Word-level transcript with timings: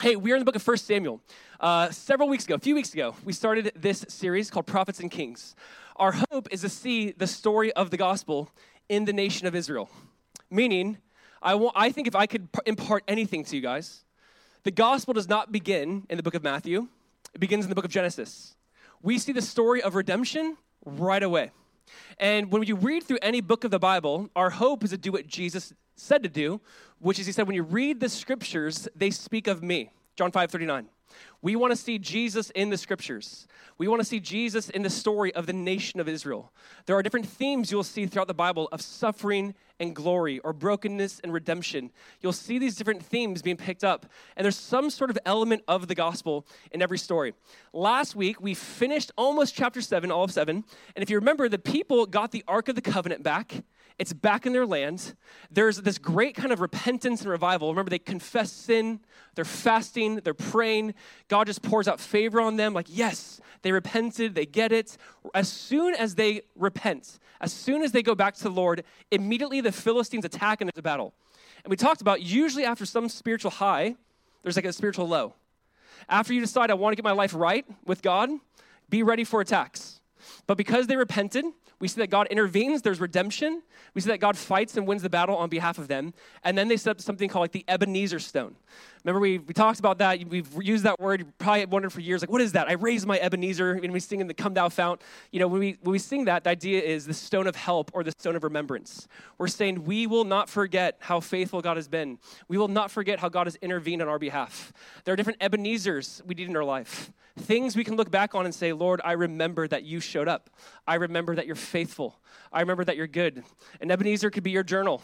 Hey, 0.00 0.16
we 0.16 0.32
are 0.32 0.36
in 0.36 0.40
the 0.40 0.46
book 0.46 0.56
of 0.56 0.66
1 0.66 0.78
Samuel. 0.78 1.20
Uh, 1.60 1.90
several 1.90 2.26
weeks 2.26 2.46
ago, 2.46 2.54
a 2.54 2.58
few 2.58 2.74
weeks 2.74 2.94
ago, 2.94 3.14
we 3.22 3.34
started 3.34 3.70
this 3.76 4.06
series 4.08 4.50
called 4.50 4.66
Prophets 4.66 4.98
and 4.98 5.10
Kings. 5.10 5.54
Our 5.96 6.12
hope 6.30 6.48
is 6.50 6.62
to 6.62 6.70
see 6.70 7.10
the 7.10 7.26
story 7.26 7.70
of 7.74 7.90
the 7.90 7.98
gospel 7.98 8.50
in 8.88 9.04
the 9.04 9.12
nation 9.12 9.46
of 9.46 9.54
Israel. 9.54 9.90
Meaning, 10.50 10.96
I, 11.42 11.54
want, 11.54 11.74
I 11.76 11.92
think 11.92 12.08
if 12.08 12.16
I 12.16 12.24
could 12.24 12.48
impart 12.64 13.04
anything 13.08 13.44
to 13.44 13.54
you 13.54 13.60
guys, 13.60 14.06
the 14.62 14.70
gospel 14.70 15.12
does 15.12 15.28
not 15.28 15.52
begin 15.52 16.06
in 16.08 16.16
the 16.16 16.22
book 16.22 16.34
of 16.34 16.42
Matthew, 16.42 16.88
it 17.34 17.38
begins 17.38 17.66
in 17.66 17.68
the 17.68 17.74
book 17.74 17.84
of 17.84 17.90
Genesis. 17.90 18.56
We 19.02 19.18
see 19.18 19.32
the 19.32 19.42
story 19.42 19.82
of 19.82 19.96
redemption 19.96 20.56
right 20.82 21.22
away. 21.22 21.50
And 22.16 22.50
when 22.50 22.62
you 22.62 22.76
read 22.76 23.02
through 23.02 23.18
any 23.20 23.42
book 23.42 23.64
of 23.64 23.70
the 23.70 23.78
Bible, 23.78 24.30
our 24.34 24.48
hope 24.48 24.82
is 24.82 24.90
to 24.90 24.96
do 24.96 25.12
what 25.12 25.26
Jesus 25.26 25.74
said 26.00 26.22
to 26.22 26.28
do, 26.28 26.60
which 26.98 27.18
is 27.18 27.26
he 27.26 27.32
said, 27.32 27.46
when 27.46 27.56
you 27.56 27.62
read 27.62 28.00
the 28.00 28.08
scriptures, 28.08 28.88
they 28.94 29.10
speak 29.10 29.46
of 29.46 29.62
me. 29.62 29.90
John 30.16 30.32
5 30.32 30.50
39. 30.50 30.88
We 31.42 31.56
want 31.56 31.72
to 31.72 31.76
see 31.76 31.98
Jesus 31.98 32.50
in 32.50 32.70
the 32.70 32.76
scriptures. 32.76 33.48
We 33.78 33.88
want 33.88 34.00
to 34.00 34.04
see 34.04 34.20
Jesus 34.20 34.68
in 34.68 34.82
the 34.82 34.90
story 34.90 35.34
of 35.34 35.46
the 35.46 35.52
nation 35.52 35.98
of 35.98 36.08
Israel. 36.08 36.52
There 36.86 36.96
are 36.96 37.02
different 37.02 37.26
themes 37.26 37.70
you'll 37.70 37.82
see 37.82 38.06
throughout 38.06 38.28
the 38.28 38.34
Bible 38.34 38.68
of 38.70 38.82
suffering 38.82 39.54
and 39.80 39.96
glory 39.96 40.38
or 40.40 40.52
brokenness 40.52 41.20
and 41.20 41.32
redemption. 41.32 41.90
You'll 42.20 42.32
see 42.32 42.58
these 42.58 42.76
different 42.76 43.02
themes 43.02 43.40
being 43.40 43.56
picked 43.56 43.82
up, 43.82 44.06
and 44.36 44.44
there's 44.44 44.58
some 44.58 44.90
sort 44.90 45.10
of 45.10 45.18
element 45.24 45.62
of 45.66 45.88
the 45.88 45.94
gospel 45.94 46.46
in 46.70 46.82
every 46.82 46.98
story. 46.98 47.32
Last 47.72 48.14
week, 48.14 48.40
we 48.40 48.52
finished 48.52 49.10
almost 49.16 49.54
chapter 49.54 49.80
7, 49.80 50.10
all 50.10 50.24
of 50.24 50.32
7, 50.32 50.56
and 50.94 51.02
if 51.02 51.08
you 51.08 51.16
remember, 51.16 51.48
the 51.48 51.58
people 51.58 52.04
got 52.04 52.30
the 52.30 52.44
Ark 52.46 52.68
of 52.68 52.74
the 52.74 52.82
Covenant 52.82 53.22
back 53.22 53.64
it's 54.00 54.14
back 54.14 54.46
in 54.46 54.54
their 54.54 54.64
land. 54.64 55.14
There's 55.50 55.76
this 55.76 55.98
great 55.98 56.34
kind 56.34 56.52
of 56.52 56.60
repentance 56.60 57.20
and 57.20 57.30
revival. 57.30 57.68
Remember, 57.68 57.90
they 57.90 57.98
confess 57.98 58.50
sin, 58.50 59.00
they're 59.34 59.44
fasting, 59.44 60.16
they're 60.16 60.32
praying. 60.32 60.94
God 61.28 61.46
just 61.46 61.60
pours 61.60 61.86
out 61.86 62.00
favor 62.00 62.40
on 62.40 62.56
them. 62.56 62.72
Like, 62.72 62.86
yes, 62.88 63.42
they 63.60 63.72
repented, 63.72 64.34
they 64.34 64.46
get 64.46 64.72
it. 64.72 64.96
As 65.34 65.50
soon 65.50 65.94
as 65.94 66.14
they 66.14 66.40
repent, 66.56 67.18
as 67.42 67.52
soon 67.52 67.82
as 67.82 67.92
they 67.92 68.02
go 68.02 68.14
back 68.14 68.34
to 68.36 68.42
the 68.42 68.50
Lord, 68.50 68.84
immediately 69.10 69.60
the 69.60 69.70
Philistines 69.70 70.24
attack 70.24 70.62
and 70.62 70.68
there's 70.68 70.78
a 70.78 70.82
battle. 70.82 71.12
And 71.62 71.70
we 71.70 71.76
talked 71.76 72.00
about 72.00 72.22
usually 72.22 72.64
after 72.64 72.86
some 72.86 73.06
spiritual 73.10 73.50
high, 73.50 73.96
there's 74.42 74.56
like 74.56 74.64
a 74.64 74.72
spiritual 74.72 75.08
low. 75.08 75.34
After 76.08 76.32
you 76.32 76.40
decide, 76.40 76.70
I 76.70 76.74
want 76.74 76.92
to 76.92 76.96
get 76.96 77.04
my 77.04 77.12
life 77.12 77.34
right 77.34 77.66
with 77.84 78.00
God, 78.00 78.30
be 78.88 79.02
ready 79.02 79.24
for 79.24 79.42
attacks. 79.42 80.00
But 80.46 80.56
because 80.56 80.86
they 80.86 80.96
repented, 80.96 81.44
we 81.80 81.88
see 81.88 82.00
that 82.02 82.10
God 82.10 82.26
intervenes, 82.28 82.82
there's 82.82 83.00
redemption. 83.00 83.62
We 83.94 84.02
see 84.02 84.10
that 84.10 84.20
God 84.20 84.36
fights 84.36 84.76
and 84.76 84.86
wins 84.86 85.02
the 85.02 85.10
battle 85.10 85.36
on 85.36 85.48
behalf 85.48 85.78
of 85.78 85.88
them. 85.88 86.12
And 86.44 86.56
then 86.56 86.68
they 86.68 86.76
set 86.76 86.90
up 86.90 87.00
something 87.00 87.28
called 87.28 87.42
like 87.42 87.52
the 87.52 87.64
Ebenezer 87.66 88.18
stone. 88.18 88.54
Remember, 89.04 89.20
we, 89.20 89.38
we 89.38 89.54
talked 89.54 89.78
about 89.78 89.98
that. 89.98 90.22
We've 90.28 90.48
used 90.60 90.84
that 90.84 91.00
word. 91.00 91.20
You 91.20 91.32
probably 91.38 91.64
wondered 91.64 91.90
for 91.90 92.00
years, 92.00 92.20
like, 92.20 92.30
what 92.30 92.42
is 92.42 92.52
that? 92.52 92.68
I 92.68 92.72
raised 92.72 93.06
my 93.06 93.18
Ebenezer. 93.18 93.76
When 93.76 93.92
we 93.92 94.00
sing 94.00 94.20
in 94.20 94.26
the 94.26 94.34
Come 94.34 94.52
Thou 94.52 94.68
Fount, 94.68 95.00
you 95.30 95.40
know, 95.40 95.48
when 95.48 95.60
we, 95.60 95.78
when 95.82 95.92
we 95.92 95.98
sing 95.98 96.26
that, 96.26 96.44
the 96.44 96.50
idea 96.50 96.82
is 96.82 97.06
the 97.06 97.14
stone 97.14 97.46
of 97.46 97.56
help 97.56 97.90
or 97.94 98.04
the 98.04 98.12
stone 98.18 98.36
of 98.36 98.44
remembrance. 98.44 99.08
We're 99.38 99.48
saying 99.48 99.84
we 99.84 100.06
will 100.06 100.24
not 100.24 100.50
forget 100.50 100.96
how 101.00 101.20
faithful 101.20 101.62
God 101.62 101.76
has 101.78 101.88
been. 101.88 102.18
We 102.48 102.58
will 102.58 102.68
not 102.68 102.90
forget 102.90 103.18
how 103.20 103.30
God 103.30 103.46
has 103.46 103.56
intervened 103.56 104.02
on 104.02 104.08
our 104.08 104.18
behalf. 104.18 104.72
There 105.04 105.14
are 105.14 105.16
different 105.16 105.40
Ebenezers 105.40 106.22
we 106.26 106.34
need 106.34 106.48
in 106.48 106.56
our 106.56 106.64
life. 106.64 107.10
Things 107.38 107.76
we 107.76 107.84
can 107.84 107.96
look 107.96 108.10
back 108.10 108.34
on 108.34 108.44
and 108.44 108.54
say, 108.54 108.74
Lord, 108.74 109.00
I 109.02 109.12
remember 109.12 109.66
that 109.68 109.84
you 109.84 110.00
showed 110.00 110.28
up. 110.28 110.50
I 110.86 110.96
remember 110.96 111.36
that 111.36 111.46
you're 111.46 111.56
faithful. 111.56 112.20
I 112.52 112.60
remember 112.60 112.84
that 112.84 112.96
you're 112.96 113.06
good. 113.06 113.44
And 113.80 113.90
Ebenezer 113.90 114.30
could 114.30 114.42
be 114.42 114.50
your 114.50 114.62
journal. 114.62 115.00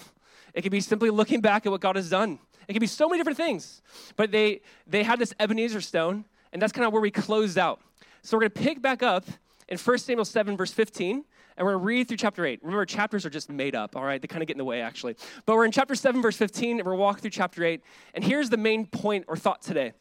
It 0.53 0.63
could 0.63 0.73
be 0.73 0.81
simply 0.81 1.11
looking 1.11 1.41
back 1.41 1.67
at 1.67 1.73
what 1.73 1.81
God 1.81 1.97
has 1.97 2.11
done. 2.11 2.39
It 2.69 2.73
could 2.73 2.81
be 2.81 2.87
so 2.87 3.09
many 3.09 3.19
different 3.19 3.37
things. 3.39 3.83
But 4.17 4.33
they 4.33 4.61
they 4.87 5.03
had 5.03 5.19
this 5.19 5.33
Ebenezer 5.39 5.81
stone, 5.81 6.25
and 6.53 6.61
that's 6.61 6.73
kind 6.73 6.87
of 6.87 6.93
where 6.93 7.03
we 7.03 7.11
closed 7.11 7.59
out. 7.59 7.81
So 8.23 8.37
we're 8.37 8.49
going 8.49 8.53
to 8.53 8.61
pick 8.61 8.83
back 8.83 9.03
up 9.03 9.25
in 9.69 9.79
1 9.79 9.99
Samuel 9.99 10.25
7, 10.25 10.57
verse 10.57 10.73
15, 10.73 11.25
and 11.57 11.65
we're 11.65 11.73
going 11.73 11.83
to 11.83 11.87
read 11.87 12.09
through 12.09 12.17
chapter 12.17 12.45
8. 12.45 12.61
Remember, 12.63 12.85
chapters 12.85 13.25
are 13.25 13.31
just 13.31 13.49
made 13.49 13.75
up, 13.75 13.97
all 13.97 14.05
right? 14.05 14.21
They 14.21 14.29
kind 14.29 14.43
of 14.43 14.49
get 14.49 14.55
in 14.55 14.59
the 14.59 14.65
way, 14.65 14.81
actually. 14.81 15.17
But 15.45 15.57
we're 15.57 15.65
in 15.65 15.73
chapter 15.73 15.95
7, 15.95 16.21
verse 16.21 16.37
15, 16.37 16.79
and 16.79 16.87
we're 16.87 16.95
walking 16.95 17.23
through 17.23 17.31
chapter 17.31 17.65
8. 17.65 17.81
And 18.15 18.25
here's 18.25 18.51
the 18.51 18.57
main 18.57 18.87
point 18.87 19.25
or 19.29 19.37
thought 19.37 19.63
today 19.63 19.93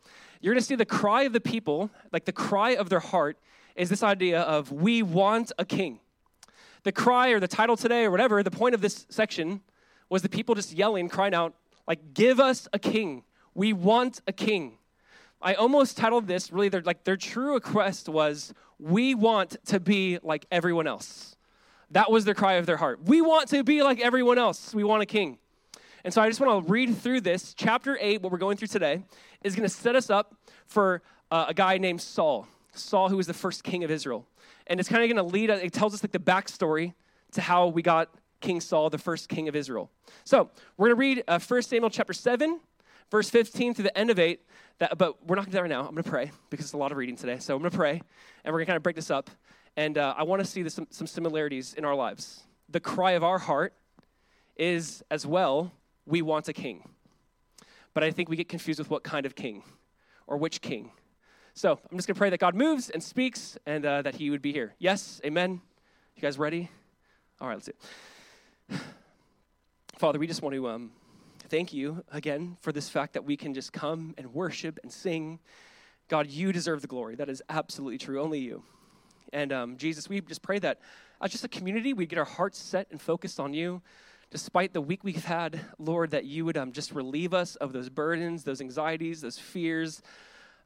you're 0.42 0.54
going 0.54 0.62
to 0.62 0.66
see 0.66 0.76
the 0.76 0.86
cry 0.86 1.24
of 1.24 1.34
the 1.34 1.40
people, 1.40 1.90
like 2.12 2.26
the 2.26 2.32
cry 2.32 2.72
of 2.72 2.90
their 2.90 3.00
heart, 3.00 3.38
is 3.76 3.90
this 3.90 4.04
idea 4.04 4.42
of 4.42 4.72
we 4.72 5.02
want 5.02 5.52
a 5.58 5.66
king. 5.66 6.00
The 6.84 6.92
cry 6.92 7.30
or 7.30 7.40
the 7.40 7.48
title 7.48 7.76
today 7.76 8.06
or 8.06 8.12
whatever, 8.12 8.44
the 8.44 8.52
point 8.52 8.76
of 8.76 8.82
this 8.82 9.06
section 9.10 9.62
was 10.10 10.22
the 10.22 10.30
people 10.30 10.54
just 10.54 10.72
yelling, 10.72 11.10
crying 11.10 11.34
out, 11.34 11.56
like, 11.88 12.14
give 12.14 12.40
us 12.40 12.68
a 12.74 12.80
king. 12.80 13.24
We 13.54 13.74
want 13.74 14.22
a 14.28 14.34
king. 14.34 14.78
I 15.42 15.54
almost 15.54 15.98
titled 15.98 16.28
this 16.28 16.52
really 16.52 16.70
their 16.70 16.82
like 16.82 17.04
their 17.04 17.18
true 17.18 17.54
request 17.54 18.10
was 18.10 18.54
we 18.80 19.14
want 19.14 19.58
to 19.68 19.80
be 19.80 20.18
like 20.24 20.46
everyone 20.52 20.88
else. 20.88 21.36
That 21.92 22.12
was 22.12 22.26
their 22.26 22.34
cry 22.34 22.54
of 22.54 22.66
their 22.66 22.78
heart. 22.78 23.04
We 23.06 23.22
want 23.22 23.50
to 23.50 23.64
be 23.64 23.84
like 23.84 24.00
everyone 24.00 24.38
else. 24.38 24.74
We 24.74 24.84
want 24.84 25.04
a 25.04 25.06
king. 25.06 25.38
And 26.04 26.14
so 26.14 26.22
I 26.22 26.28
just 26.28 26.40
want 26.40 26.66
to 26.66 26.72
read 26.72 26.98
through 26.98 27.22
this. 27.22 27.54
Chapter 27.54 27.98
8, 28.00 28.22
what 28.22 28.32
we're 28.32 28.38
going 28.38 28.58
through 28.58 28.68
today, 28.68 29.04
is 29.44 29.56
going 29.56 29.68
to 29.68 29.74
set 29.74 29.96
us 29.96 30.10
up 30.10 30.36
for 30.66 31.02
uh, 31.32 31.46
a 31.50 31.54
guy 31.54 31.78
named 31.78 32.02
Saul. 32.02 32.48
Saul, 32.74 33.10
who 33.10 33.18
was 33.18 33.28
the 33.28 33.34
first 33.34 33.64
king 33.64 33.84
of 33.84 33.92
Israel. 33.92 34.26
And 34.68 34.80
it's 34.80 34.90
kind 34.90 35.04
of 35.04 35.10
going 35.10 35.26
to 35.26 35.32
lead, 35.32 35.50
it 35.50 35.74
tells 35.74 35.94
us 35.94 36.04
like 36.04 36.12
the 36.12 36.20
backstory 36.20 36.94
to 37.34 37.42
how 37.42 37.68
we 37.68 37.82
got 37.82 38.10
King 38.46 38.62
Saul, 38.62 38.92
the 38.92 39.00
first 39.00 39.28
king 39.28 39.48
of 39.48 39.56
Israel. 39.56 39.90
So 40.24 40.52
we're 40.78 40.90
going 40.90 40.96
to 40.96 41.00
read 41.00 41.24
uh, 41.28 41.40
1 41.40 41.62
Samuel 41.64 41.90
chapter 41.90 42.14
7, 42.14 42.60
verse 43.10 43.28
15 43.32 43.74
through 43.74 43.84
the 43.84 43.98
end 43.98 44.12
of 44.12 44.20
8. 44.20 44.40
That, 44.78 44.98
but 45.00 45.26
we're 45.26 45.36
not 45.36 45.46
going 45.46 45.46
to 45.46 45.52
do 45.52 45.56
that 45.56 45.62
right 45.64 45.70
now. 45.70 45.80
I'm 45.82 45.96
going 45.96 46.04
to 46.04 46.10
pray 46.10 46.32
because 46.52 46.68
it's 46.68 46.74
a 46.74 46.78
lot 46.78 46.92
of 46.92 46.98
reading 46.98 47.16
today. 47.16 47.40
So 47.40 47.56
I'm 47.56 47.62
going 47.62 47.72
to 47.72 47.78
pray, 47.78 48.02
and 48.44 48.54
we're 48.54 48.60
going 48.60 48.66
to 48.66 48.70
kind 48.70 48.78
of 48.78 48.84
break 48.84 48.96
this 48.96 49.10
up. 49.10 49.32
And 49.76 49.98
uh, 49.98 50.14
I 50.16 50.24
want 50.24 50.42
to 50.42 50.46
see 50.46 50.68
some, 50.70 50.86
some 50.92 51.08
similarities 51.08 51.74
in 51.74 51.86
our 51.86 51.96
lives. 51.96 52.44
The 52.70 52.80
cry 52.80 53.14
of 53.14 53.24
our 53.24 53.40
heart 53.40 53.74
is 54.56 55.04
as 55.10 55.26
well 55.26 55.72
we 56.06 56.22
want 56.22 56.48
a 56.48 56.54
king. 56.54 56.88
But 57.96 58.04
I 58.04 58.12
think 58.12 58.30
we 58.30 58.36
get 58.36 58.48
confused 58.48 58.78
with 58.78 58.92
what 58.92 59.04
kind 59.04 59.26
of 59.26 59.36
king 59.36 59.64
or 60.28 60.38
which 60.38 60.62
king. 60.62 60.92
So 61.56 61.72
I'm 61.72 61.98
just 61.98 62.08
going 62.08 62.14
to 62.14 62.20
pray 62.20 62.30
that 62.30 62.40
God 62.40 62.54
moves 62.54 62.92
and 62.92 63.02
speaks 63.02 63.58
and 63.66 63.84
uh, 63.88 64.04
that 64.04 64.16
he 64.16 64.30
would 64.30 64.44
be 64.44 64.54
here. 64.54 64.76
Yes, 64.78 65.20
amen. 65.26 65.62
You 66.16 66.22
guys 66.22 66.38
ready? 66.38 66.70
All 67.42 67.48
right, 67.48 67.56
let's 67.56 67.66
do 67.66 67.72
it. 67.72 68.15
Father, 69.98 70.20
we 70.20 70.28
just 70.28 70.42
want 70.42 70.56
to 70.56 70.68
um, 70.68 70.92
thank 71.50 71.74
you 71.74 72.04
again 72.12 72.58
for 72.62 72.72
this 72.72 72.90
fact 72.90 73.14
that 73.14 73.24
we 73.24 73.38
can 73.38 73.54
just 73.54 73.72
come 73.72 74.14
and 74.18 74.34
worship 74.34 74.80
and 74.84 74.92
sing. 74.92 75.40
God, 76.10 76.28
you 76.28 76.52
deserve 76.52 76.82
the 76.82 76.88
glory. 76.88 77.16
That 77.16 77.30
is 77.30 77.42
absolutely 77.50 77.98
true. 77.98 78.22
Only 78.22 78.40
you. 78.40 78.64
And 79.34 79.52
um, 79.52 79.78
Jesus, 79.78 80.10
we 80.10 80.22
just 80.22 80.42
pray 80.42 80.60
that 80.60 80.80
as 81.22 81.32
just 81.32 81.44
a 81.44 81.48
community, 81.48 81.94
we 81.94 82.06
get 82.06 82.20
our 82.20 82.26
hearts 82.26 82.60
set 82.60 82.88
and 82.92 83.02
focused 83.02 83.40
on 83.40 83.54
you 83.54 83.82
despite 84.32 84.74
the 84.74 84.82
week 84.82 85.04
we've 85.04 85.24
had, 85.24 85.62
Lord, 85.80 86.12
that 86.12 86.26
you 86.26 86.46
would 86.46 86.58
um, 86.58 86.72
just 86.72 86.92
relieve 86.92 87.34
us 87.34 87.56
of 87.56 87.74
those 87.74 87.90
burdens, 87.90 88.44
those 88.44 88.60
anxieties, 88.60 89.22
those 89.22 89.38
fears. 89.38 90.02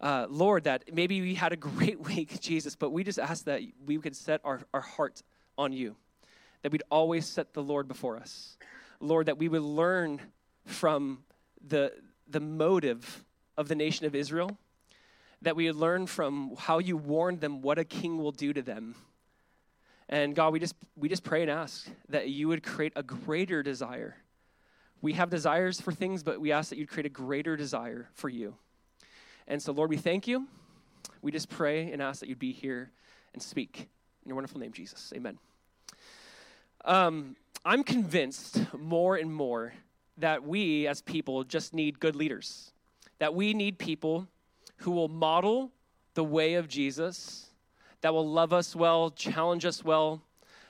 Uh, 0.01 0.25
Lord, 0.29 0.63
that 0.63 0.85
maybe 0.93 1.21
we 1.21 1.35
had 1.35 1.51
a 1.51 1.57
great 1.57 1.99
week, 2.07 2.39
Jesus, 2.39 2.75
but 2.75 2.91
we 2.91 3.03
just 3.03 3.19
ask 3.19 3.45
that 3.45 3.61
we 3.85 3.97
could 3.99 4.15
set 4.15 4.41
our, 4.43 4.61
our 4.73 4.81
heart 4.81 5.21
on 5.57 5.71
you, 5.71 5.95
that 6.61 6.71
we'd 6.71 6.83
always 6.91 7.25
set 7.25 7.53
the 7.53 7.63
Lord 7.63 7.87
before 7.87 8.17
us. 8.17 8.57
Lord, 8.99 9.27
that 9.27 9.37
we 9.37 9.47
would 9.47 9.61
learn 9.61 10.21
from 10.65 11.23
the, 11.65 11.93
the 12.27 12.39
motive 12.39 13.23
of 13.57 13.67
the 13.67 13.75
nation 13.75 14.05
of 14.05 14.15
Israel, 14.15 14.57
that 15.41 15.55
we 15.55 15.67
would 15.67 15.75
learn 15.75 16.05
from 16.05 16.55
how 16.57 16.79
you 16.79 16.97
warned 16.97 17.39
them 17.39 17.61
what 17.61 17.79
a 17.79 17.85
king 17.85 18.17
will 18.17 18.31
do 18.31 18.51
to 18.53 18.61
them 18.61 18.95
and 20.09 20.35
God, 20.35 20.51
we 20.51 20.59
just 20.59 20.75
we 20.97 21.07
just 21.07 21.23
pray 21.23 21.43
and 21.43 21.51
ask 21.51 21.87
that 22.09 22.29
you 22.29 22.47
would 22.47 22.63
create 22.63 22.93
a 22.95 23.03
greater 23.03 23.61
desire. 23.61 24.15
We 25.01 25.13
have 25.13 25.29
desires 25.29 25.79
for 25.79 25.91
things, 25.91 26.23
but 26.23 26.41
we 26.41 26.51
ask 26.51 26.69
that 26.69 26.77
you'd 26.77 26.89
create 26.89 27.05
a 27.05 27.09
greater 27.09 27.55
desire 27.55 28.09
for 28.13 28.27
you. 28.27 28.55
And 29.47 29.61
so, 29.61 29.71
Lord, 29.71 29.89
we 29.89 29.97
thank 29.97 30.27
you. 30.27 30.47
We 31.21 31.31
just 31.31 31.47
pray 31.47 31.91
and 31.91 32.01
ask 32.01 32.19
that 32.19 32.27
you'd 32.27 32.39
be 32.39 32.51
here 32.51 32.91
and 33.33 33.41
speak. 33.41 33.87
In 34.23 34.29
your 34.29 34.35
wonderful 34.35 34.59
name, 34.59 34.73
Jesus. 34.73 35.13
Amen. 35.15 35.37
Um, 36.85 37.35
I'm 37.65 37.83
convinced 37.83 38.61
more 38.77 39.15
and 39.15 39.33
more 39.33 39.73
that 40.17 40.43
we 40.43 40.87
as 40.87 41.01
people 41.01 41.43
just 41.43 41.73
need 41.73 41.99
good 41.99 42.15
leaders, 42.15 42.71
that 43.19 43.33
we 43.33 43.53
need 43.53 43.77
people 43.77 44.27
who 44.77 44.91
will 44.91 45.09
model 45.09 45.71
the 46.13 46.23
way 46.23 46.55
of 46.55 46.67
Jesus 46.67 47.49
that 48.01 48.13
will 48.13 48.27
love 48.27 48.53
us 48.53 48.75
well, 48.75 49.09
challenge 49.11 49.65
us 49.65 49.83
well, 49.83 50.21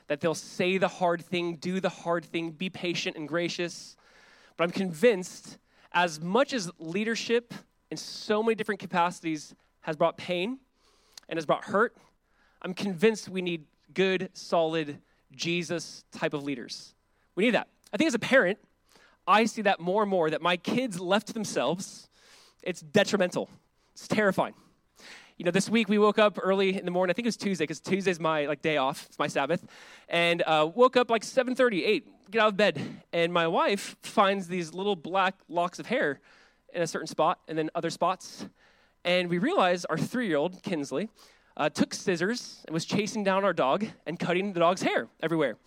that 0.07 0.21
they'll 0.21 0.33
say 0.33 0.77
the 0.77 0.88
hard 0.88 1.23
thing, 1.23 1.56
do 1.56 1.79
the 1.79 1.89
hard 1.89 2.25
thing, 2.25 2.51
be 2.51 2.69
patient 2.69 3.15
and 3.15 3.27
gracious. 3.27 3.95
But 4.57 4.63
I'm 4.63 4.71
convinced, 4.71 5.57
as 5.91 6.19
much 6.19 6.53
as 6.53 6.71
leadership 6.79 7.53
in 7.91 7.97
so 7.97 8.41
many 8.41 8.56
different 8.56 8.79
capacities 8.79 9.53
has 9.81 9.95
brought 9.95 10.17
pain 10.17 10.59
and 11.27 11.38
has 11.38 11.45
brought 11.45 11.65
hurt, 11.65 11.95
I'm 12.61 12.73
convinced 12.73 13.29
we 13.29 13.41
need 13.41 13.65
good, 13.94 14.29
solid, 14.33 15.00
Jesus 15.33 16.03
type 16.11 16.33
of 16.33 16.43
leaders. 16.43 16.93
We 17.35 17.45
need 17.45 17.51
that. 17.51 17.67
I 17.93 17.97
think 17.97 18.07
as 18.07 18.13
a 18.13 18.19
parent, 18.19 18.59
I 19.27 19.45
see 19.45 19.61
that 19.63 19.79
more 19.79 20.01
and 20.01 20.09
more 20.09 20.29
that 20.29 20.41
my 20.41 20.57
kids 20.57 20.99
left 20.99 21.33
themselves 21.33 22.09
It's 22.61 22.81
detrimental. 22.81 23.49
It's 23.93 24.07
terrifying. 24.07 24.53
You 25.37 25.45
know, 25.45 25.51
this 25.51 25.69
week 25.69 25.87
we 25.87 25.97
woke 25.97 26.19
up 26.19 26.37
early 26.41 26.77
in 26.77 26.83
the 26.83 26.91
morning. 26.91 27.11
I 27.11 27.13
think 27.13 27.25
it 27.25 27.29
was 27.29 27.37
Tuesday 27.37 27.63
because 27.63 27.79
Tuesday's 27.79 28.19
my 28.19 28.45
like 28.45 28.61
day 28.61 28.75
off. 28.75 29.05
It's 29.05 29.17
my 29.17 29.27
Sabbath, 29.27 29.65
and 30.09 30.41
uh, 30.45 30.69
woke 30.75 30.97
up 30.97 31.09
like 31.09 31.23
7:30, 31.23 31.85
8. 31.85 32.31
Get 32.31 32.41
out 32.41 32.49
of 32.49 32.57
bed, 32.57 32.81
and 33.13 33.31
my 33.31 33.47
wife 33.47 33.95
finds 34.01 34.49
these 34.49 34.73
little 34.73 34.97
black 34.97 35.35
locks 35.47 35.79
of 35.79 35.85
hair 35.85 36.19
in 36.73 36.81
a 36.81 36.87
certain 36.87 37.07
spot, 37.07 37.39
and 37.47 37.57
then 37.57 37.69
other 37.73 37.89
spots, 37.89 38.45
and 39.05 39.29
we 39.29 39.37
realize 39.37 39.85
our 39.85 39.97
three-year-old 39.97 40.61
Kinsley 40.61 41.09
uh, 41.59 41.69
took 41.69 41.94
scissors 41.94 42.63
and 42.65 42.73
was 42.73 42.85
chasing 42.85 43.23
down 43.23 43.44
our 43.44 43.53
dog 43.53 43.85
and 44.07 44.17
cutting 44.17 44.53
the 44.53 44.59
dog's 44.59 44.81
hair 44.81 45.07
everywhere 45.21 45.57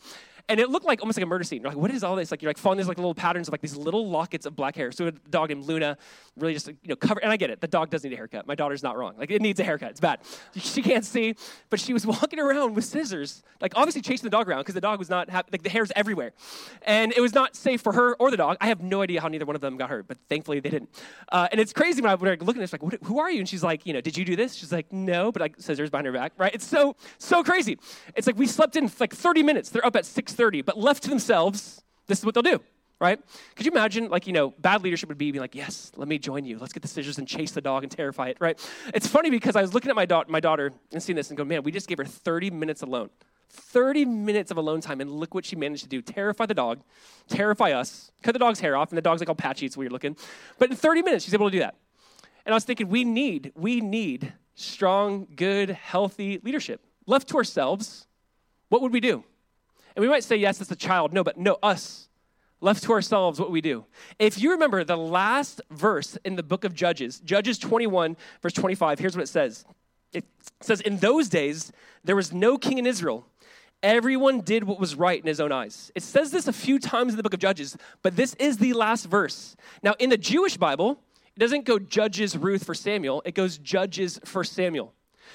and 0.49 0.61
it 0.61 0.71
looked 0.71 0.87
like 0.87 1.01
almost 1.01 1.19
like 1.19 1.25
a 1.25 1.29
murder 1.29 1.45
scene. 1.45 1.63
You're 1.63 1.71
like, 1.71 1.79
what 1.79 1.91
is 1.91 2.05
all 2.05 2.17
this? 2.17 2.31
Like 2.31 2.43
you're 2.43 2.51
like 2.51 2.59
following 2.59 2.79
these 2.79 2.89
like 2.89 2.99
little 2.99 3.15
patterns 3.15 3.49
of 3.49 3.53
like 3.53 3.61
these 3.61 3.77
little 3.77 4.09
lockets 4.09 4.47
of 4.47 4.57
black 4.57 4.77
hair. 4.77 4.93
So 4.93 5.07
a 5.07 5.13
dog 5.13 5.49
named 5.51 5.65
Luna 5.65 5.97
really 6.37 6.55
just 6.55 6.69
you 6.69 6.77
know 6.85 6.97
cover. 6.97 7.23
And 7.23 7.33
I 7.33 7.37
get 7.37 7.51
it. 7.51 7.61
The 7.61 7.69
dog 7.69 7.91
does 7.91 8.05
need 8.05 8.13
a 8.13 8.17
haircut. 8.17 8.47
My 8.47 8.55
daughter's 8.55 8.83
not 8.83 8.97
wrong. 8.97 9.15
Like 9.19 9.31
it 9.31 9.43
needs 9.43 9.61
a 9.61 9.65
haircut. 9.65 9.91
It's 9.91 10.01
bad. 10.01 10.21
She 10.57 10.83
can't 10.83 11.05
see, 11.05 11.35
but 11.71 11.81
she 11.81 11.93
was 11.93 12.07
walking 12.13 12.39
around 12.39 12.75
with 12.75 12.85
scissors, 12.85 13.43
like 13.61 13.73
obviously 13.77 14.01
chasing 14.03 14.25
the 14.25 14.31
dog 14.31 14.49
around 14.49 14.61
because 14.61 14.75
the 14.75 14.81
dog 14.81 14.99
was 14.99 15.11
not 15.11 15.31
ha- 15.31 15.43
like 15.51 15.63
the 15.63 15.71
hair's 15.71 15.93
everywhere, 15.95 16.33
and 16.83 17.13
it 17.17 17.21
was 17.21 17.35
not 17.35 17.57
safe 17.57 17.81
for 17.81 17.93
her 17.93 18.15
or 18.17 18.31
the 18.31 18.37
dog. 18.37 18.57
I 18.61 18.69
have 18.69 18.81
no 18.83 19.03
idea 19.03 19.21
how 19.21 19.29
neither 19.29 19.45
one 19.45 19.57
of 19.57 19.63
them 19.63 19.77
got 19.77 19.91
hurt, 19.91 20.09
but 20.09 20.19
thankfully 20.29 20.61
they 20.61 20.71
didn't. 20.71 20.91
Uh, 21.31 21.49
and 21.51 21.61
it's 21.61 21.73
crazy 21.73 22.01
when 22.01 22.11
I 22.11 22.15
was 22.15 22.23
looking 22.23 22.63
at 22.63 22.71
this, 22.71 22.73
like, 22.73 23.03
who 23.05 23.19
are 23.19 23.31
you? 23.31 23.41
And 23.41 23.49
she's 23.49 23.63
like, 23.63 23.87
you 23.87 23.93
know, 23.93 24.01
did 24.01 24.17
you 24.17 24.25
do 24.25 24.37
this? 24.37 24.55
She's 24.55 24.73
like, 24.73 24.93
no, 24.93 25.33
but 25.33 25.41
like 25.43 25.55
scissors 25.59 25.91
behind 25.91 26.07
her 26.07 26.13
back, 26.13 26.33
right? 26.39 26.55
It's 26.55 26.67
so 26.67 26.97
so 27.19 27.43
crazy. 27.43 27.79
It's 28.17 28.27
like 28.27 28.37
we 28.37 28.47
slept 28.47 28.77
in 28.77 28.91
like 28.99 29.15
30 29.15 29.43
minutes. 29.43 29.71
They're 29.71 29.85
up 29.85 29.97
at 29.97 30.07
6:30, 30.33 30.65
but 30.65 30.79
left 30.79 31.03
to 31.05 31.11
themselves, 31.11 31.83
this 32.07 32.19
is 32.19 32.25
what 32.25 32.35
they'll 32.35 32.43
do, 32.43 32.61
right? 33.01 33.21
Could 33.57 33.67
you 33.67 33.73
imagine, 33.73 34.09
like, 34.09 34.27
you 34.27 34.33
know, 34.33 34.51
bad 34.59 34.83
leadership 34.83 35.09
would 35.09 35.19
be, 35.19 35.31
be 35.31 35.41
like, 35.41 35.55
yes, 35.55 35.93
let 35.97 36.09
me 36.09 36.19
join 36.19 36.45
you. 36.45 36.59
Let's 36.59 36.73
get 36.73 36.83
the 36.83 36.89
scissors 36.89 37.19
and 37.19 37.27
chase 37.27 37.53
the 37.53 37.61
dog 37.61 37.83
and 37.83 37.93
terrify 37.93 38.29
it, 38.29 38.39
right? 38.41 38.59
It's 38.95 39.07
funny 39.07 39.31
because 39.31 39.57
I 39.57 39.63
was 39.63 39.75
looking 39.75 39.91
at 39.91 39.97
my, 39.97 40.07
da- 40.07 40.25
my 40.29 40.41
daughter 40.41 40.73
and 40.93 41.03
seeing 41.03 41.17
this 41.17 41.31
and 41.31 41.37
going, 41.37 41.49
man, 41.49 41.63
we 41.63 41.73
just 41.73 41.89
gave 41.89 41.99
her 41.99 42.05
30 42.05 42.51
minutes 42.51 42.83
alone. 42.83 43.11
30 43.55 44.07
minutes 44.07 44.51
of 44.51 44.57
alone 44.57 44.81
time, 44.81 45.01
and 45.03 45.11
look 45.11 45.35
what 45.35 45.45
she 45.45 45.57
managed 45.57 45.83
to 45.83 45.89
do. 45.89 46.01
Terrify 46.01 46.47
the 46.47 46.55
dog, 46.55 46.81
terrify 47.29 47.73
us, 47.73 48.11
cut 48.23 48.33
the 48.33 48.39
dog's 48.39 48.61
hair 48.61 48.77
off, 48.77 48.91
and 48.91 48.97
the 48.97 49.03
dog's 49.03 49.21
like 49.21 49.29
all 49.29 49.35
patchy, 49.35 49.67
it's 49.67 49.77
weird 49.77 49.93
looking. 49.93 50.17
But 50.59 50.71
in 50.71 50.77
30 50.77 51.03
minutes, 51.03 51.25
she's 51.25 51.35
able 51.35 51.49
to 51.49 51.53
do 51.53 51.59
that. 51.59 51.77
And 52.47 52.55
I 52.55 52.57
was 52.57 52.65
thinking, 52.65 52.89
we 52.89 53.05
need, 53.05 53.53
we 53.55 53.81
need 53.81 54.33
strong, 54.55 55.29
good, 55.37 55.71
healthy 55.71 56.41
leadership. 56.43 56.81
Left 57.07 57.29
to 57.29 57.37
ourselves, 57.37 58.07
what 58.71 58.81
would 58.81 58.93
we 58.93 59.01
do? 59.01 59.23
And 59.95 60.03
we 60.03 60.09
might 60.09 60.25
say, 60.25 60.37
yes, 60.37 60.61
it's 60.61 60.71
a 60.71 60.77
child. 60.77 61.13
No, 61.13 61.25
but 61.25 61.39
no, 61.39 61.59
us. 61.63 62.09
Left 62.61 62.83
to 62.85 62.93
ourselves, 62.93 63.41
what 63.41 63.51
we 63.51 63.61
do. 63.61 63.85
If 64.19 64.41
you 64.41 64.53
remember 64.53 64.85
the 64.85 64.97
last 64.97 65.61
verse 65.71 66.17
in 66.25 66.37
the 66.37 66.45
book 66.45 66.65
of 66.65 66.75
Judges, 66.75 67.19
Judges 67.21 67.59
21, 67.59 68.17
verse 68.41 68.53
25, 68.53 69.01
here's 69.01 69.17
what 69.17 69.25
it 69.25 69.29
says. 69.29 69.65
It 70.13 70.25
says, 70.61 70.81
In 70.81 70.99
those 70.99 71.29
days, 71.29 71.73
there 72.05 72.15
was 72.15 72.33
no 72.33 72.57
king 72.57 72.79
in 72.79 72.87
Israel. 72.87 73.27
Everyone 73.83 74.43
did 74.43 74.63
what 74.63 74.79
was 74.79 74.95
right 74.95 75.21
in 75.21 75.27
his 75.27 75.41
own 75.41 75.51
eyes. 75.51 75.91
It 75.97 76.05
says 76.05 76.31
this 76.31 76.47
a 76.47 76.53
few 76.53 76.79
times 76.79 77.13
in 77.13 77.17
the 77.17 77.23
book 77.25 77.35
of 77.35 77.41
Judges, 77.41 77.77
but 78.03 78.15
this 78.15 78.35
is 78.35 78.59
the 78.59 78.75
last 78.75 79.07
verse. 79.07 79.57
Now, 79.83 79.95
in 79.99 80.09
the 80.09 80.17
Jewish 80.17 80.57
Bible, 80.57 81.01
it 81.35 81.41
doesn't 81.41 81.65
go 81.65 81.81
Judges 81.81 82.37
Ruth 82.37 82.65
for 82.65 82.75
Samuel, 82.75 83.23
it 83.25 83.35
goes 83.35 83.59
Judges 83.59 84.21
for 84.25 84.45
Samuel. 84.45 84.95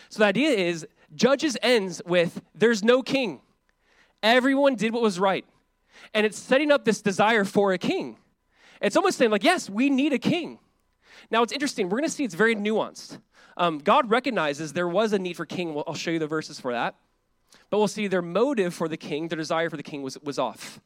So 0.09 0.19
the 0.19 0.25
idea 0.25 0.51
is 0.51 0.87
Judges 1.13 1.57
ends 1.61 2.01
with, 2.05 2.41
There's 2.55 2.85
no 2.85 3.01
king. 3.01 3.41
Everyone 4.23 4.75
did 4.75 4.93
what 4.93 5.01
was 5.01 5.19
right. 5.19 5.45
And 6.13 6.25
it's 6.25 6.37
setting 6.37 6.71
up 6.71 6.85
this 6.85 7.01
desire 7.01 7.43
for 7.43 7.73
a 7.73 7.77
king. 7.77 8.17
It's 8.81 8.95
almost 8.95 9.17
saying, 9.17 9.31
like, 9.31 9.43
yes, 9.43 9.69
we 9.69 9.89
need 9.89 10.13
a 10.13 10.19
king. 10.19 10.59
Now, 11.31 11.43
it's 11.43 11.53
interesting. 11.53 11.89
We're 11.89 11.97
going 11.97 12.09
to 12.09 12.15
see 12.15 12.23
it's 12.23 12.35
very 12.35 12.55
nuanced. 12.55 13.19
Um, 13.57 13.79
God 13.79 14.09
recognizes 14.09 14.73
there 14.73 14.87
was 14.87 15.13
a 15.13 15.19
need 15.19 15.35
for 15.35 15.45
king. 15.45 15.73
Well, 15.73 15.83
I'll 15.87 15.95
show 15.95 16.11
you 16.11 16.19
the 16.19 16.27
verses 16.27 16.59
for 16.59 16.71
that. 16.71 16.95
But 17.69 17.79
we'll 17.79 17.87
see 17.87 18.07
their 18.07 18.21
motive 18.21 18.73
for 18.73 18.87
the 18.87 18.97
king, 18.97 19.27
their 19.27 19.37
desire 19.37 19.69
for 19.69 19.77
the 19.77 19.83
king 19.83 20.03
was, 20.03 20.17
was 20.21 20.37
off. 20.37 20.79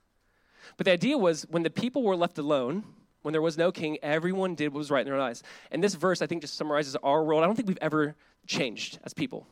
But 0.77 0.85
the 0.85 0.91
idea 0.91 1.17
was 1.17 1.45
when 1.49 1.63
the 1.63 1.69
people 1.69 2.03
were 2.03 2.15
left 2.15 2.37
alone, 2.37 2.83
when 3.23 3.33
there 3.33 3.41
was 3.41 3.57
no 3.57 3.71
king, 3.71 3.97
everyone 4.01 4.55
did 4.55 4.73
what 4.73 4.79
was 4.79 4.89
right 4.89 5.05
in 5.05 5.11
their 5.11 5.19
eyes. 5.19 5.43
And 5.69 5.83
this 5.83 5.95
verse, 5.95 6.21
I 6.21 6.27
think, 6.27 6.41
just 6.41 6.55
summarizes 6.55 6.95
our 7.03 7.23
world. 7.23 7.43
I 7.43 7.45
don't 7.45 7.55
think 7.55 7.67
we've 7.67 7.77
ever 7.81 8.15
changed 8.47 8.99
as 9.03 9.13
people. 9.13 9.45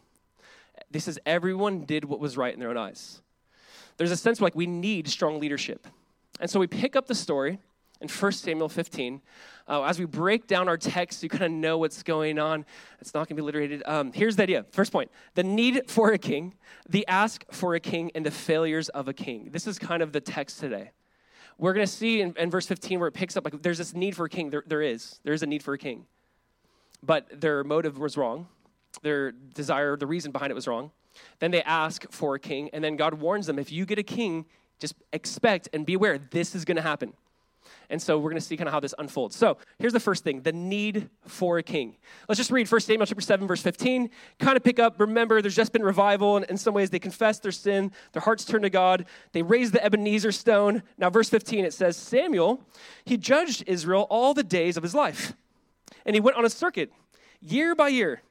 This 0.90 1.08
is 1.08 1.20
everyone 1.26 1.82
did 1.82 2.06
what 2.06 2.20
was 2.20 2.38
right 2.38 2.54
in 2.54 2.60
their 2.60 2.70
own 2.70 2.78
eyes 2.78 3.22
there's 4.00 4.12
a 4.12 4.18
sense 4.18 4.40
like 4.40 4.56
we 4.56 4.66
need 4.66 5.10
strong 5.10 5.40
leadership. 5.42 5.86
And 6.40 6.50
so 6.50 6.58
we 6.58 6.68
pick 6.68 6.96
up 6.96 7.06
the 7.06 7.14
story 7.14 7.60
in 8.00 8.08
1 8.08 8.32
Samuel 8.32 8.70
15. 8.70 9.22
Uh, 9.68 9.84
as 9.84 10.00
we 10.00 10.06
break 10.06 10.48
down 10.48 10.70
our 10.70 10.78
text, 10.78 11.22
you 11.22 11.28
kind 11.28 11.44
of 11.44 11.52
know 11.52 11.78
what's 11.78 12.02
going 12.02 12.40
on. 12.40 12.66
It's 13.02 13.14
not 13.14 13.28
going 13.28 13.36
to 13.36 13.36
be 13.36 13.42
alliterated. 13.42 13.84
Um, 13.86 14.14
here's 14.14 14.38
the 14.38 14.44
idea. 14.44 14.66
First 14.72 14.94
point 14.94 15.12
the 15.36 15.44
need 15.44 15.92
for 15.92 16.14
a 16.14 16.18
king, 16.18 16.56
the 16.88 17.06
ask 17.08 17.44
for 17.52 17.76
a 17.76 17.80
king, 17.82 18.10
and 18.16 18.26
the 18.26 18.32
failures 18.32 18.88
of 18.90 19.10
a 19.10 19.14
king. 19.14 19.50
This 19.52 19.68
is 19.68 19.78
kind 19.78 20.02
of 20.02 20.14
the 20.14 20.22
text 20.22 20.62
today. 20.62 20.92
We're 21.58 21.74
going 21.74 21.86
to 21.86 21.92
see 21.92 22.22
in, 22.22 22.34
in, 22.38 22.50
verse 22.50 22.66
15 22.68 23.00
where 23.00 23.10
it 23.10 23.14
picks 23.14 23.36
up 23.36 23.44
like 23.44 23.62
there's 23.62 23.80
this 23.80 23.94
need 23.94 24.16
for 24.16 24.24
a 24.24 24.30
king. 24.30 24.50
There, 24.50 24.64
there 24.66 24.82
is. 24.82 25.20
There 25.24 25.34
is 25.34 25.44
a 25.44 25.46
need 25.46 25.62
for 25.62 25.74
a 25.74 25.78
king. 25.78 26.06
But 27.04 27.42
their 27.42 27.66
motive 27.66 28.00
was 28.00 28.16
wrong. 28.16 28.48
Their 29.02 29.34
desire, 29.34 29.98
the 29.98 30.08
reason 30.08 30.32
behind 30.32 30.52
it 30.52 30.56
was 30.56 30.70
wrong. 30.70 30.92
Then 31.40 31.52
they 31.52 31.64
ask 31.64 32.10
for 32.12 32.36
a 32.36 32.40
king, 32.40 32.70
and 32.74 32.84
then 32.84 32.96
God 32.96 33.16
warns 33.16 33.48
them 33.48 33.60
if 33.60 33.72
you 33.72 33.86
get 33.86 34.00
a 34.00 34.04
king, 34.04 34.46
just 34.80 34.96
expect 35.14 35.70
and 35.74 35.86
be 35.86 35.96
aware 35.96 36.18
this 36.18 36.56
is 36.56 36.66
going 36.66 36.78
to 36.78 36.82
happen. 36.82 37.14
And 37.90 38.02
so 38.02 38.18
we're 38.18 38.30
going 38.30 38.40
to 38.40 38.46
see 38.46 38.56
kind 38.56 38.68
of 38.68 38.74
how 38.74 38.80
this 38.80 38.94
unfolds. 39.00 39.36
So 39.36 39.58
here's 39.80 39.94
the 39.94 40.00
first 40.00 40.24
thing 40.24 40.42
the 40.42 40.52
need 40.52 41.10
for 41.26 41.58
a 41.58 41.64
king. 41.64 41.98
Let's 42.28 42.38
just 42.38 42.52
read 42.52 42.72
1 42.72 42.82
Samuel 42.82 43.06
chapter 43.06 43.22
7, 43.22 43.48
verse 43.48 43.62
15. 43.62 44.10
Kind 44.40 44.58
of 44.58 44.64
pick 44.64 44.80
up, 44.80 45.00
remember, 45.00 45.42
there's 45.42 45.56
just 45.56 45.74
been 45.74 45.84
revival, 45.84 46.38
and 46.38 46.46
in 46.46 46.58
some 46.58 46.74
ways 46.74 46.90
they 46.90 47.00
confess 47.00 47.40
their 47.40 47.52
sin, 47.52 47.92
their 48.14 48.22
hearts 48.22 48.46
turn 48.46 48.62
to 48.62 48.70
God, 48.70 49.06
they 49.32 49.42
raise 49.42 49.72
the 49.72 49.84
Ebenezer 49.84 50.32
stone. 50.32 50.84
Now, 50.98 51.10
verse 51.10 51.30
15, 51.30 51.66
it 51.66 51.74
says, 51.74 51.98
Samuel, 51.98 52.64
he 53.06 53.18
judged 53.18 53.64
Israel 53.68 54.08
all 54.10 54.34
the 54.34 54.44
days 54.44 54.78
of 54.78 54.84
his 54.84 54.94
life. 54.94 55.34
And 56.06 56.16
he 56.16 56.20
went 56.20 56.38
on 56.38 56.46
a 56.46 56.50
circuit 56.50 56.92
year 57.42 57.74
by 57.74 57.88
year 57.88 58.22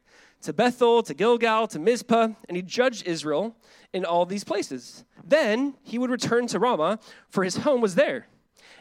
to 0.42 0.52
Bethel, 0.52 1.02
to 1.02 1.14
Gilgal, 1.14 1.66
to 1.68 1.78
Mizpah, 1.78 2.28
and 2.48 2.56
he 2.56 2.62
judged 2.62 3.06
Israel 3.06 3.56
in 3.92 4.04
all 4.04 4.26
these 4.26 4.44
places. 4.44 5.04
Then 5.24 5.74
he 5.82 5.98
would 5.98 6.10
return 6.10 6.46
to 6.48 6.58
Ramah, 6.58 6.98
for 7.28 7.44
his 7.44 7.56
home 7.58 7.80
was 7.80 7.94
there. 7.94 8.26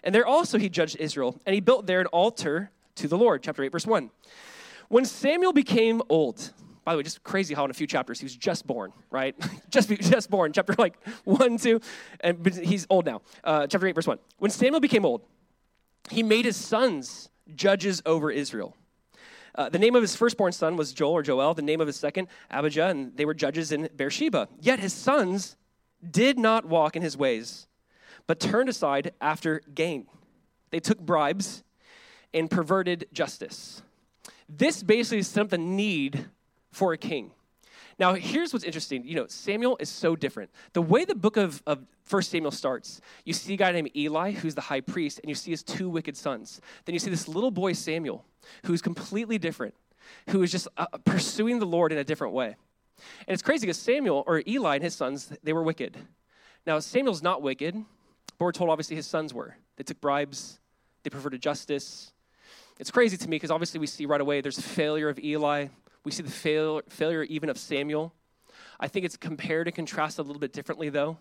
And 0.03 0.13
there 0.13 0.25
also 0.25 0.57
he 0.57 0.69
judged 0.69 0.97
Israel, 0.99 1.39
and 1.45 1.53
he 1.53 1.59
built 1.59 1.87
there 1.87 1.99
an 1.99 2.07
altar 2.07 2.71
to 2.95 3.07
the 3.07 3.17
Lord. 3.17 3.43
Chapter 3.43 3.63
8, 3.63 3.71
verse 3.71 3.87
1. 3.87 4.09
When 4.89 5.05
Samuel 5.05 5.53
became 5.53 6.01
old, 6.09 6.51
by 6.85 6.93
the 6.93 6.97
way, 6.97 7.03
just 7.03 7.23
crazy 7.23 7.53
how 7.53 7.65
in 7.65 7.71
a 7.71 7.73
few 7.73 7.87
chapters 7.87 8.19
he 8.19 8.25
was 8.25 8.35
just 8.35 8.65
born, 8.65 8.93
right? 9.11 9.35
just 9.69 9.89
just 9.89 10.29
born, 10.29 10.53
chapter 10.53 10.73
like 10.77 10.97
1, 11.25 11.57
2, 11.57 11.81
and 12.21 12.55
he's 12.55 12.87
old 12.89 13.05
now. 13.05 13.21
Uh, 13.43 13.67
chapter 13.67 13.87
8, 13.87 13.95
verse 13.95 14.07
1. 14.07 14.19
When 14.37 14.51
Samuel 14.51 14.79
became 14.79 15.05
old, 15.05 15.21
he 16.09 16.23
made 16.23 16.45
his 16.45 16.55
sons 16.55 17.29
judges 17.55 18.01
over 18.05 18.31
Israel. 18.31 18.75
Uh, 19.57 19.69
the 19.69 19.79
name 19.79 19.95
of 19.95 20.03
his 20.03 20.15
firstborn 20.15 20.51
son 20.51 20.77
was 20.77 20.93
Joel 20.93 21.13
or 21.13 21.23
Joel, 21.23 21.55
the 21.55 21.63
name 21.63 21.81
of 21.81 21.87
his 21.87 21.95
second, 21.95 22.27
Abijah, 22.51 22.87
and 22.87 23.17
they 23.17 23.25
were 23.25 23.33
judges 23.33 23.71
in 23.71 23.89
Beersheba. 23.95 24.47
Yet 24.61 24.79
his 24.79 24.93
sons 24.93 25.57
did 26.09 26.37
not 26.37 26.65
walk 26.65 26.95
in 26.95 27.01
his 27.01 27.17
ways, 27.17 27.67
but 28.27 28.39
turned 28.39 28.69
aside 28.69 29.13
after 29.19 29.61
gain. 29.73 30.05
They 30.69 30.79
took 30.79 30.99
bribes 30.99 31.63
and 32.33 32.51
perverted 32.51 33.07
justice. 33.11 33.81
This 34.47 34.83
basically 34.83 35.23
set 35.23 35.41
up 35.41 35.49
the 35.49 35.57
need 35.57 36.25
for 36.71 36.93
a 36.93 36.97
king. 36.97 37.31
Now, 37.99 38.13
here's 38.13 38.53
what's 38.53 38.65
interesting. 38.65 39.03
You 39.05 39.15
know, 39.15 39.27
Samuel 39.27 39.77
is 39.79 39.89
so 39.89 40.15
different. 40.15 40.51
The 40.73 40.81
way 40.81 41.03
the 41.03 41.15
book 41.15 41.35
of, 41.35 41.63
of 41.65 41.79
1 42.09 42.21
Samuel 42.21 42.51
starts, 42.51 43.01
you 43.25 43.33
see 43.33 43.55
a 43.55 43.57
guy 43.57 43.71
named 43.71 43.89
Eli, 43.95 44.31
who's 44.31 44.53
the 44.53 44.61
high 44.61 44.81
priest, 44.81 45.19
and 45.23 45.29
you 45.29 45.35
see 45.35 45.51
his 45.51 45.63
two 45.63 45.89
wicked 45.89 46.15
sons. 46.15 46.61
Then 46.85 46.93
you 46.93 46.99
see 46.99 47.09
this 47.09 47.27
little 47.27 47.49
boy, 47.49 47.73
Samuel, 47.73 48.23
who's 48.65 48.81
completely 48.81 49.39
different, 49.39 49.73
who 50.29 50.43
is 50.43 50.51
just 50.51 50.67
uh, 50.77 50.85
pursuing 51.05 51.59
the 51.59 51.65
Lord 51.65 51.91
in 51.91 51.97
a 51.97 52.03
different 52.03 52.33
way. 52.33 52.55
And 53.27 53.33
it's 53.33 53.41
crazy 53.41 53.65
because 53.65 53.77
Samuel, 53.77 54.23
or 54.27 54.43
Eli 54.47 54.75
and 54.75 54.83
his 54.83 54.93
sons, 54.93 55.31
they 55.43 55.53
were 55.53 55.63
wicked. 55.63 55.97
Now, 56.65 56.79
Samuel's 56.79 57.23
not 57.23 57.41
wicked, 57.41 57.73
but 58.37 58.45
we're 58.45 58.51
told 58.51 58.69
obviously 58.69 58.95
his 58.95 59.07
sons 59.07 59.33
were. 59.33 59.55
They 59.77 59.83
took 59.83 59.99
bribes, 60.01 60.59
they 61.03 61.09
perverted 61.09 61.41
justice. 61.41 62.11
It's 62.79 62.91
crazy 62.91 63.17
to 63.17 63.27
me 63.27 63.37
because 63.37 63.49
obviously 63.49 63.79
we 63.79 63.87
see 63.87 64.05
right 64.05 64.21
away 64.21 64.41
there's 64.41 64.59
failure 64.59 65.09
of 65.09 65.17
Eli, 65.17 65.67
we 66.07 66.11
see 66.11 66.23
the 66.23 66.31
fail, 66.31 66.81
failure 66.87 67.23
even 67.23 67.49
of 67.49 67.57
Samuel. 67.57 68.13
I 68.79 68.87
think 68.87 69.05
it's 69.05 69.17
compared 69.17 69.67
and 69.67 69.75
contrasted 69.75 70.23
a 70.23 70.25
little 70.25 70.39
bit 70.39 70.53
differently, 70.53 70.87
though. 70.87 71.17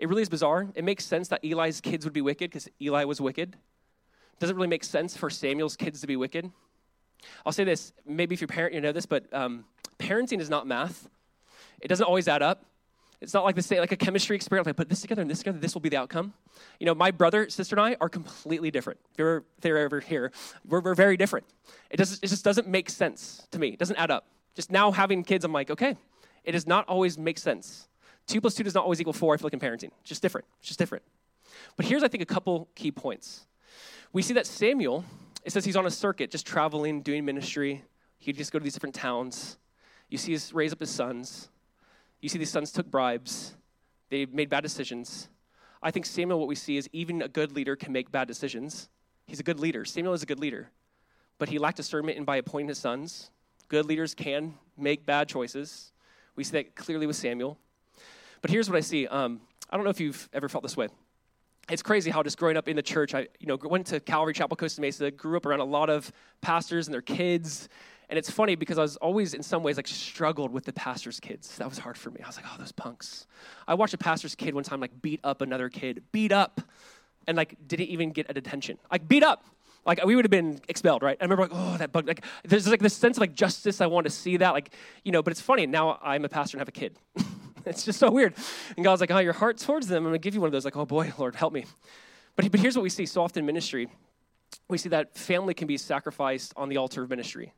It 0.00 0.08
really 0.08 0.22
is 0.22 0.28
bizarre. 0.28 0.66
It 0.74 0.82
makes 0.82 1.04
sense 1.04 1.28
that 1.28 1.44
Eli's 1.44 1.80
kids 1.80 2.04
would 2.04 2.12
be 2.12 2.20
wicked 2.20 2.50
because 2.50 2.68
Eli 2.82 3.04
was 3.04 3.20
wicked. 3.20 3.54
It 3.54 4.40
Doesn't 4.40 4.56
really 4.56 4.66
make 4.66 4.82
sense 4.82 5.16
for 5.16 5.30
Samuel's 5.30 5.76
kids 5.76 6.00
to 6.00 6.08
be 6.08 6.16
wicked. 6.16 6.50
I'll 7.46 7.52
say 7.52 7.62
this 7.62 7.92
maybe 8.04 8.34
if 8.34 8.40
you're 8.40 8.46
a 8.46 8.48
parent, 8.48 8.74
you 8.74 8.80
know 8.80 8.90
this, 8.90 9.06
but 9.06 9.32
um, 9.32 9.64
parenting 10.00 10.40
is 10.40 10.50
not 10.50 10.66
math. 10.66 11.08
It 11.80 11.86
doesn't 11.86 12.04
always 12.04 12.26
add 12.26 12.42
up. 12.42 12.64
It's 13.20 13.34
not 13.34 13.44
like 13.44 13.60
same, 13.60 13.80
like 13.80 13.92
a 13.92 13.96
chemistry 13.96 14.34
experiment. 14.34 14.66
Like, 14.66 14.76
put 14.76 14.88
this 14.88 15.02
together 15.02 15.20
and 15.20 15.30
this 15.30 15.38
together, 15.38 15.58
this 15.58 15.74
will 15.74 15.82
be 15.82 15.90
the 15.90 15.98
outcome. 15.98 16.32
You 16.78 16.86
know, 16.86 16.94
my 16.94 17.10
brother, 17.10 17.50
sister, 17.50 17.76
and 17.76 17.80
I 17.80 17.96
are 18.00 18.08
completely 18.08 18.70
different. 18.70 18.98
If 19.12 19.18
you're, 19.18 19.36
if 19.38 19.60
they're 19.60 19.78
ever 19.78 20.00
here, 20.00 20.32
we're, 20.66 20.80
we're 20.80 20.94
very 20.94 21.18
different. 21.18 21.46
It, 21.90 22.00
it 22.00 22.26
just 22.26 22.44
doesn't 22.44 22.66
make 22.66 22.88
sense 22.88 23.46
to 23.50 23.58
me. 23.58 23.68
It 23.68 23.78
doesn't 23.78 23.96
add 23.96 24.10
up. 24.10 24.26
Just 24.54 24.70
now 24.70 24.90
having 24.90 25.22
kids, 25.22 25.44
I'm 25.44 25.52
like, 25.52 25.70
okay, 25.70 25.96
it 26.44 26.52
does 26.52 26.66
not 26.66 26.88
always 26.88 27.18
make 27.18 27.38
sense. 27.38 27.88
Two 28.26 28.40
plus 28.40 28.54
two 28.54 28.64
does 28.64 28.74
not 28.74 28.84
always 28.84 29.00
equal 29.00 29.12
four, 29.12 29.34
I 29.34 29.36
feel 29.36 29.46
like 29.46 29.52
in 29.52 29.60
parenting. 29.60 29.90
It's 30.00 30.08
just 30.08 30.22
different. 30.22 30.46
It's 30.60 30.68
just 30.68 30.78
different. 30.78 31.04
But 31.76 31.84
here's, 31.86 32.02
I 32.02 32.08
think, 32.08 32.22
a 32.22 32.26
couple 32.26 32.68
key 32.74 32.90
points. 32.90 33.46
We 34.12 34.22
see 34.22 34.34
that 34.34 34.46
Samuel, 34.46 35.04
it 35.44 35.52
says 35.52 35.64
he's 35.64 35.76
on 35.76 35.86
a 35.86 35.90
circuit, 35.90 36.30
just 36.30 36.46
traveling, 36.46 37.02
doing 37.02 37.24
ministry. 37.24 37.84
He'd 38.18 38.36
just 38.36 38.52
go 38.52 38.58
to 38.58 38.62
these 38.62 38.74
different 38.74 38.94
towns. 38.94 39.58
You 40.08 40.18
see 40.18 40.32
his 40.32 40.52
raise 40.52 40.72
up 40.72 40.80
his 40.80 40.90
sons. 40.90 41.48
You 42.20 42.28
see 42.28 42.38
these 42.38 42.50
sons 42.50 42.72
took 42.72 42.90
bribes. 42.90 43.54
They 44.10 44.26
made 44.26 44.50
bad 44.50 44.62
decisions. 44.62 45.28
I 45.82 45.90
think 45.90 46.04
Samuel, 46.04 46.38
what 46.38 46.48
we 46.48 46.54
see 46.54 46.76
is 46.76 46.88
even 46.92 47.22
a 47.22 47.28
good 47.28 47.52
leader 47.52 47.76
can 47.76 47.92
make 47.92 48.10
bad 48.10 48.28
decisions. 48.28 48.88
He's 49.26 49.40
a 49.40 49.42
good 49.42 49.58
leader. 49.58 49.84
Samuel 49.84 50.12
is 50.12 50.22
a 50.22 50.26
good 50.26 50.40
leader. 50.40 50.70
But 51.38 51.48
he 51.48 51.58
lacked 51.58 51.78
discernment, 51.78 52.18
and 52.18 52.26
by 52.26 52.36
appointing 52.36 52.68
his 52.68 52.78
sons, 52.78 53.30
good 53.68 53.86
leaders 53.86 54.14
can 54.14 54.54
make 54.76 55.06
bad 55.06 55.28
choices. 55.28 55.92
We 56.36 56.44
see 56.44 56.52
that 56.52 56.74
clearly 56.74 57.06
with 57.06 57.16
Samuel. 57.16 57.58
But 58.42 58.50
here's 58.50 58.68
what 58.68 58.76
I 58.76 58.80
see. 58.80 59.06
Um, 59.06 59.40
I 59.70 59.76
don't 59.76 59.84
know 59.84 59.90
if 59.90 60.00
you've 60.00 60.28
ever 60.32 60.48
felt 60.48 60.62
this 60.62 60.76
way. 60.76 60.88
It's 61.70 61.82
crazy 61.82 62.10
how 62.10 62.22
just 62.22 62.36
growing 62.36 62.56
up 62.56 62.68
in 62.68 62.74
the 62.74 62.82
church, 62.82 63.14
I 63.14 63.28
you 63.38 63.46
know 63.46 63.56
went 63.62 63.86
to 63.88 64.00
Calvary 64.00 64.32
Chapel 64.32 64.56
Costa 64.56 64.80
Mesa, 64.80 65.10
grew 65.10 65.36
up 65.36 65.46
around 65.46 65.60
a 65.60 65.64
lot 65.64 65.88
of 65.88 66.10
pastors 66.40 66.88
and 66.88 66.94
their 66.94 67.02
kids, 67.02 67.68
and 68.10 68.18
it's 68.18 68.28
funny 68.28 68.56
because 68.56 68.76
I 68.76 68.82
was 68.82 68.96
always, 68.96 69.34
in 69.34 69.42
some 69.42 69.62
ways, 69.62 69.76
like 69.76 69.86
struggled 69.86 70.52
with 70.52 70.64
the 70.64 70.72
pastor's 70.72 71.20
kids. 71.20 71.56
That 71.58 71.68
was 71.68 71.78
hard 71.78 71.96
for 71.96 72.10
me. 72.10 72.20
I 72.22 72.26
was 72.26 72.36
like, 72.36 72.44
oh, 72.48 72.56
those 72.58 72.72
punks. 72.72 73.28
I 73.68 73.74
watched 73.74 73.94
a 73.94 73.98
pastor's 73.98 74.34
kid 74.34 74.52
one 74.52 74.64
time 74.64 74.80
like 74.80 75.00
beat 75.00 75.20
up 75.22 75.40
another 75.40 75.68
kid, 75.68 76.02
beat 76.10 76.32
up, 76.32 76.60
and 77.28 77.36
like 77.36 77.54
didn't 77.68 77.86
even 77.86 78.10
get 78.10 78.26
a 78.28 78.34
detention. 78.34 78.78
Like 78.90 79.06
beat 79.06 79.22
up. 79.22 79.44
Like 79.86 80.04
we 80.04 80.16
would 80.16 80.24
have 80.24 80.30
been 80.30 80.60
expelled, 80.68 81.04
right? 81.04 81.16
I 81.20 81.24
remember 81.24 81.44
like, 81.44 81.52
oh, 81.54 81.76
that 81.78 81.92
bug. 81.92 82.08
Like 82.08 82.24
there's 82.44 82.66
like 82.66 82.80
this 82.80 82.94
sense 82.94 83.16
of 83.16 83.20
like 83.20 83.32
justice. 83.32 83.80
I 83.80 83.86
want 83.86 84.04
to 84.04 84.10
see 84.10 84.36
that, 84.38 84.50
like 84.54 84.74
you 85.04 85.12
know. 85.12 85.22
But 85.22 85.30
it's 85.30 85.40
funny 85.40 85.66
now. 85.66 86.00
I'm 86.02 86.24
a 86.24 86.28
pastor 86.28 86.56
and 86.56 86.60
have 86.60 86.68
a 86.68 86.72
kid. 86.72 86.96
it's 87.64 87.84
just 87.84 88.00
so 88.00 88.10
weird. 88.10 88.34
And 88.76 88.84
God's 88.84 89.00
like, 89.00 89.12
oh, 89.12 89.18
your 89.18 89.32
heart 89.32 89.58
towards 89.58 89.86
them. 89.86 90.04
I'm 90.04 90.10
gonna 90.10 90.18
give 90.18 90.34
you 90.34 90.40
one 90.40 90.48
of 90.48 90.52
those. 90.52 90.64
Like, 90.64 90.76
oh 90.76 90.84
boy, 90.84 91.12
Lord, 91.16 91.36
help 91.36 91.52
me. 91.52 91.64
But 92.34 92.50
but 92.50 92.58
here's 92.58 92.76
what 92.76 92.82
we 92.82 92.90
see 92.90 93.06
so 93.06 93.22
often 93.22 93.40
in 93.40 93.46
ministry. 93.46 93.88
We 94.68 94.78
see 94.78 94.88
that 94.88 95.16
family 95.16 95.54
can 95.54 95.68
be 95.68 95.76
sacrificed 95.76 96.52
on 96.56 96.68
the 96.68 96.76
altar 96.76 97.04
of 97.04 97.10
ministry. 97.10 97.52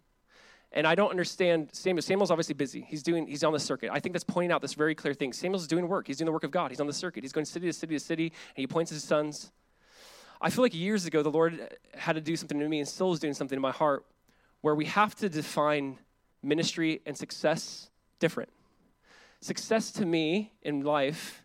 And 0.74 0.86
I 0.86 0.94
don't 0.94 1.10
understand 1.10 1.68
Samuel. 1.72 2.02
Samuel's 2.02 2.30
obviously 2.30 2.54
busy. 2.54 2.86
He's 2.88 3.02
doing. 3.02 3.26
He's 3.26 3.44
on 3.44 3.52
the 3.52 3.60
circuit. 3.60 3.90
I 3.92 4.00
think 4.00 4.14
that's 4.14 4.24
pointing 4.24 4.50
out 4.50 4.62
this 4.62 4.72
very 4.72 4.94
clear 4.94 5.12
thing. 5.12 5.32
Samuel's 5.32 5.66
doing 5.66 5.86
work. 5.86 6.06
He's 6.06 6.16
doing 6.16 6.26
the 6.26 6.32
work 6.32 6.44
of 6.44 6.50
God. 6.50 6.70
He's 6.70 6.80
on 6.80 6.86
the 6.86 6.94
circuit. 6.94 7.22
He's 7.22 7.32
going 7.32 7.44
city 7.44 7.66
to 7.66 7.72
city 7.72 7.94
to 7.94 8.00
city, 8.00 8.24
and 8.24 8.62
he 8.62 8.66
points 8.66 8.90
his 8.90 9.04
sons. 9.04 9.52
I 10.40 10.48
feel 10.48 10.64
like 10.64 10.74
years 10.74 11.04
ago 11.04 11.22
the 11.22 11.30
Lord 11.30 11.76
had 11.94 12.14
to 12.14 12.22
do 12.22 12.36
something 12.36 12.58
to 12.58 12.68
me, 12.68 12.78
and 12.78 12.88
still 12.88 13.12
is 13.12 13.20
doing 13.20 13.34
something 13.34 13.56
in 13.56 13.62
my 13.62 13.70
heart, 13.70 14.06
where 14.62 14.74
we 14.74 14.86
have 14.86 15.14
to 15.16 15.28
define 15.28 15.98
ministry 16.42 17.02
and 17.04 17.16
success 17.16 17.90
different. 18.18 18.48
Success 19.42 19.90
to 19.92 20.06
me 20.06 20.52
in 20.62 20.80
life 20.80 21.42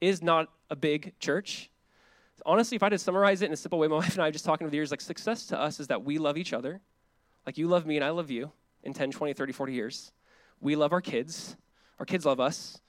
is 0.00 0.22
not 0.22 0.48
a 0.70 0.76
big 0.76 1.12
church. 1.20 1.70
Honestly, 2.46 2.76
if 2.76 2.82
I 2.82 2.86
had 2.86 2.90
to 2.90 2.98
summarize 2.98 3.42
it 3.42 3.46
in 3.46 3.52
a 3.52 3.56
simple 3.56 3.78
way, 3.78 3.86
my 3.86 3.96
wife 3.96 4.14
and 4.14 4.22
I 4.22 4.28
were 4.28 4.32
just 4.32 4.46
talking 4.46 4.64
over 4.64 4.70
the 4.70 4.78
years, 4.78 4.90
like 4.90 5.02
success 5.02 5.46
to 5.48 5.60
us 5.60 5.78
is 5.78 5.88
that 5.88 6.04
we 6.04 6.16
love 6.16 6.38
each 6.38 6.54
other, 6.54 6.80
like 7.44 7.58
you 7.58 7.68
love 7.68 7.84
me 7.84 7.96
and 7.96 8.04
I 8.04 8.10
love 8.10 8.30
you 8.30 8.50
in 8.82 8.92
10, 8.92 9.10
20, 9.12 9.32
30, 9.32 9.52
40 9.52 9.72
years. 9.72 10.12
We 10.60 10.76
love 10.76 10.92
our 10.92 11.00
kids, 11.00 11.56
our 11.98 12.06
kids 12.06 12.24
love 12.24 12.40
us, 12.40 12.80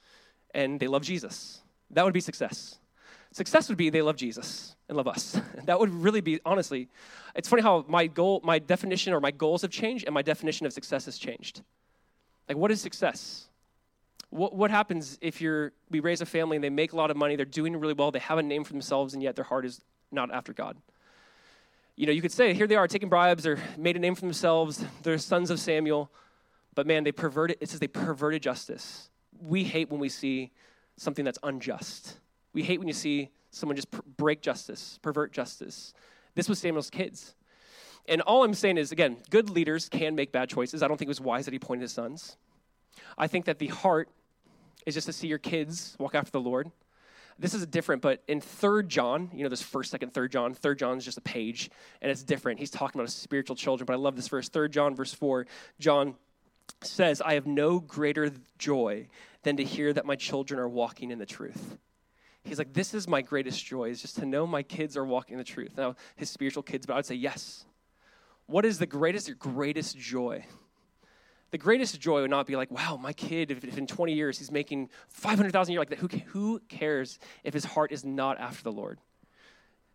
and 0.54 0.78
they 0.78 0.86
love 0.86 1.02
Jesus. 1.02 1.60
That 1.90 2.04
would 2.04 2.14
be 2.14 2.20
success. 2.20 2.78
Success 3.32 3.68
would 3.68 3.78
be 3.78 3.90
they 3.90 4.02
love 4.02 4.16
Jesus 4.16 4.76
and 4.88 4.96
love 4.96 5.08
us. 5.08 5.40
That 5.64 5.80
would 5.80 5.90
really 5.90 6.20
be, 6.20 6.40
honestly, 6.44 6.88
it's 7.34 7.48
funny 7.48 7.62
how 7.62 7.86
my 7.88 8.06
goal, 8.06 8.42
my 8.44 8.58
definition 8.58 9.14
or 9.14 9.20
my 9.20 9.30
goals 9.30 9.62
have 9.62 9.70
changed 9.70 10.04
and 10.04 10.12
my 10.12 10.20
definition 10.20 10.66
of 10.66 10.74
success 10.74 11.06
has 11.06 11.16
changed. 11.16 11.62
Like, 12.48 12.58
what 12.58 12.70
is 12.70 12.82
success? 12.82 13.46
What, 14.28 14.54
what 14.54 14.70
happens 14.70 15.18
if 15.22 15.40
you're, 15.40 15.72
we 15.90 16.00
raise 16.00 16.20
a 16.20 16.26
family 16.26 16.58
and 16.58 16.64
they 16.64 16.68
make 16.68 16.92
a 16.92 16.96
lot 16.96 17.10
of 17.10 17.16
money, 17.16 17.34
they're 17.34 17.46
doing 17.46 17.74
really 17.76 17.94
well, 17.94 18.10
they 18.10 18.18
have 18.18 18.36
a 18.36 18.42
name 18.42 18.62
for 18.62 18.72
themselves, 18.72 19.14
and 19.14 19.22
yet 19.22 19.36
their 19.36 19.44
heart 19.44 19.64
is 19.64 19.80
not 20.12 20.30
after 20.30 20.52
God? 20.52 20.76
You 21.96 22.06
know, 22.06 22.12
you 22.12 22.22
could 22.22 22.32
say, 22.32 22.54
here 22.54 22.66
they 22.66 22.76
are 22.76 22.88
taking 22.88 23.08
bribes 23.08 23.46
or 23.46 23.58
made 23.78 23.96
a 23.96 23.98
name 23.98 24.14
for 24.14 24.22
themselves. 24.22 24.84
They're 25.02 25.18
sons 25.18 25.50
of 25.50 25.60
Samuel. 25.60 26.10
But 26.74 26.86
man, 26.86 27.04
they 27.04 27.12
perverted, 27.12 27.58
it 27.60 27.68
says 27.68 27.78
they 27.78 27.86
perverted 27.86 28.42
justice. 28.42 29.10
We 29.40 29.64
hate 29.64 29.90
when 29.90 30.00
we 30.00 30.08
see 30.08 30.50
something 30.96 31.24
that's 31.24 31.38
unjust. 31.42 32.18
We 32.52 32.62
hate 32.62 32.78
when 32.78 32.88
you 32.88 32.94
see 32.94 33.30
someone 33.50 33.76
just 33.76 33.90
per- 33.90 34.02
break 34.16 34.42
justice, 34.42 34.98
pervert 35.02 35.32
justice. 35.32 35.94
This 36.34 36.48
was 36.48 36.58
Samuel's 36.58 36.90
kids. 36.90 37.36
And 38.06 38.20
all 38.22 38.44
I'm 38.44 38.54
saying 38.54 38.76
is, 38.76 38.90
again, 38.90 39.18
good 39.30 39.48
leaders 39.48 39.88
can 39.88 40.14
make 40.14 40.32
bad 40.32 40.48
choices. 40.48 40.82
I 40.82 40.88
don't 40.88 40.96
think 40.96 41.06
it 41.06 41.10
was 41.10 41.20
wise 41.20 41.44
that 41.44 41.52
he 41.52 41.58
pointed 41.58 41.82
his 41.82 41.92
sons. 41.92 42.36
I 43.16 43.28
think 43.28 43.44
that 43.44 43.58
the 43.58 43.68
heart 43.68 44.08
is 44.84 44.94
just 44.94 45.06
to 45.06 45.12
see 45.12 45.28
your 45.28 45.38
kids 45.38 45.96
walk 45.98 46.14
after 46.14 46.30
the 46.30 46.40
Lord 46.40 46.70
this 47.38 47.54
is 47.54 47.66
different, 47.66 48.02
but 48.02 48.22
in 48.28 48.40
Third 48.40 48.88
John, 48.88 49.30
you 49.32 49.42
know, 49.42 49.48
this 49.48 49.62
first, 49.62 49.90
second, 49.90 50.14
Third 50.14 50.30
John, 50.32 50.54
Third 50.54 50.78
John 50.78 50.96
is 50.98 51.04
just 51.04 51.18
a 51.18 51.22
page, 51.22 51.70
and 52.00 52.10
it's 52.10 52.22
different. 52.22 52.60
He's 52.60 52.70
talking 52.70 53.00
about 53.00 53.06
his 53.06 53.14
spiritual 53.14 53.56
children, 53.56 53.86
but 53.86 53.94
I 53.94 53.96
love 53.96 54.16
this 54.16 54.28
verse. 54.28 54.48
Third 54.48 54.72
John, 54.72 54.94
verse 54.94 55.12
4, 55.12 55.46
John 55.78 56.14
says, 56.82 57.20
I 57.20 57.34
have 57.34 57.46
no 57.46 57.80
greater 57.80 58.30
joy 58.58 59.08
than 59.42 59.56
to 59.56 59.64
hear 59.64 59.92
that 59.92 60.06
my 60.06 60.16
children 60.16 60.60
are 60.60 60.68
walking 60.68 61.10
in 61.10 61.18
the 61.18 61.26
truth. 61.26 61.76
He's 62.44 62.58
like, 62.58 62.72
this 62.72 62.94
is 62.94 63.08
my 63.08 63.22
greatest 63.22 63.64
joy, 63.64 63.88
is 63.88 64.02
just 64.02 64.16
to 64.16 64.26
know 64.26 64.46
my 64.46 64.62
kids 64.62 64.96
are 64.96 65.04
walking 65.04 65.34
in 65.34 65.38
the 65.38 65.44
truth. 65.44 65.76
Now, 65.76 65.96
his 66.14 66.30
spiritual 66.30 66.62
kids, 66.62 66.86
but 66.86 66.92
I 66.92 66.96
would 66.96 67.06
say, 67.06 67.14
yes. 67.14 67.64
What 68.46 68.66
is 68.66 68.78
the 68.78 68.86
greatest, 68.86 69.38
greatest 69.38 69.96
joy? 69.96 70.44
The 71.54 71.58
greatest 71.58 72.00
joy 72.00 72.20
would 72.20 72.30
not 72.30 72.48
be 72.48 72.56
like, 72.56 72.68
wow, 72.72 72.96
my 72.96 73.12
kid, 73.12 73.52
if, 73.52 73.62
if 73.62 73.78
in 73.78 73.86
20 73.86 74.12
years 74.12 74.40
he's 74.40 74.50
making 74.50 74.90
500,000 75.06 75.70
a 75.70 75.72
year, 75.72 75.80
like 75.80 75.90
that, 75.90 76.00
who, 76.00 76.08
who 76.08 76.60
cares 76.68 77.20
if 77.44 77.54
his 77.54 77.64
heart 77.64 77.92
is 77.92 78.04
not 78.04 78.40
after 78.40 78.64
the 78.64 78.72
Lord? 78.72 78.98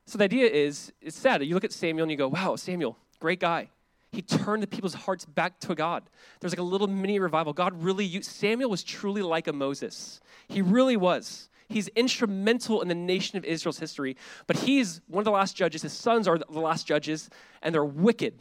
So 0.05 0.17
the 0.17 0.23
idea 0.23 0.47
is, 0.49 0.93
it's 1.01 1.19
sad. 1.19 1.43
You 1.43 1.55
look 1.55 1.65
at 1.65 1.73
Samuel 1.73 2.03
and 2.03 2.11
you 2.11 2.15
go, 2.15 2.29
wow, 2.29 2.55
Samuel, 2.55 2.97
great 3.19 3.41
guy. 3.41 3.71
He 4.13 4.21
turned 4.21 4.63
the 4.63 4.67
people's 4.67 4.93
hearts 4.93 5.25
back 5.25 5.59
to 5.59 5.75
God. 5.75 6.03
There's 6.39 6.53
like 6.53 6.61
a 6.61 6.63
little 6.63 6.87
mini 6.87 7.19
revival. 7.19 7.51
God 7.51 7.83
really 7.83 8.05
used, 8.05 8.31
Samuel 8.31 8.69
was 8.69 8.81
truly 8.81 9.21
like 9.21 9.47
a 9.47 9.51
Moses. 9.51 10.21
He 10.47 10.61
really 10.61 10.95
was. 10.95 11.49
He's 11.67 11.89
instrumental 11.89 12.81
in 12.81 12.87
the 12.87 12.95
nation 12.95 13.37
of 13.37 13.43
Israel's 13.43 13.79
history, 13.79 14.15
but 14.47 14.55
he's 14.55 15.01
one 15.07 15.23
of 15.23 15.25
the 15.25 15.31
last 15.31 15.57
judges. 15.57 15.81
His 15.81 15.91
sons 15.91 16.25
are 16.25 16.37
the 16.37 16.61
last 16.61 16.87
judges, 16.87 17.29
and 17.61 17.75
they're 17.75 17.83
wicked 17.83 18.39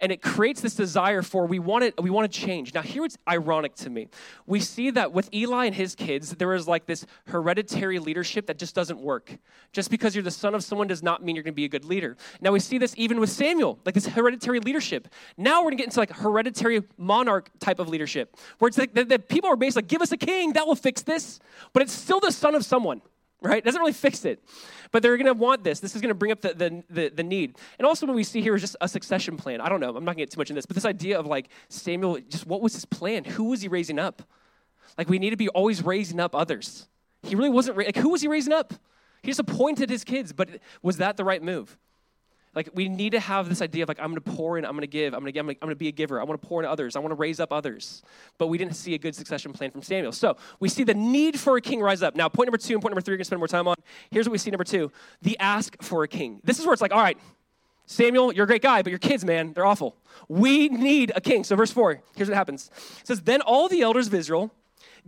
and 0.00 0.12
it 0.12 0.22
creates 0.22 0.60
this 0.60 0.74
desire 0.74 1.22
for 1.22 1.46
we 1.46 1.58
want 1.58 1.84
it 1.84 1.94
we 2.02 2.10
want 2.10 2.30
to 2.30 2.40
change. 2.40 2.74
Now 2.74 2.82
here 2.82 3.04
it's 3.04 3.18
ironic 3.28 3.74
to 3.76 3.90
me. 3.90 4.08
We 4.46 4.60
see 4.60 4.90
that 4.90 5.12
with 5.12 5.32
eli 5.34 5.66
and 5.66 5.74
his 5.74 5.94
kids 5.94 6.30
there 6.32 6.54
is 6.54 6.66
like 6.68 6.86
this 6.86 7.06
hereditary 7.26 7.98
leadership 7.98 8.46
that 8.46 8.58
just 8.58 8.74
doesn't 8.74 9.00
work. 9.00 9.36
Just 9.72 9.90
because 9.90 10.14
you're 10.14 10.22
the 10.22 10.30
son 10.30 10.54
of 10.54 10.64
someone 10.64 10.86
does 10.86 11.02
not 11.02 11.24
mean 11.24 11.36
you're 11.36 11.42
going 11.42 11.52
to 11.52 11.56
be 11.56 11.64
a 11.64 11.68
good 11.68 11.84
leader. 11.84 12.16
Now 12.40 12.52
we 12.52 12.60
see 12.60 12.78
this 12.78 12.94
even 12.96 13.20
with 13.20 13.30
samuel 13.30 13.78
like 13.84 13.94
this 13.94 14.06
hereditary 14.06 14.60
leadership. 14.60 15.08
Now 15.36 15.60
we're 15.60 15.70
going 15.70 15.78
to 15.78 15.82
get 15.82 15.86
into 15.86 16.00
like 16.00 16.12
hereditary 16.12 16.82
monarch 16.96 17.50
type 17.58 17.78
of 17.78 17.88
leadership 17.88 18.36
where 18.58 18.68
it's 18.68 18.78
like 18.78 18.94
the, 18.94 19.04
the 19.04 19.18
people 19.18 19.50
are 19.50 19.56
basically 19.56 19.82
like 19.82 19.88
give 19.88 20.02
us 20.02 20.12
a 20.12 20.16
king 20.16 20.52
that 20.54 20.66
will 20.66 20.76
fix 20.76 21.02
this 21.02 21.40
but 21.72 21.82
it's 21.82 21.92
still 21.92 22.20
the 22.20 22.32
son 22.32 22.54
of 22.54 22.64
someone 22.64 23.00
right? 23.44 23.58
It 23.58 23.64
doesn't 23.64 23.80
really 23.80 23.92
fix 23.92 24.24
it. 24.24 24.42
But 24.90 25.02
they're 25.02 25.16
going 25.16 25.26
to 25.26 25.34
want 25.34 25.64
this. 25.64 25.80
This 25.80 25.94
is 25.94 26.00
going 26.00 26.10
to 26.10 26.14
bring 26.14 26.32
up 26.32 26.40
the, 26.40 26.54
the, 26.54 26.84
the, 26.90 27.08
the, 27.10 27.22
need. 27.22 27.56
And 27.78 27.86
also, 27.86 28.06
what 28.06 28.16
we 28.16 28.24
see 28.24 28.40
here 28.40 28.54
is 28.54 28.60
just 28.60 28.76
a 28.80 28.88
succession 28.88 29.36
plan. 29.36 29.60
I 29.60 29.68
don't 29.68 29.80
know. 29.80 29.88
I'm 29.88 30.04
not 30.04 30.16
going 30.16 30.16
to 30.16 30.22
get 30.22 30.30
too 30.30 30.38
much 30.38 30.50
in 30.50 30.56
this. 30.56 30.66
But 30.66 30.74
this 30.74 30.84
idea 30.84 31.18
of 31.18 31.26
like 31.26 31.48
Samuel, 31.68 32.18
just 32.28 32.46
what 32.46 32.60
was 32.60 32.74
his 32.74 32.84
plan? 32.84 33.24
Who 33.24 33.44
was 33.44 33.62
he 33.62 33.68
raising 33.68 33.98
up? 33.98 34.22
Like, 34.96 35.08
we 35.08 35.18
need 35.18 35.30
to 35.30 35.36
be 35.36 35.48
always 35.48 35.84
raising 35.84 36.20
up 36.20 36.34
others. 36.34 36.88
He 37.22 37.34
really 37.34 37.50
wasn't, 37.50 37.78
like, 37.78 37.96
who 37.96 38.10
was 38.10 38.22
he 38.22 38.28
raising 38.28 38.52
up? 38.52 38.74
He 39.22 39.30
just 39.30 39.40
appointed 39.40 39.90
his 39.90 40.04
kids, 40.04 40.32
but 40.32 40.48
was 40.82 40.98
that 40.98 41.16
the 41.16 41.24
right 41.24 41.42
move? 41.42 41.76
Like 42.54 42.70
we 42.74 42.88
need 42.88 43.10
to 43.10 43.20
have 43.20 43.48
this 43.48 43.60
idea 43.60 43.82
of 43.82 43.88
like 43.88 43.98
I'm 43.98 44.14
going 44.14 44.22
to 44.22 44.30
pour 44.30 44.56
in, 44.58 44.64
I'm 44.64 44.72
going 44.72 44.82
to 44.82 44.86
give, 44.86 45.12
I'm 45.12 45.20
going 45.20 45.32
to 45.32 45.40
I'm 45.40 45.46
going 45.46 45.68
to 45.70 45.74
be 45.74 45.88
a 45.88 45.92
giver. 45.92 46.20
I 46.20 46.24
want 46.24 46.40
to 46.40 46.46
pour 46.46 46.60
into 46.60 46.70
others. 46.70 46.94
I 46.94 47.00
want 47.00 47.10
to 47.10 47.16
raise 47.16 47.40
up 47.40 47.52
others. 47.52 48.02
But 48.38 48.46
we 48.46 48.58
didn't 48.58 48.74
see 48.74 48.94
a 48.94 48.98
good 48.98 49.14
succession 49.14 49.52
plan 49.52 49.70
from 49.70 49.82
Samuel. 49.82 50.12
So 50.12 50.36
we 50.60 50.68
see 50.68 50.84
the 50.84 50.94
need 50.94 51.38
for 51.38 51.56
a 51.56 51.60
king 51.60 51.80
rise 51.80 52.02
up. 52.02 52.14
Now, 52.14 52.28
point 52.28 52.46
number 52.46 52.58
two 52.58 52.74
and 52.74 52.82
point 52.82 52.92
number 52.92 53.00
three, 53.00 53.12
we're 53.12 53.16
going 53.16 53.24
to 53.24 53.26
spend 53.26 53.40
more 53.40 53.48
time 53.48 53.66
on. 53.66 53.76
Here's 54.10 54.26
what 54.28 54.32
we 54.32 54.38
see. 54.38 54.50
Number 54.50 54.64
two, 54.64 54.92
the 55.22 55.38
ask 55.38 55.82
for 55.82 56.04
a 56.04 56.08
king. 56.08 56.40
This 56.44 56.58
is 56.58 56.66
where 56.66 56.72
it's 56.72 56.82
like, 56.82 56.92
all 56.92 57.02
right, 57.02 57.18
Samuel, 57.86 58.32
you're 58.32 58.44
a 58.44 58.46
great 58.46 58.62
guy, 58.62 58.82
but 58.82 58.90
your 58.90 58.98
kids, 58.98 59.24
man, 59.24 59.52
they're 59.52 59.66
awful. 59.66 59.96
We 60.28 60.68
need 60.68 61.12
a 61.14 61.20
king. 61.20 61.44
So 61.44 61.56
verse 61.56 61.72
four, 61.72 62.02
here's 62.14 62.28
what 62.28 62.36
happens. 62.36 62.70
It 63.00 63.06
says, 63.06 63.22
then 63.22 63.40
all 63.40 63.68
the 63.68 63.82
elders 63.82 64.06
of 64.06 64.14
Israel 64.14 64.52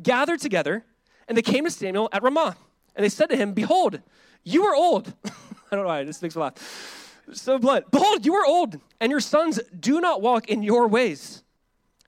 gathered 0.03 0.41
together, 0.41 0.85
and 1.29 1.39
they 1.39 1.43
came 1.43 1.65
to 1.65 1.71
Samuel 1.71 2.09
at 2.13 2.23
Ramah, 2.23 2.57
and 2.95 3.05
they 3.05 3.09
said 3.09 3.31
to 3.31 3.37
him, 3.37 3.55
Behold, 3.55 4.01
you 4.45 4.65
are 4.65 4.75
old. 4.75 5.15
I 5.25 5.31
don't 5.75 5.83
know 5.83 5.89
why, 5.89 6.05
this 6.05 6.21
makes 6.21 6.37
me 6.37 6.43
laugh 6.43 7.06
so 7.33 7.59
blunt. 7.59 7.91
Behold, 7.91 8.25
you 8.25 8.35
are 8.35 8.47
old, 8.47 8.81
and 9.01 9.11
your 9.11 9.21
sons 9.21 9.61
do 9.79 10.01
not 10.01 10.23
walk 10.23 10.49
in 10.49 10.63
your 10.63 10.87
ways. 10.89 11.43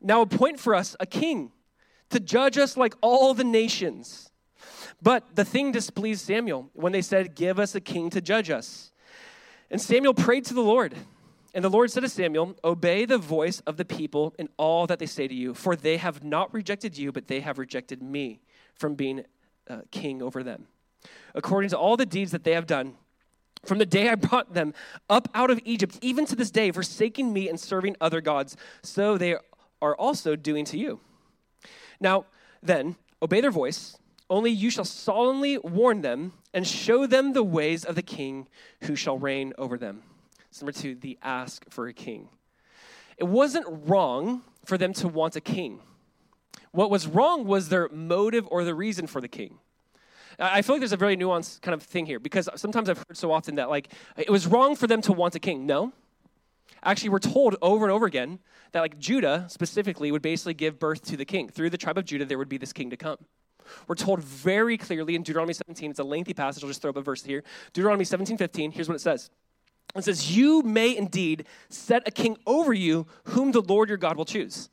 Now 0.00 0.20
appoint 0.22 0.60
for 0.60 0.74
us 0.74 0.96
a 1.00 1.06
king 1.06 1.52
to 2.10 2.20
judge 2.20 2.56
us 2.58 2.76
like 2.76 2.94
all 3.00 3.34
the 3.34 3.44
nations. 3.44 4.30
But 5.00 5.36
the 5.36 5.44
thing 5.44 5.72
displeased 5.72 6.24
Samuel 6.24 6.70
when 6.72 6.92
they 6.92 7.02
said, 7.02 7.34
Give 7.34 7.58
us 7.58 7.74
a 7.74 7.80
king 7.80 8.10
to 8.10 8.20
judge 8.20 8.50
us. 8.50 8.92
And 9.70 9.80
Samuel 9.80 10.14
prayed 10.14 10.44
to 10.46 10.54
the 10.54 10.62
Lord. 10.62 10.94
And 11.54 11.64
the 11.64 11.70
Lord 11.70 11.90
said 11.90 12.00
to 12.00 12.08
Samuel, 12.08 12.56
Obey 12.62 13.04
the 13.04 13.18
voice 13.18 13.60
of 13.60 13.76
the 13.76 13.84
people 13.84 14.34
in 14.38 14.48
all 14.56 14.86
that 14.86 14.98
they 14.98 15.06
say 15.06 15.28
to 15.28 15.34
you, 15.34 15.54
for 15.54 15.76
they 15.76 15.96
have 15.96 16.22
not 16.22 16.52
rejected 16.52 16.96
you, 16.96 17.12
but 17.12 17.26
they 17.26 17.40
have 17.40 17.58
rejected 17.58 18.02
me 18.02 18.40
from 18.74 18.94
being 18.94 19.24
uh, 19.68 19.80
king 19.90 20.22
over 20.22 20.42
them. 20.42 20.66
According 21.34 21.70
to 21.70 21.78
all 21.78 21.96
the 21.96 22.06
deeds 22.06 22.32
that 22.32 22.44
they 22.44 22.52
have 22.52 22.66
done, 22.66 22.94
from 23.64 23.78
the 23.78 23.86
day 23.86 24.08
I 24.08 24.14
brought 24.14 24.54
them 24.54 24.74
up 25.08 25.28
out 25.34 25.50
of 25.50 25.60
Egypt, 25.64 25.98
even 26.00 26.26
to 26.26 26.36
this 26.36 26.50
day, 26.50 26.70
forsaking 26.70 27.32
me 27.32 27.48
and 27.48 27.58
serving 27.58 27.96
other 28.00 28.20
gods, 28.20 28.56
so 28.82 29.18
they 29.18 29.36
are 29.80 29.96
also 29.96 30.36
doing 30.36 30.64
to 30.66 30.78
you. 30.78 31.00
Now, 32.00 32.26
then, 32.62 32.96
obey 33.22 33.40
their 33.40 33.50
voice, 33.50 33.98
only 34.30 34.50
you 34.50 34.70
shall 34.70 34.84
solemnly 34.84 35.58
warn 35.58 36.02
them 36.02 36.32
and 36.52 36.66
show 36.66 37.06
them 37.06 37.32
the 37.32 37.42
ways 37.42 37.84
of 37.84 37.94
the 37.94 38.02
king 38.02 38.48
who 38.82 38.94
shall 38.94 39.18
reign 39.18 39.52
over 39.58 39.78
them. 39.78 40.02
So 40.50 40.64
number 40.64 40.78
two, 40.78 40.94
the 40.94 41.18
ask 41.22 41.64
for 41.70 41.88
a 41.88 41.92
king. 41.92 42.28
It 43.16 43.24
wasn't 43.24 43.66
wrong 43.68 44.42
for 44.64 44.78
them 44.78 44.92
to 44.94 45.08
want 45.08 45.36
a 45.36 45.40
king. 45.40 45.80
What 46.72 46.90
was 46.90 47.06
wrong 47.06 47.44
was 47.44 47.68
their 47.68 47.88
motive 47.88 48.46
or 48.50 48.64
the 48.64 48.74
reason 48.74 49.06
for 49.06 49.20
the 49.20 49.28
king. 49.28 49.58
I 50.38 50.62
feel 50.62 50.76
like 50.76 50.80
there's 50.80 50.92
a 50.92 50.96
very 50.96 51.16
nuanced 51.16 51.62
kind 51.62 51.74
of 51.74 51.82
thing 51.82 52.06
here 52.06 52.20
because 52.20 52.48
sometimes 52.56 52.88
I've 52.88 52.98
heard 52.98 53.16
so 53.16 53.32
often 53.32 53.56
that 53.56 53.68
like 53.68 53.92
it 54.16 54.30
was 54.30 54.46
wrong 54.46 54.76
for 54.76 54.86
them 54.86 55.00
to 55.02 55.12
want 55.12 55.34
a 55.34 55.40
king. 55.40 55.66
No. 55.66 55.92
Actually, 56.84 57.08
we're 57.08 57.18
told 57.18 57.56
over 57.60 57.84
and 57.84 57.92
over 57.92 58.06
again 58.06 58.38
that 58.72 58.80
like 58.80 58.98
Judah 58.98 59.46
specifically 59.48 60.12
would 60.12 60.22
basically 60.22 60.54
give 60.54 60.78
birth 60.78 61.02
to 61.06 61.16
the 61.16 61.24
king. 61.24 61.48
Through 61.48 61.70
the 61.70 61.78
tribe 61.78 61.98
of 61.98 62.04
Judah, 62.04 62.24
there 62.24 62.38
would 62.38 62.48
be 62.48 62.58
this 62.58 62.72
king 62.72 62.90
to 62.90 62.96
come. 62.96 63.18
We're 63.86 63.96
told 63.96 64.20
very 64.20 64.78
clearly 64.78 65.14
in 65.14 65.22
Deuteronomy 65.22 65.52
17, 65.52 65.90
it's 65.90 65.98
a 65.98 66.04
lengthy 66.04 66.34
passage, 66.34 66.62
I'll 66.62 66.70
just 66.70 66.80
throw 66.80 66.90
up 66.90 66.96
a 66.96 67.02
verse 67.02 67.22
here. 67.22 67.42
Deuteronomy 67.72 68.04
17, 68.04 68.38
15, 68.38 68.70
here's 68.70 68.88
what 68.88 68.94
it 68.94 69.00
says. 69.00 69.30
It 69.94 70.04
says, 70.04 70.36
You 70.36 70.62
may 70.62 70.96
indeed 70.96 71.46
set 71.68 72.06
a 72.06 72.10
king 72.10 72.36
over 72.46 72.72
you 72.72 73.06
whom 73.24 73.52
the 73.52 73.60
Lord 73.60 73.88
your 73.88 73.98
God 73.98 74.16
will 74.16 74.24
choose. 74.24 74.70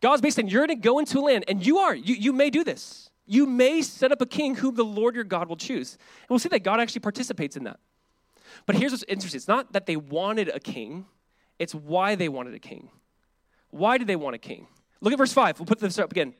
God's 0.00 0.20
basically 0.20 0.42
saying, 0.42 0.52
You're 0.52 0.66
going 0.66 0.78
to 0.78 0.82
go 0.82 0.98
into 0.98 1.18
a 1.18 1.20
land, 1.20 1.44
and 1.48 1.64
you 1.64 1.78
are, 1.78 1.94
you, 1.94 2.14
you 2.14 2.32
may 2.32 2.50
do 2.50 2.64
this. 2.64 3.10
You 3.32 3.46
may 3.46 3.80
set 3.80 4.12
up 4.12 4.20
a 4.20 4.26
king 4.26 4.56
whom 4.56 4.74
the 4.74 4.84
Lord 4.84 5.14
your 5.14 5.24
God 5.24 5.48
will 5.48 5.56
choose. 5.56 5.94
And 5.94 6.28
we'll 6.28 6.38
see 6.38 6.50
that 6.50 6.62
God 6.62 6.80
actually 6.80 7.00
participates 7.00 7.56
in 7.56 7.64
that. 7.64 7.80
But 8.66 8.76
here's 8.76 8.92
what's 8.92 9.04
interesting 9.08 9.38
it's 9.38 9.48
not 9.48 9.72
that 9.72 9.86
they 9.86 9.96
wanted 9.96 10.50
a 10.50 10.60
king, 10.60 11.06
it's 11.58 11.74
why 11.74 12.14
they 12.14 12.28
wanted 12.28 12.52
a 12.52 12.58
king. 12.58 12.90
Why 13.70 13.96
did 13.96 14.06
they 14.06 14.16
want 14.16 14.34
a 14.34 14.38
king? 14.38 14.66
Look 15.00 15.14
at 15.14 15.18
verse 15.18 15.32
5. 15.32 15.58
We'll 15.58 15.64
put 15.64 15.78
this 15.78 15.98
up 15.98 16.10
again. 16.10 16.28
And 16.28 16.34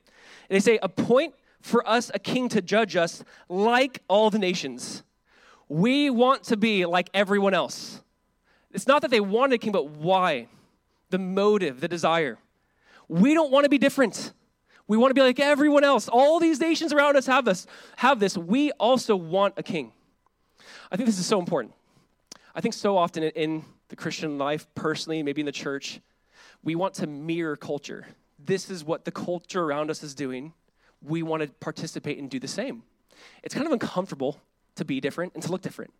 they 0.50 0.60
say, 0.60 0.78
Appoint 0.82 1.34
for 1.62 1.88
us 1.88 2.10
a 2.12 2.18
king 2.18 2.50
to 2.50 2.60
judge 2.60 2.94
us 2.94 3.24
like 3.48 4.02
all 4.06 4.28
the 4.28 4.38
nations. 4.38 5.02
We 5.70 6.10
want 6.10 6.42
to 6.44 6.58
be 6.58 6.84
like 6.84 7.08
everyone 7.14 7.54
else. 7.54 8.02
It's 8.70 8.86
not 8.86 9.00
that 9.00 9.10
they 9.10 9.20
wanted 9.20 9.54
a 9.54 9.58
king, 9.58 9.72
but 9.72 9.88
why? 9.88 10.48
The 11.08 11.18
motive, 11.18 11.80
the 11.80 11.88
desire. 11.88 12.36
We 13.08 13.32
don't 13.32 13.50
want 13.50 13.64
to 13.64 13.70
be 13.70 13.78
different. 13.78 14.34
We 14.92 14.98
want 14.98 15.08
to 15.08 15.14
be 15.14 15.22
like 15.22 15.40
everyone 15.40 15.84
else. 15.84 16.06
All 16.06 16.38
these 16.38 16.60
nations 16.60 16.92
around 16.92 17.16
us 17.16 17.24
have 17.24 17.46
this. 17.46 17.66
Have 17.96 18.20
this. 18.20 18.36
We 18.36 18.72
also 18.72 19.16
want 19.16 19.54
a 19.56 19.62
king. 19.62 19.90
I 20.90 20.96
think 20.96 21.06
this 21.06 21.18
is 21.18 21.24
so 21.24 21.38
important. 21.38 21.72
I 22.54 22.60
think 22.60 22.74
so 22.74 22.98
often 22.98 23.22
in 23.22 23.64
the 23.88 23.96
Christian 23.96 24.36
life, 24.36 24.66
personally, 24.74 25.22
maybe 25.22 25.40
in 25.40 25.46
the 25.46 25.50
church, 25.50 26.02
we 26.62 26.74
want 26.74 26.92
to 26.96 27.06
mirror 27.06 27.56
culture. 27.56 28.04
This 28.38 28.68
is 28.68 28.84
what 28.84 29.06
the 29.06 29.10
culture 29.10 29.62
around 29.62 29.88
us 29.88 30.02
is 30.02 30.14
doing. 30.14 30.52
We 31.00 31.22
want 31.22 31.42
to 31.42 31.48
participate 31.48 32.18
and 32.18 32.28
do 32.28 32.38
the 32.38 32.46
same. 32.46 32.82
It's 33.42 33.54
kind 33.54 33.66
of 33.66 33.72
uncomfortable 33.72 34.42
to 34.74 34.84
be 34.84 35.00
different 35.00 35.32
and 35.32 35.42
to 35.42 35.50
look 35.50 35.62
different. 35.62 35.94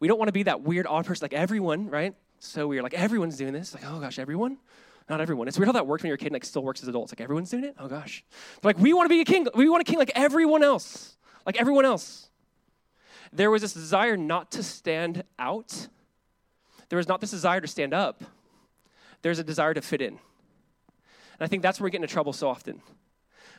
We 0.00 0.08
don't 0.08 0.18
want 0.18 0.28
to 0.28 0.32
be 0.32 0.44
that 0.44 0.62
weird 0.62 0.86
odd 0.86 1.04
person 1.04 1.22
like 1.22 1.34
everyone, 1.34 1.90
right? 1.90 2.14
So 2.38 2.66
weird. 2.66 2.82
Like 2.82 2.94
everyone's 2.94 3.36
doing 3.36 3.52
this. 3.52 3.74
Like, 3.74 3.84
oh 3.86 4.00
gosh, 4.00 4.18
everyone? 4.18 4.56
Not 5.08 5.20
everyone. 5.20 5.48
It's 5.48 5.58
weird 5.58 5.66
how 5.66 5.72
that 5.72 5.86
works 5.86 6.02
when 6.02 6.08
you're 6.08 6.14
a 6.14 6.18
kid 6.18 6.28
and 6.28 6.34
like 6.34 6.44
still 6.44 6.62
works 6.62 6.82
as 6.82 6.88
adults. 6.88 7.12
Like 7.12 7.20
everyone's 7.20 7.50
doing 7.50 7.64
it? 7.64 7.74
Oh 7.78 7.88
gosh. 7.88 8.24
Like 8.62 8.78
we 8.78 8.92
want 8.92 9.06
to 9.06 9.14
be 9.14 9.20
a 9.20 9.24
king. 9.24 9.46
We 9.54 9.68
want 9.68 9.82
a 9.82 9.84
king 9.84 9.98
like 9.98 10.12
everyone 10.14 10.62
else. 10.62 11.16
Like 11.44 11.60
everyone 11.60 11.84
else. 11.84 12.28
There 13.32 13.50
was 13.50 13.62
this 13.62 13.72
desire 13.72 14.16
not 14.16 14.52
to 14.52 14.62
stand 14.62 15.24
out. 15.38 15.88
There 16.88 16.98
was 16.98 17.08
not 17.08 17.20
this 17.20 17.30
desire 17.30 17.60
to 17.60 17.68
stand 17.68 17.94
up. 17.94 18.22
There's 19.22 19.38
a 19.38 19.44
desire 19.44 19.74
to 19.74 19.80
fit 19.80 20.02
in. 20.02 20.08
And 20.08 20.18
I 21.40 21.46
think 21.46 21.62
that's 21.62 21.80
where 21.80 21.84
we 21.84 21.90
get 21.90 22.02
into 22.02 22.12
trouble 22.12 22.32
so 22.32 22.48
often. 22.48 22.82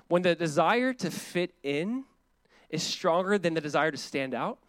When 0.07 0.21
the 0.21 0.35
desire 0.35 0.93
to 0.93 1.09
fit 1.09 1.53
in 1.63 2.03
is 2.69 2.83
stronger 2.83 3.37
than 3.37 3.53
the 3.53 3.61
desire 3.61 3.91
to 3.91 3.97
stand 3.97 4.33
out 4.33 4.59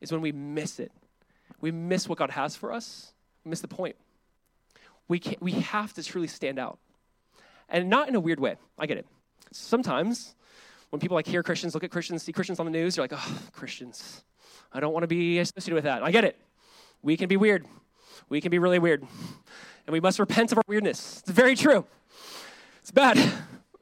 is 0.00 0.10
when 0.10 0.20
we 0.20 0.32
miss 0.32 0.80
it. 0.80 0.92
We 1.60 1.70
miss 1.70 2.08
what 2.08 2.18
God 2.18 2.30
has 2.30 2.56
for 2.56 2.72
us. 2.72 3.12
We 3.44 3.50
miss 3.50 3.60
the 3.60 3.68
point. 3.68 3.96
We, 5.08 5.18
can't, 5.18 5.40
we 5.42 5.52
have 5.52 5.92
to 5.94 6.02
truly 6.02 6.26
stand 6.26 6.58
out. 6.58 6.78
And 7.68 7.88
not 7.88 8.08
in 8.08 8.14
a 8.14 8.20
weird 8.20 8.40
way. 8.40 8.56
I 8.78 8.86
get 8.86 8.98
it. 8.98 9.06
Sometimes 9.52 10.34
when 10.90 11.00
people 11.00 11.14
like 11.14 11.26
hear 11.26 11.42
Christians, 11.42 11.74
look 11.74 11.84
at 11.84 11.90
Christians, 11.90 12.22
see 12.22 12.32
Christians 12.32 12.60
on 12.60 12.66
the 12.66 12.72
news, 12.72 12.96
you're 12.96 13.04
like, 13.04 13.12
oh, 13.14 13.38
Christians. 13.52 14.22
I 14.72 14.80
don't 14.80 14.92
want 14.92 15.02
to 15.02 15.08
be 15.08 15.38
associated 15.38 15.74
with 15.74 15.84
that. 15.84 16.02
I 16.02 16.10
get 16.10 16.24
it. 16.24 16.38
We 17.02 17.16
can 17.16 17.28
be 17.28 17.36
weird. 17.36 17.66
We 18.28 18.40
can 18.40 18.50
be 18.50 18.58
really 18.58 18.78
weird. 18.78 19.02
And 19.86 19.92
we 19.92 20.00
must 20.00 20.18
repent 20.18 20.52
of 20.52 20.58
our 20.58 20.64
weirdness. 20.66 21.20
It's 21.20 21.30
very 21.30 21.54
true. 21.54 21.84
It's 22.80 22.90
bad. 22.90 23.18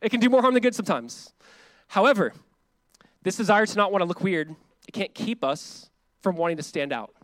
It 0.01 0.11
can 0.11 0.21
do 0.21 0.29
more 0.29 0.41
harm 0.41 0.55
than 0.55 0.63
good 0.63 0.75
sometimes. 0.75 1.33
However, 1.89 2.33
this 3.23 3.37
desire 3.37 3.67
to 3.67 3.77
not 3.77 3.93
want 3.93 4.03
to 4.03 4.07
look 4.07 4.21
weird, 4.21 4.55
it 4.89 4.93
can't 4.93 5.15
keep 5.15 5.45
us 5.45 5.91
from 6.21 6.37
wanting 6.37 6.57
to 6.57 6.63
stand 6.63 6.93
out. 6.93 7.15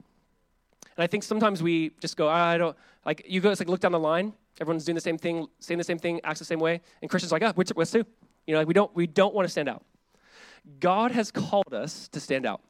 And 0.98 1.04
I 1.04 1.06
think 1.06 1.22
sometimes 1.22 1.62
we 1.62 1.92
just 2.00 2.16
go, 2.16 2.28
I 2.28 2.58
don't, 2.58 2.76
like, 3.06 3.24
you 3.28 3.40
go, 3.40 3.50
it's 3.50 3.60
like 3.60 3.68
look 3.68 3.78
down 3.78 3.92
the 3.92 4.00
line, 4.00 4.32
everyone's 4.60 4.84
doing 4.84 4.96
the 4.96 5.00
same 5.00 5.16
thing, 5.16 5.46
saying 5.60 5.78
the 5.78 5.84
same 5.84 5.98
thing, 5.98 6.20
acts 6.24 6.40
the 6.40 6.44
same 6.44 6.58
way, 6.58 6.80
and 7.00 7.08
Christians 7.08 7.32
are 7.32 7.36
like, 7.36 7.44
ah, 7.44 7.52
oh, 7.56 7.64
what's 7.74 7.92
too? 7.92 8.04
You 8.48 8.54
know, 8.54 8.58
like 8.58 8.66
we 8.66 8.74
don't, 8.74 8.92
we 8.96 9.06
don't 9.06 9.32
want 9.32 9.46
to 9.46 9.50
stand 9.50 9.68
out. 9.68 9.84
God 10.80 11.12
has 11.12 11.30
called 11.30 11.72
us 11.72 12.08
to 12.08 12.18
stand 12.18 12.44
out. 12.44 12.62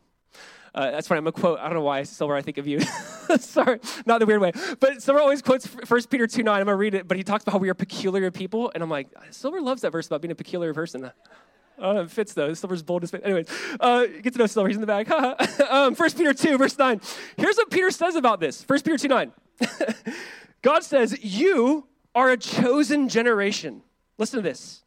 Uh, 0.75 0.91
that's 0.91 1.09
funny. 1.09 1.19
I'm 1.19 1.25
gonna 1.25 1.33
quote. 1.33 1.59
I 1.59 1.64
don't 1.64 1.75
know 1.75 1.83
why, 1.83 2.03
Silver. 2.03 2.37
I 2.37 2.43
think 2.43 2.59
of 2.59 2.67
you. 2.67 2.81
Sorry, 3.38 3.81
not 4.05 4.19
the 4.19 4.27
weird 4.27 4.43
way. 4.43 4.53
But 4.79 5.03
Silver 5.03 5.19
always 5.19 5.41
quotes 5.41 5.67
1 5.67 6.03
Peter 6.11 6.27
2 6.27 6.43
9. 6.43 6.61
I'm 6.61 6.67
gonna 6.67 6.77
read 6.77 6.95
it. 6.95 7.09
But 7.09 7.17
he 7.17 7.25
talks 7.25 7.43
about 7.43 7.53
how 7.53 7.59
we 7.59 7.71
are 7.71 7.75
peculiar 7.75 8.31
people, 8.31 8.71
and 8.75 8.83
I'm 8.83 8.91
like, 8.91 9.09
Silver 9.31 9.62
loves 9.62 9.81
that 9.83 9.91
verse 9.91 10.07
about 10.07 10.21
being 10.21 10.31
a 10.31 10.37
peculiar 10.37 10.75
person. 10.75 11.11
Oh, 11.81 12.01
it 12.01 12.11
fits 12.11 12.35
though. 12.35 12.53
Silver's 12.55 12.83
bold 12.83 13.05
as 13.05 13.14
Anyways, 13.14 13.49
uh, 13.79 14.07
get 14.23 14.33
to 14.33 14.38
know 14.38 14.47
Silver. 14.47 14.69
He's 14.69 14.77
in 14.77 14.81
the 14.81 14.87
back. 14.87 15.11
um, 15.71 15.95
1 15.95 16.11
Peter 16.12 16.35
2, 16.35 16.59
verse 16.59 16.77
9. 16.77 17.01
Here's 17.37 17.57
what 17.57 17.71
Peter 17.71 17.91
says 17.91 18.17
about 18.17 18.41
this 18.41 18.64
1 18.67 18.81
Peter 18.83 18.99
2 18.99 19.09
9. 19.09 19.33
God 20.62 20.83
says, 20.83 21.23
You 21.23 21.87
are 22.14 22.31
a 22.31 22.37
chosen 22.37 23.09
generation. 23.09 23.83
Listen 24.19 24.38
to 24.38 24.43
this. 24.43 24.83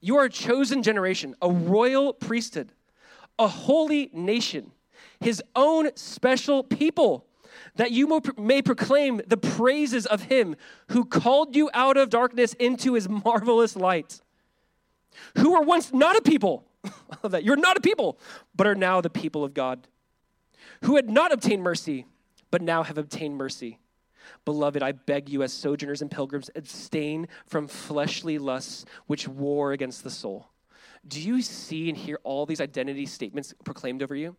You 0.00 0.16
are 0.16 0.24
a 0.24 0.30
chosen 0.30 0.82
generation, 0.82 1.36
a 1.40 1.48
royal 1.48 2.12
priesthood, 2.12 2.72
a 3.38 3.46
holy 3.46 4.10
nation, 4.12 4.72
his 5.20 5.40
own 5.54 5.90
special 5.94 6.64
people, 6.64 7.26
that 7.76 7.92
you 7.92 8.20
may 8.36 8.62
proclaim 8.62 9.20
the 9.28 9.36
praises 9.36 10.06
of 10.06 10.22
him 10.22 10.56
who 10.88 11.04
called 11.04 11.54
you 11.54 11.70
out 11.72 11.96
of 11.96 12.10
darkness 12.10 12.54
into 12.54 12.94
his 12.94 13.08
marvelous 13.08 13.76
light 13.76 14.21
who 15.38 15.52
were 15.52 15.62
once 15.62 15.92
not 15.92 16.16
a 16.16 16.22
people. 16.22 16.64
I 16.84 16.90
love 17.22 17.32
that 17.32 17.44
you're 17.44 17.56
not 17.56 17.76
a 17.76 17.80
people, 17.80 18.18
but 18.54 18.66
are 18.66 18.74
now 18.74 19.00
the 19.00 19.10
people 19.10 19.44
of 19.44 19.54
God, 19.54 19.86
who 20.82 20.96
had 20.96 21.08
not 21.08 21.32
obtained 21.32 21.62
mercy, 21.62 22.06
but 22.50 22.62
now 22.62 22.82
have 22.82 22.98
obtained 22.98 23.36
mercy. 23.36 23.78
Beloved, 24.44 24.82
I 24.82 24.92
beg 24.92 25.28
you, 25.28 25.42
as 25.42 25.52
sojourners 25.52 26.02
and 26.02 26.10
pilgrims, 26.10 26.50
abstain 26.54 27.28
from 27.46 27.68
fleshly 27.68 28.38
lusts 28.38 28.84
which 29.06 29.28
war 29.28 29.72
against 29.72 30.04
the 30.04 30.10
soul. 30.10 30.48
Do 31.06 31.20
you 31.20 31.42
see 31.42 31.88
and 31.88 31.98
hear 31.98 32.18
all 32.22 32.46
these 32.46 32.60
identity 32.60 33.06
statements 33.06 33.54
proclaimed 33.64 34.02
over 34.02 34.14
you? 34.14 34.36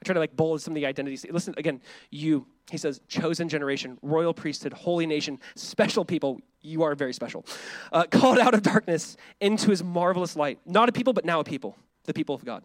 I 0.00 0.04
try 0.04 0.14
to 0.14 0.20
like 0.20 0.36
bold 0.36 0.60
some 0.60 0.72
of 0.72 0.76
the 0.76 0.86
identities. 0.86 1.24
Listen 1.30 1.54
again, 1.56 1.80
you, 2.10 2.46
he 2.70 2.76
says, 2.76 3.00
chosen 3.08 3.48
generation, 3.48 3.98
royal 4.02 4.34
priesthood, 4.34 4.72
holy 4.72 5.06
nation, 5.06 5.38
special 5.54 6.04
people. 6.04 6.40
You 6.60 6.82
are 6.82 6.94
very 6.94 7.12
special. 7.12 7.46
Uh, 7.92 8.04
called 8.10 8.38
out 8.38 8.54
of 8.54 8.62
darkness 8.62 9.16
into 9.40 9.70
his 9.70 9.82
marvelous 9.82 10.36
light. 10.36 10.58
Not 10.66 10.88
a 10.88 10.92
people, 10.92 11.12
but 11.12 11.24
now 11.24 11.40
a 11.40 11.44
people, 11.44 11.76
the 12.04 12.12
people 12.12 12.34
of 12.34 12.44
God. 12.44 12.62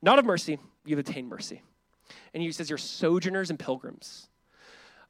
Not 0.00 0.18
of 0.18 0.24
mercy, 0.24 0.58
you've 0.84 0.98
attained 0.98 1.28
mercy. 1.28 1.62
And 2.32 2.42
he 2.42 2.52
says, 2.52 2.70
you're 2.70 2.78
sojourners 2.78 3.50
and 3.50 3.58
pilgrims. 3.58 4.28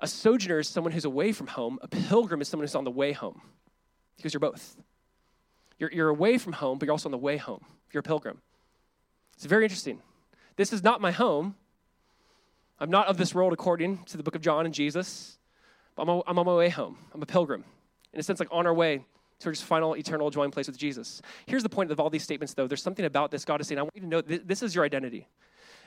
A 0.01 0.07
sojourner 0.07 0.61
is 0.61 0.69
someone 0.69 0.93
who's 0.93 1.05
away 1.05 1.33
from 1.33 1.49
home, 1.49 1.79
a 1.83 1.89
pilgrim 1.89 2.41
is 2.41 2.49
someone 2.49 2.65
who's 2.65 2.75
on 2.75 2.85
the 2.85 2.91
way 2.91 3.13
home, 3.13 3.43
because 4.17 4.33
you're 4.33 4.41
both. 4.41 4.77
You're, 5.79 5.91
you're 5.93 6.09
away 6.09 6.39
from 6.39 6.53
home, 6.55 6.79
but 6.79 6.87
you're 6.87 6.93
also 6.93 7.09
on 7.09 7.13
the 7.13 7.19
way 7.19 7.37
home. 7.37 7.65
You're 7.93 8.01
a 8.01 8.05
pilgrim. 8.05 8.41
It's 9.35 9.45
very 9.45 9.65
interesting. 9.65 10.01
This 10.59 10.73
is 10.73 10.83
not 10.83 11.01
my 11.01 11.13
home. 11.13 11.55
I'm 12.81 12.91
not 12.91 13.07
of 13.07 13.17
this 13.17 13.33
world 13.33 13.53
according 13.53 13.99
to 14.07 14.17
the 14.17 14.25
book 14.25 14.35
of 14.35 14.43
John 14.43 14.67
and 14.67 14.75
Jesus. 14.75 15.39
But 15.95 16.03
I'm, 16.03 16.23
I'm 16.27 16.37
on 16.37 16.47
my 16.47 16.55
way 16.55 16.69
home. 16.69 16.99
I'm 17.15 17.23
a 17.23 17.27
pilgrim. 17.27 17.65
In 18.13 18.19
a 18.19 18.25
sense, 18.25 18.41
like 18.41 18.49
on 18.51 18.67
our 18.67 18.75
way 18.75 19.05
to 19.39 19.49
his 19.49 19.63
final 19.63 19.97
eternal 19.97 20.29
dwelling 20.31 20.51
place 20.51 20.67
with 20.67 20.77
Jesus. 20.77 21.23
Here's 21.47 21.63
the 21.63 21.69
point 21.69 21.93
of 21.93 22.01
all 22.01 22.11
these 22.11 22.25
statements, 22.25 22.55
though. 22.55 22.67
There's 22.67 22.83
something 22.83 23.05
about 23.05 23.31
this 23.31 23.45
God 23.45 23.61
is 23.61 23.69
saying, 23.69 23.79
I 23.79 23.83
want 23.83 23.95
you 23.95 24.01
to 24.01 24.09
know 24.09 24.21
th- 24.21 24.43
this 24.45 24.65
is 24.65 24.75
your 24.75 24.85
identity. 24.85 25.29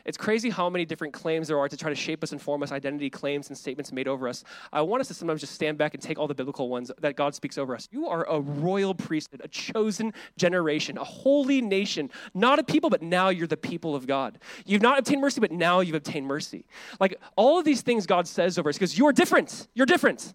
It's 0.06 0.18
crazy 0.18 0.50
how 0.50 0.70
many 0.70 0.86
different 0.86 1.14
claims 1.14 1.48
there 1.48 1.60
are 1.60 1.68
to 1.68 1.78
try 1.78 1.90
to 1.90 1.96
shape 1.96 2.24
us 2.24 2.32
and 2.32 2.42
form 2.42 2.64
us, 2.64 2.72
identity 2.72 3.10
claims 3.10 3.50
and 3.50 3.58
statements 3.58 3.92
made 3.92 4.08
over 4.08 4.28
us. 4.28 4.44
I 4.72 4.82
want 4.82 5.02
us 5.02 5.08
to 5.10 5.14
sometimes 5.14 5.42
just 5.42 5.54
stand 5.54 5.78
back 5.78 5.94
and 5.94 6.02
take 6.02 6.18
all 6.18 6.28
the 6.28 6.36
biblical 6.36 6.70
ones 6.70 6.92
that 7.00 7.16
God 7.16 7.36
speaks 7.36 7.58
over 7.58 7.76
us. 7.76 7.88
You 7.92 8.08
are 8.08 8.28
a 8.30 8.40
royal 8.40 8.94
priesthood, 8.94 9.42
a 9.44 9.48
chosen 9.48 10.14
generation, 10.38 10.98
a 10.98 11.04
holy 11.04 11.62
nation, 11.62 12.10
not 12.34 12.60
a 12.60 12.64
people, 12.64 12.90
but 12.90 13.02
now 13.02 13.30
you're 13.30 13.48
the 13.48 13.58
people 13.58 13.96
of 13.96 14.08
God. 14.08 14.40
You've 14.66 14.82
not 14.82 15.00
obtained 15.00 15.22
mercy, 15.22 15.42
but 15.42 15.52
now 15.52 15.80
you've 15.80 15.96
obtained 15.96 16.28
mercy. 16.28 16.66
Like 17.00 17.20
all 17.36 17.60
of 17.60 17.66
these 17.66 17.82
things 17.82 18.06
God 18.06 18.28
says 18.28 18.58
over 18.58 18.70
us, 18.70 18.76
because 18.76 18.98
you 18.98 19.08
are 19.08 19.14
different. 19.14 19.68
You're 19.74 19.86
different. 19.86 20.34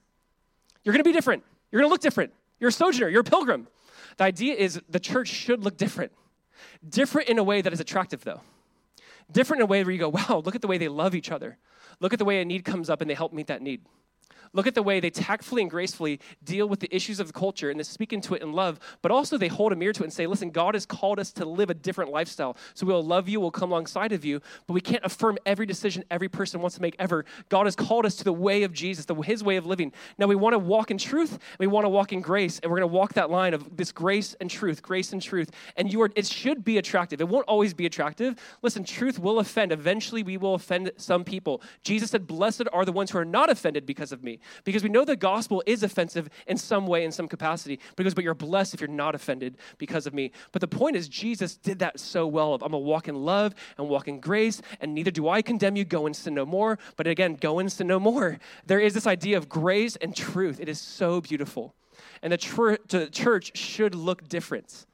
You're 0.84 0.92
going 0.92 1.02
to 1.02 1.08
be 1.08 1.12
different. 1.12 1.42
You're 1.70 1.80
going 1.80 1.90
to 1.90 1.92
look 1.92 2.00
different. 2.00 2.32
You're 2.60 2.68
a 2.68 2.72
sojourner. 2.72 3.10
You're 3.10 3.22
a 3.22 3.24
pilgrim. 3.24 3.66
The 4.16 4.24
idea 4.24 4.54
is 4.54 4.80
the 4.88 5.00
church 5.00 5.28
should 5.28 5.64
look 5.64 5.76
different. 5.76 6.12
Different 6.88 7.28
in 7.28 7.38
a 7.38 7.44
way 7.44 7.60
that 7.60 7.72
is 7.72 7.80
attractive, 7.80 8.24
though. 8.24 8.40
Different 9.30 9.60
in 9.60 9.64
a 9.64 9.66
way 9.66 9.82
where 9.82 9.92
you 9.92 9.98
go, 9.98 10.08
wow, 10.28 10.42
look 10.44 10.54
at 10.54 10.62
the 10.62 10.68
way 10.68 10.78
they 10.78 10.88
love 10.88 11.14
each 11.14 11.30
other. 11.30 11.58
Look 12.00 12.12
at 12.12 12.18
the 12.18 12.24
way 12.24 12.40
a 12.40 12.44
need 12.44 12.64
comes 12.64 12.90
up 12.90 13.00
and 13.00 13.08
they 13.08 13.14
help 13.14 13.32
meet 13.32 13.46
that 13.46 13.62
need. 13.62 13.82
Look 14.52 14.66
at 14.66 14.74
the 14.74 14.82
way 14.82 15.00
they 15.00 15.10
tactfully 15.10 15.62
and 15.62 15.70
gracefully 15.70 16.20
deal 16.44 16.68
with 16.68 16.80
the 16.80 16.94
issues 16.94 17.20
of 17.20 17.26
the 17.26 17.32
culture 17.32 17.70
and 17.70 17.78
they 17.78 17.84
speak 17.84 18.12
into 18.12 18.34
it 18.34 18.42
in 18.42 18.52
love, 18.52 18.78
but 19.02 19.10
also 19.10 19.38
they 19.38 19.48
hold 19.48 19.72
a 19.72 19.76
mirror 19.76 19.92
to 19.92 20.02
it 20.02 20.06
and 20.06 20.12
say, 20.12 20.26
listen, 20.26 20.50
God 20.50 20.74
has 20.74 20.86
called 20.86 21.18
us 21.18 21.32
to 21.32 21.44
live 21.44 21.70
a 21.70 21.74
different 21.74 22.10
lifestyle. 22.10 22.56
So 22.74 22.86
we'll 22.86 23.04
love 23.04 23.28
you, 23.28 23.40
we'll 23.40 23.50
come 23.50 23.70
alongside 23.70 24.12
of 24.12 24.24
you, 24.24 24.40
but 24.66 24.74
we 24.74 24.80
can't 24.80 25.04
affirm 25.04 25.38
every 25.46 25.66
decision 25.66 26.04
every 26.10 26.28
person 26.28 26.60
wants 26.60 26.76
to 26.76 26.82
make 26.82 26.96
ever. 26.98 27.24
God 27.48 27.66
has 27.66 27.76
called 27.76 28.06
us 28.06 28.16
to 28.16 28.24
the 28.24 28.32
way 28.32 28.62
of 28.62 28.72
Jesus, 28.72 29.04
the, 29.04 29.14
his 29.14 29.42
way 29.42 29.56
of 29.56 29.66
living. 29.66 29.92
Now 30.18 30.26
we 30.26 30.34
want 30.34 30.54
to 30.54 30.58
walk 30.58 30.90
in 30.90 30.98
truth, 30.98 31.38
we 31.58 31.66
want 31.66 31.84
to 31.84 31.90
walk 31.90 32.12
in 32.12 32.20
grace, 32.20 32.58
and 32.60 32.70
we're 32.70 32.78
going 32.78 32.88
to 32.88 32.94
walk 32.94 33.14
that 33.14 33.30
line 33.30 33.54
of 33.54 33.76
this 33.76 33.92
grace 33.92 34.34
and 34.40 34.50
truth, 34.50 34.82
grace 34.82 35.12
and 35.12 35.22
truth. 35.22 35.50
And 35.76 35.92
you 35.92 36.00
are, 36.02 36.10
it 36.14 36.26
should 36.26 36.64
be 36.64 36.78
attractive. 36.78 37.20
It 37.20 37.28
won't 37.28 37.46
always 37.46 37.74
be 37.74 37.86
attractive. 37.86 38.36
Listen, 38.62 38.84
truth 38.84 39.18
will 39.18 39.38
offend. 39.38 39.72
Eventually 39.72 40.22
we 40.22 40.36
will 40.36 40.54
offend 40.54 40.92
some 40.96 41.24
people. 41.24 41.62
Jesus 41.82 42.10
said, 42.10 42.26
Blessed 42.26 42.64
are 42.72 42.84
the 42.84 42.92
ones 42.92 43.10
who 43.10 43.18
are 43.18 43.24
not 43.24 43.50
offended 43.50 43.86
because 43.86 44.12
of 44.12 44.22
me. 44.22 44.35
Because 44.64 44.82
we 44.82 44.88
know 44.88 45.04
the 45.04 45.16
gospel 45.16 45.62
is 45.66 45.82
offensive 45.82 46.28
in 46.46 46.56
some 46.56 46.86
way, 46.86 47.04
in 47.04 47.12
some 47.12 47.28
capacity. 47.28 47.80
Because, 47.96 48.14
but 48.14 48.24
you're 48.24 48.34
blessed 48.34 48.74
if 48.74 48.80
you're 48.80 48.88
not 48.88 49.14
offended 49.14 49.56
because 49.78 50.06
of 50.06 50.14
me. 50.14 50.32
But 50.52 50.60
the 50.60 50.68
point 50.68 50.96
is, 50.96 51.08
Jesus 51.08 51.56
did 51.56 51.78
that 51.80 52.00
so 52.00 52.26
well. 52.26 52.54
I'm 52.54 52.60
gonna 52.60 52.78
walk 52.78 53.08
in 53.08 53.14
love 53.14 53.54
and 53.78 53.88
walk 53.88 54.08
in 54.08 54.20
grace, 54.20 54.62
and 54.80 54.94
neither 54.94 55.10
do 55.10 55.28
I 55.28 55.42
condemn 55.42 55.76
you. 55.76 55.84
Go 55.84 56.06
and 56.06 56.14
sin 56.14 56.34
no 56.34 56.46
more. 56.46 56.78
But 56.96 57.06
again, 57.06 57.34
go 57.34 57.58
and 57.58 57.70
sin 57.70 57.86
no 57.86 58.00
more. 58.00 58.38
There 58.66 58.80
is 58.80 58.94
this 58.94 59.06
idea 59.06 59.36
of 59.36 59.48
grace 59.48 59.96
and 59.96 60.14
truth. 60.14 60.60
It 60.60 60.68
is 60.68 60.80
so 60.80 61.20
beautiful. 61.20 61.74
And 62.22 62.32
the, 62.32 62.38
tr- 62.38 62.74
the 62.88 63.08
church 63.08 63.56
should 63.56 63.94
look 63.94 64.28
different. 64.28 64.86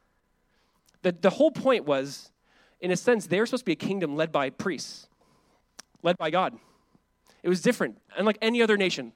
The, 1.03 1.13
the 1.13 1.31
whole 1.31 1.51
point 1.51 1.85
was, 1.85 2.31
in 2.81 2.91
a 2.91 2.97
sense, 2.97 3.27
they're 3.27 3.47
supposed 3.47 3.63
to 3.63 3.67
be 3.67 3.73
a 3.73 3.77
kingdom 3.77 4.17
led 4.17 4.33
by 4.33 4.51
priests, 4.51 5.09
led 6.03 6.17
by 6.19 6.31
God. 6.31 6.59
It 7.43 7.49
was 7.49 7.61
different, 7.61 7.99
unlike 8.17 8.39
any 8.41 8.63
other 8.63 8.77
nation, 8.77 9.13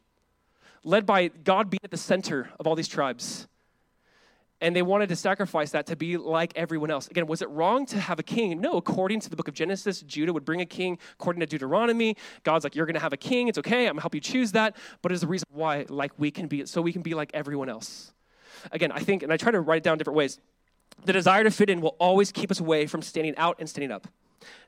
led 0.87 1.05
by 1.05 1.29
God 1.29 1.69
being 1.69 1.81
at 1.83 1.91
the 1.91 1.97
center 1.97 2.49
of 2.61 2.67
all 2.67 2.77
these 2.77 2.89
tribes. 2.89 3.49
And 4.61 4.75
they 4.75 4.83
wanted 4.83 5.11
to 5.11 5.17
sacrifice 5.17 5.73
that 5.73 5.87
to 5.87 5.97
be 5.97 6.17
like 6.17 6.53
everyone 6.57 6.91
else. 6.91 7.09
Again, 7.09 7.27
was 7.27 7.43
it 7.43 7.51
wrong 7.51 7.85
to 7.87 8.01
have 8.01 8.19
a 8.19 8.23
king? 8.23 8.61
No, 8.61 8.79
according 8.79 9.21
to 9.21 9.29
the 9.29 9.37
book 9.37 9.49
of 9.49 9.55
Genesis, 9.55 10.01
Judah 10.01 10.33
would 10.33 10.47
bring 10.47 10.63
a 10.63 10.67
king. 10.67 10.99
According 11.15 11.41
to 11.41 11.47
Deuteronomy, 11.47 12.17
God's 12.45 12.65
like, 12.65 12.75
you're 12.75 12.87
going 12.87 12.95
to 12.95 13.01
have 13.01 13.13
a 13.13 13.19
king. 13.19 13.49
It's 13.49 13.59
okay. 13.59 13.81
I'm 13.81 13.95
going 13.95 13.97
to 13.97 14.01
help 14.03 14.15
you 14.15 14.21
choose 14.21 14.53
that. 14.53 14.77
But 15.03 15.13
it's 15.13 15.21
the 15.21 15.27
reason 15.27 15.47
why, 15.53 15.85
like 15.91 16.13
we 16.17 16.31
can 16.31 16.47
be, 16.47 16.65
so 16.65 16.81
we 16.81 16.93
can 16.93 17.03
be 17.03 17.15
like 17.15 17.33
everyone 17.35 17.69
else. 17.69 18.13
Again, 18.73 18.93
I 18.93 19.01
think, 19.01 19.23
and 19.23 19.33
I 19.33 19.37
try 19.37 19.51
to 19.51 19.61
write 19.61 19.79
it 19.79 19.83
down 19.83 19.99
different 19.99 20.17
ways. 20.17 20.39
The 21.05 21.13
desire 21.13 21.45
to 21.45 21.51
fit 21.51 21.69
in 21.69 21.83
will 21.83 21.97
always 21.99 22.33
keep 22.33 22.51
us 22.51 22.61
away 22.61 22.87
from 22.87 23.03
standing 23.03 23.37
out 23.37 23.57
and 23.59 23.69
standing 23.69 23.91
up. 23.91 24.07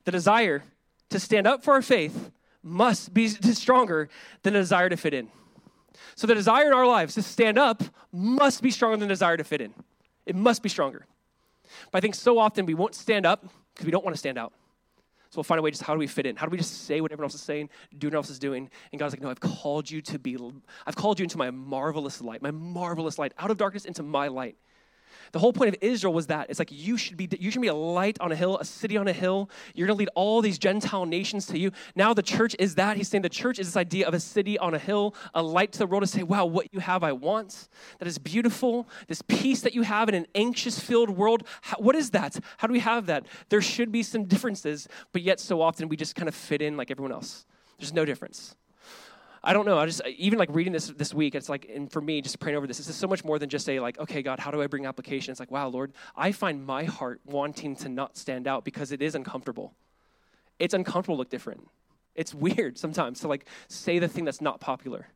The 0.04 0.10
desire 0.10 0.64
to 1.08 1.18
stand 1.18 1.46
up 1.46 1.64
for 1.64 1.72
our 1.72 1.82
faith 1.82 2.30
must 2.62 3.14
be 3.14 3.28
stronger 3.28 4.10
than 4.42 4.52
the 4.52 4.58
desire 4.58 4.90
to 4.90 4.96
fit 4.96 5.14
in. 5.14 5.30
So 6.14 6.26
the 6.26 6.34
desire 6.34 6.66
in 6.66 6.72
our 6.72 6.86
lives 6.86 7.14
to 7.14 7.22
stand 7.22 7.58
up 7.58 7.82
must 8.12 8.62
be 8.62 8.70
stronger 8.70 8.96
than 8.96 9.08
the 9.08 9.12
desire 9.12 9.36
to 9.36 9.44
fit 9.44 9.60
in. 9.60 9.74
It 10.26 10.36
must 10.36 10.62
be 10.62 10.68
stronger. 10.68 11.06
But 11.90 11.98
I 11.98 12.00
think 12.00 12.14
so 12.14 12.38
often 12.38 12.66
we 12.66 12.74
won't 12.74 12.94
stand 12.94 13.26
up 13.26 13.46
because 13.74 13.86
we 13.86 13.92
don't 13.92 14.04
want 14.04 14.14
to 14.14 14.18
stand 14.18 14.38
out. 14.38 14.52
So 15.30 15.36
we'll 15.36 15.44
find 15.44 15.58
a 15.58 15.62
way 15.62 15.70
just 15.70 15.82
how 15.82 15.92
do 15.92 15.98
we 15.98 16.06
fit 16.06 16.24
in? 16.24 16.36
How 16.36 16.46
do 16.46 16.50
we 16.50 16.56
just 16.56 16.86
say 16.86 17.02
what 17.02 17.12
everyone 17.12 17.26
else 17.26 17.34
is 17.34 17.42
saying, 17.42 17.68
do 17.90 18.06
what 18.06 18.08
everyone 18.08 18.16
else 18.16 18.30
is 18.30 18.38
doing? 18.38 18.70
And 18.92 18.98
God's 18.98 19.12
like, 19.12 19.20
no, 19.20 19.28
I've 19.28 19.40
called 19.40 19.90
you 19.90 20.00
to 20.02 20.18
be, 20.18 20.38
I've 20.86 20.96
called 20.96 21.18
you 21.18 21.24
into 21.24 21.36
my 21.36 21.50
marvelous 21.50 22.22
light, 22.22 22.40
my 22.40 22.50
marvelous 22.50 23.18
light, 23.18 23.34
out 23.38 23.50
of 23.50 23.58
darkness 23.58 23.84
into 23.84 24.02
my 24.02 24.28
light. 24.28 24.56
The 25.32 25.38
whole 25.38 25.52
point 25.52 25.68
of 25.68 25.76
Israel 25.82 26.12
was 26.12 26.26
that 26.28 26.48
it's 26.50 26.58
like 26.58 26.70
you 26.72 26.96
should 26.96 27.16
be 27.16 27.28
you 27.38 27.50
should 27.50 27.62
be 27.62 27.68
a 27.68 27.74
light 27.74 28.18
on 28.20 28.32
a 28.32 28.36
hill, 28.36 28.58
a 28.58 28.64
city 28.64 28.96
on 28.96 29.08
a 29.08 29.12
hill. 29.12 29.50
You're 29.74 29.86
going 29.86 29.96
to 29.96 29.98
lead 29.98 30.10
all 30.14 30.40
these 30.40 30.58
Gentile 30.58 31.06
nations 31.06 31.46
to 31.46 31.58
you. 31.58 31.70
Now 31.94 32.14
the 32.14 32.22
church 32.22 32.54
is 32.58 32.74
that. 32.76 32.96
He's 32.96 33.08
saying 33.08 33.22
the 33.22 33.28
church 33.28 33.58
is 33.58 33.66
this 33.66 33.76
idea 33.76 34.06
of 34.06 34.14
a 34.14 34.20
city 34.20 34.58
on 34.58 34.74
a 34.74 34.78
hill, 34.78 35.14
a 35.34 35.42
light 35.42 35.72
to 35.72 35.78
the 35.78 35.86
world 35.86 36.02
to 36.02 36.06
say, 36.06 36.22
"Wow, 36.22 36.46
what 36.46 36.72
you 36.72 36.80
have 36.80 37.02
I 37.02 37.12
want. 37.12 37.68
That 37.98 38.08
is 38.08 38.18
beautiful. 38.18 38.88
This 39.06 39.22
peace 39.22 39.60
that 39.62 39.74
you 39.74 39.82
have 39.82 40.08
in 40.08 40.14
an 40.14 40.26
anxious 40.34 40.78
filled 40.78 41.10
world. 41.10 41.46
How, 41.62 41.76
what 41.78 41.94
is 41.94 42.10
that? 42.10 42.38
How 42.58 42.66
do 42.66 42.72
we 42.72 42.80
have 42.80 43.06
that? 43.06 43.26
There 43.48 43.62
should 43.62 43.92
be 43.92 44.02
some 44.02 44.24
differences, 44.24 44.88
but 45.12 45.22
yet 45.22 45.40
so 45.40 45.60
often 45.60 45.88
we 45.88 45.96
just 45.96 46.14
kind 46.14 46.28
of 46.28 46.34
fit 46.34 46.62
in 46.62 46.76
like 46.76 46.90
everyone 46.90 47.12
else. 47.12 47.46
There's 47.78 47.92
no 47.92 48.04
difference. 48.04 48.56
I 49.42 49.52
don't 49.52 49.66
know. 49.66 49.78
I 49.78 49.86
just 49.86 50.02
even 50.06 50.38
like 50.38 50.48
reading 50.52 50.72
this 50.72 50.88
this 50.88 51.14
week. 51.14 51.34
It's 51.34 51.48
like, 51.48 51.70
and 51.72 51.90
for 51.90 52.00
me, 52.00 52.20
just 52.20 52.38
praying 52.40 52.56
over 52.56 52.66
this, 52.66 52.78
this 52.78 52.88
is 52.88 52.96
so 52.96 53.06
much 53.06 53.24
more 53.24 53.38
than 53.38 53.48
just 53.48 53.68
a 53.68 53.80
like, 53.80 53.98
okay, 53.98 54.22
God, 54.22 54.40
how 54.40 54.50
do 54.50 54.60
I 54.60 54.66
bring 54.66 54.86
application? 54.86 55.30
It's 55.30 55.40
like, 55.40 55.50
wow, 55.50 55.68
Lord, 55.68 55.92
I 56.16 56.32
find 56.32 56.64
my 56.64 56.84
heart 56.84 57.20
wanting 57.24 57.76
to 57.76 57.88
not 57.88 58.16
stand 58.16 58.46
out 58.46 58.64
because 58.64 58.92
it 58.92 59.02
is 59.02 59.14
uncomfortable. 59.14 59.74
It's 60.58 60.74
uncomfortable 60.74 61.16
to 61.16 61.18
look 61.20 61.30
different. 61.30 61.68
It's 62.14 62.34
weird 62.46 62.78
sometimes 62.78 63.20
to 63.20 63.28
like 63.28 63.46
say 63.68 63.98
the 63.98 64.08
thing 64.08 64.24
that's 64.24 64.40
not 64.40 64.60
popular. 64.60 65.08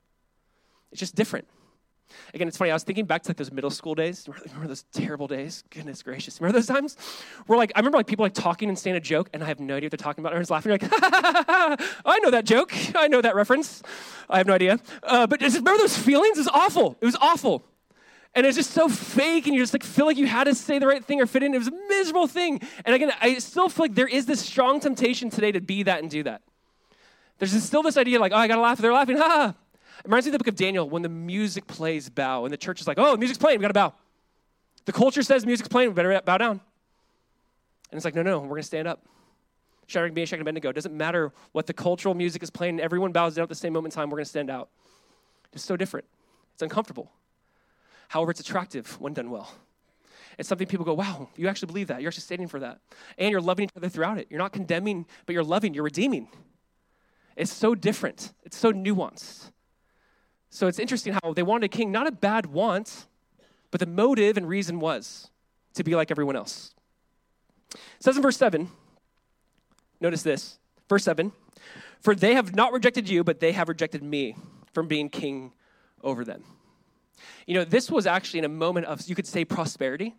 It's 0.91 1.01
just 1.01 1.15
different. 1.15 1.49
Again, 2.35 2.49
it's 2.49 2.57
funny. 2.57 2.71
I 2.71 2.75
was 2.75 2.83
thinking 2.83 3.05
back 3.05 3.23
to 3.23 3.31
like 3.31 3.37
those 3.37 3.53
middle 3.53 3.71
school 3.71 3.95
days. 3.95 4.29
Remember 4.47 4.69
those 4.69 4.85
terrible 4.93 5.27
days? 5.27 5.65
Goodness 5.71 6.03
gracious! 6.03 6.41
Remember 6.41 6.59
those 6.59 6.67
times? 6.67 6.97
Where 7.47 7.59
like 7.59 7.73
I 7.75 7.81
remember 7.81 7.99
like 7.99 8.07
people 8.07 8.25
like 8.25 8.35
talking 8.35 8.69
and 8.69 8.79
saying 8.79 8.97
a 8.97 9.01
joke, 9.01 9.31
and 9.33 9.43
I 9.43 9.47
have 9.47 9.61
no 9.61 9.77
idea 9.77 9.87
what 9.87 9.99
they're 9.99 10.05
talking 10.05 10.23
about. 10.23 10.33
Everyone's 10.33 10.51
laughing. 10.51 10.71
You're 10.71 10.79
like, 10.79 10.91
I 12.05 12.19
know 12.23 12.31
that 12.31 12.45
joke. 12.45 12.73
I 12.95 13.09
know 13.09 13.21
that 13.21 13.35
reference. 13.35 13.83
I 14.29 14.39
have 14.39 14.47
no 14.47 14.55
idea. 14.55 14.79
Uh, 15.03 15.27
but 15.27 15.41
just 15.41 15.57
remember 15.57 15.79
those 15.79 15.97
feelings? 15.97 16.39
It 16.39 16.41
was 16.41 16.49
awful. 16.49 16.97
It 17.01 17.05
was 17.05 17.17
awful. 17.17 17.63
And 18.35 18.47
it's 18.47 18.57
just 18.57 18.71
so 18.71 18.89
fake, 18.89 19.47
and 19.47 19.55
you 19.55 19.61
just 19.61 19.75
like 19.75 19.83
feel 19.83 20.07
like 20.07 20.17
you 20.17 20.27
had 20.27 20.45
to 20.45 20.55
say 20.55 20.79
the 20.79 20.87
right 20.87 21.05
thing 21.05 21.21
or 21.21 21.27
fit 21.27 21.43
in. 21.43 21.55
It 21.55 21.59
was 21.59 21.69
a 21.69 21.79
miserable 21.89 22.27
thing. 22.27 22.63
And 22.85 22.95
again, 22.95 23.13
I 23.21 23.39
still 23.39 23.69
feel 23.69 23.85
like 23.85 23.95
there 23.95 24.09
is 24.09 24.25
this 24.25 24.41
strong 24.41 24.81
temptation 24.81 25.29
today 25.29 25.53
to 25.53 25.61
be 25.61 25.83
that 25.83 26.01
and 26.01 26.11
do 26.11 26.23
that. 26.23 26.41
There's 27.39 27.61
still 27.63 27.83
this 27.83 27.97
idea 27.97 28.21
like, 28.21 28.33
oh, 28.33 28.37
I 28.37 28.49
gotta 28.49 28.61
laugh. 28.61 28.79
If 28.79 28.83
they're 28.83 28.93
laughing. 28.93 29.17
Ha! 29.23 29.55
It 30.03 30.09
reminds 30.09 30.27
me 30.27 30.31
of 30.31 30.33
the 30.33 30.39
book 30.39 30.49
of 30.49 30.57
Daniel 30.57 30.91
when 30.91 31.03
the 31.03 31.09
music 31.09 31.69
plays 31.69 32.09
bow, 32.09 32.45
and 32.45 32.53
the 32.53 32.57
church 32.57 32.81
is 32.81 32.89
like, 32.89 32.99
oh, 32.99 33.17
music's 33.17 33.39
playing, 33.39 33.61
we 33.61 33.63
gotta 33.63 33.73
bow. 33.73 33.95
The 34.85 34.93
culture 34.93 35.23
says 35.23 35.47
music's 35.47 35.69
playing, 35.69 35.91
we 35.91 35.95
better 35.95 36.21
bow 36.25 36.39
down. 36.39 36.61
And 37.91 37.99
it's 37.99 38.05
like, 38.05 38.17
no, 38.17 38.23
no, 38.23 38.41
we're 38.41 38.49
gonna 38.49 38.65
stand 38.65 38.89
up. 38.89 39.05
Shadrach, 39.87 40.13
Meshach, 40.13 40.33
and 40.33 40.43
Abednego. 40.43 40.71
It 40.71 40.73
doesn't 40.73 40.97
matter 40.97 41.33
what 41.53 41.67
the 41.67 41.73
cultural 41.73 42.15
music 42.15 42.43
is 42.43 42.51
playing, 42.51 42.81
everyone 42.81 43.13
bows 43.13 43.37
down 43.37 43.45
at 43.45 43.49
the 43.49 43.55
same 43.55 43.73
moment 43.73 43.95
in 43.95 43.97
time, 43.97 44.11
we're 44.11 44.19
gonna 44.19 44.25
stand 44.25 44.51
out. 44.51 44.71
It's 45.53 45.65
so 45.65 45.77
different. 45.77 46.07
It's 46.55 46.63
uncomfortable. 46.63 47.13
However, 48.09 48.33
it's 48.33 48.41
attractive 48.41 49.01
when 49.01 49.13
done 49.13 49.31
well. 49.31 49.55
It's 50.37 50.49
something 50.49 50.67
people 50.67 50.85
go, 50.85 50.95
wow, 50.95 51.29
you 51.37 51.47
actually 51.47 51.67
believe 51.67 51.87
that. 51.89 52.01
You're 52.01 52.09
actually 52.09 52.23
standing 52.23 52.49
for 52.49 52.59
that. 52.61 52.81
And 53.19 53.31
you're 53.31 53.41
loving 53.41 53.65
each 53.65 53.77
other 53.77 53.89
throughout 53.89 54.19
it. 54.19 54.27
You're 54.31 54.39
not 54.39 54.53
condemning, 54.53 55.07
but 55.27 55.35
you're 55.35 55.45
loving, 55.45 55.75
you're 55.75 55.85
redeeming. 55.85 56.29
It's 57.37 57.53
so 57.53 57.75
different, 57.75 58.33
it's 58.43 58.57
so 58.57 58.73
nuanced. 58.73 59.53
So 60.55 60.67
it's 60.67 60.79
interesting 60.79 61.15
how 61.15 61.33
they 61.33 61.43
wanted 61.43 61.65
a 61.65 61.69
king, 61.69 61.91
not 61.91 62.07
a 62.07 62.13
bad 62.13 62.45
want, 62.45 63.07
but 63.71 63.81
the 63.81 63.87
motive 63.87 64.37
and 64.37 64.47
reason 64.47 64.81
was 64.81 65.31
to 65.73 65.83
be 65.83 65.97
like 65.97 66.11
everyone 66.11 66.37
else. 66.37 66.75
It 67.73 67.81
says 68.01 68.17
in 68.17 68.23
verse 68.23 68.37
7, 68.37 68.69
notice 69.99 70.23
this. 70.23 70.59
Verse 70.91 71.05
7 71.05 71.33
For 72.03 72.15
they 72.15 72.35
have 72.35 72.55
not 72.55 72.75
rejected 72.75 73.09
you, 73.09 73.25
but 73.25 73.41
they 73.41 73.53
have 73.53 73.71
rejected 73.71 74.03
me 74.03 74.37
from 74.75 74.89
being 74.89 75.09
king 75.09 75.53
over 76.05 76.23
them. 76.23 76.45
You 77.47 77.55
know, 77.55 77.65
this 77.65 77.91
was 77.91 78.07
actually 78.07 78.41
in 78.41 78.45
a 78.45 78.51
moment 78.51 78.85
of, 78.85 79.01
you 79.09 79.15
could 79.15 79.27
say, 79.27 79.47
prosperity. 79.47 80.15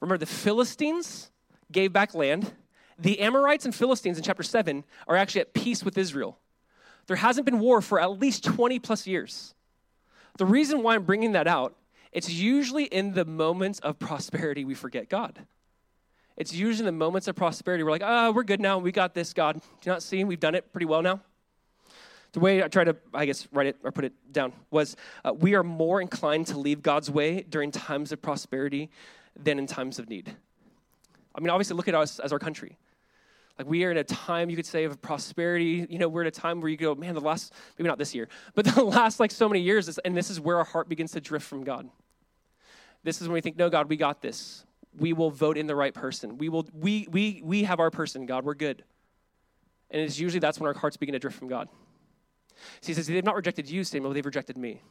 Remember, 0.00 0.18
the 0.18 0.26
Philistines 0.26 1.30
gave 1.72 1.94
back 1.94 2.14
land. 2.14 2.52
The 2.98 3.20
Amorites 3.20 3.64
and 3.64 3.74
Philistines 3.74 4.18
in 4.18 4.22
chapter 4.22 4.42
7 4.42 4.84
are 5.08 5.16
actually 5.16 5.40
at 5.40 5.54
peace 5.54 5.82
with 5.82 5.96
Israel. 5.96 6.38
There 7.06 7.16
hasn't 7.16 7.46
been 7.46 7.58
war 7.58 7.80
for 7.80 7.98
at 7.98 8.20
least 8.20 8.44
20 8.44 8.78
plus 8.78 9.06
years. 9.06 9.54
The 10.38 10.46
reason 10.46 10.82
why 10.82 10.94
I'm 10.94 11.04
bringing 11.04 11.32
that 11.32 11.46
out, 11.46 11.76
it's 12.10 12.30
usually 12.30 12.84
in 12.84 13.14
the 13.14 13.24
moments 13.24 13.78
of 13.80 13.98
prosperity 13.98 14.64
we 14.64 14.74
forget 14.74 15.08
God. 15.08 15.46
It's 16.36 16.54
usually 16.54 16.88
in 16.88 16.94
the 16.94 16.98
moments 16.98 17.28
of 17.28 17.36
prosperity 17.36 17.84
we're 17.84 17.90
like, 17.90 18.02
ah, 18.02 18.28
oh, 18.28 18.32
we're 18.32 18.42
good 18.42 18.60
now. 18.60 18.78
We 18.78 18.92
got 18.92 19.14
this, 19.14 19.32
God. 19.32 19.54
Do 19.54 19.60
you 19.84 19.92
not 19.92 20.02
see? 20.02 20.24
We've 20.24 20.40
done 20.40 20.54
it 20.54 20.72
pretty 20.72 20.86
well 20.86 21.02
now. 21.02 21.20
the 22.32 22.40
way 22.40 22.62
I 22.62 22.68
try 22.68 22.84
to, 22.84 22.96
I 23.12 23.26
guess, 23.26 23.46
write 23.52 23.66
it 23.66 23.76
or 23.84 23.92
put 23.92 24.04
it 24.04 24.14
down 24.32 24.52
was 24.70 24.96
uh, 25.24 25.34
we 25.34 25.54
are 25.54 25.62
more 25.62 26.00
inclined 26.00 26.46
to 26.48 26.58
leave 26.58 26.82
God's 26.82 27.10
way 27.10 27.42
during 27.42 27.70
times 27.70 28.12
of 28.12 28.22
prosperity 28.22 28.90
than 29.38 29.58
in 29.58 29.66
times 29.66 29.98
of 29.98 30.08
need. 30.08 30.34
I 31.34 31.40
mean, 31.40 31.50
obviously, 31.50 31.76
look 31.76 31.88
at 31.88 31.94
us 31.94 32.18
as 32.18 32.32
our 32.32 32.38
country. 32.38 32.78
Like, 33.58 33.68
we 33.68 33.84
are 33.84 33.90
in 33.90 33.98
a 33.98 34.04
time, 34.04 34.50
you 34.50 34.56
could 34.56 34.66
say, 34.66 34.84
of 34.84 35.00
prosperity. 35.02 35.86
You 35.88 35.98
know, 35.98 36.08
we're 36.08 36.22
in 36.22 36.26
a 36.26 36.32
time 36.32 36.60
where 36.60 36.70
you 36.70 36.76
go, 36.76 36.94
man, 36.94 37.14
the 37.14 37.20
last, 37.20 37.52
maybe 37.78 37.88
not 37.88 37.98
this 37.98 38.14
year, 38.14 38.28
but 38.54 38.64
the 38.74 38.82
last, 38.82 39.20
like, 39.20 39.30
so 39.30 39.48
many 39.48 39.60
years, 39.60 39.98
and 39.98 40.16
this 40.16 40.30
is 40.30 40.40
where 40.40 40.58
our 40.58 40.64
heart 40.64 40.88
begins 40.88 41.12
to 41.12 41.20
drift 41.20 41.46
from 41.46 41.64
God. 41.64 41.88
This 43.04 43.20
is 43.20 43.28
when 43.28 43.34
we 43.34 43.40
think, 43.40 43.56
no, 43.56 43.68
God, 43.68 43.88
we 43.88 43.96
got 43.96 44.22
this. 44.22 44.64
We 44.98 45.12
will 45.12 45.30
vote 45.30 45.56
in 45.56 45.66
the 45.66 45.74
right 45.74 45.92
person. 45.92 46.38
We 46.38 46.48
will, 46.48 46.66
we, 46.72 47.06
we, 47.10 47.42
we 47.44 47.64
have 47.64 47.80
our 47.80 47.90
person, 47.90 48.26
God, 48.26 48.44
we're 48.44 48.54
good. 48.54 48.84
And 49.90 50.00
it's 50.00 50.18
usually 50.18 50.40
that's 50.40 50.58
when 50.58 50.68
our 50.68 50.74
hearts 50.74 50.96
begin 50.96 51.12
to 51.12 51.18
drift 51.18 51.38
from 51.38 51.48
God. 51.48 51.68
So 52.80 52.86
he 52.88 52.94
says, 52.94 53.06
They've 53.06 53.24
not 53.24 53.34
rejected 53.34 53.68
you, 53.68 53.84
Samuel, 53.84 54.12
they've 54.12 54.24
rejected 54.24 54.56
me. 54.56 54.82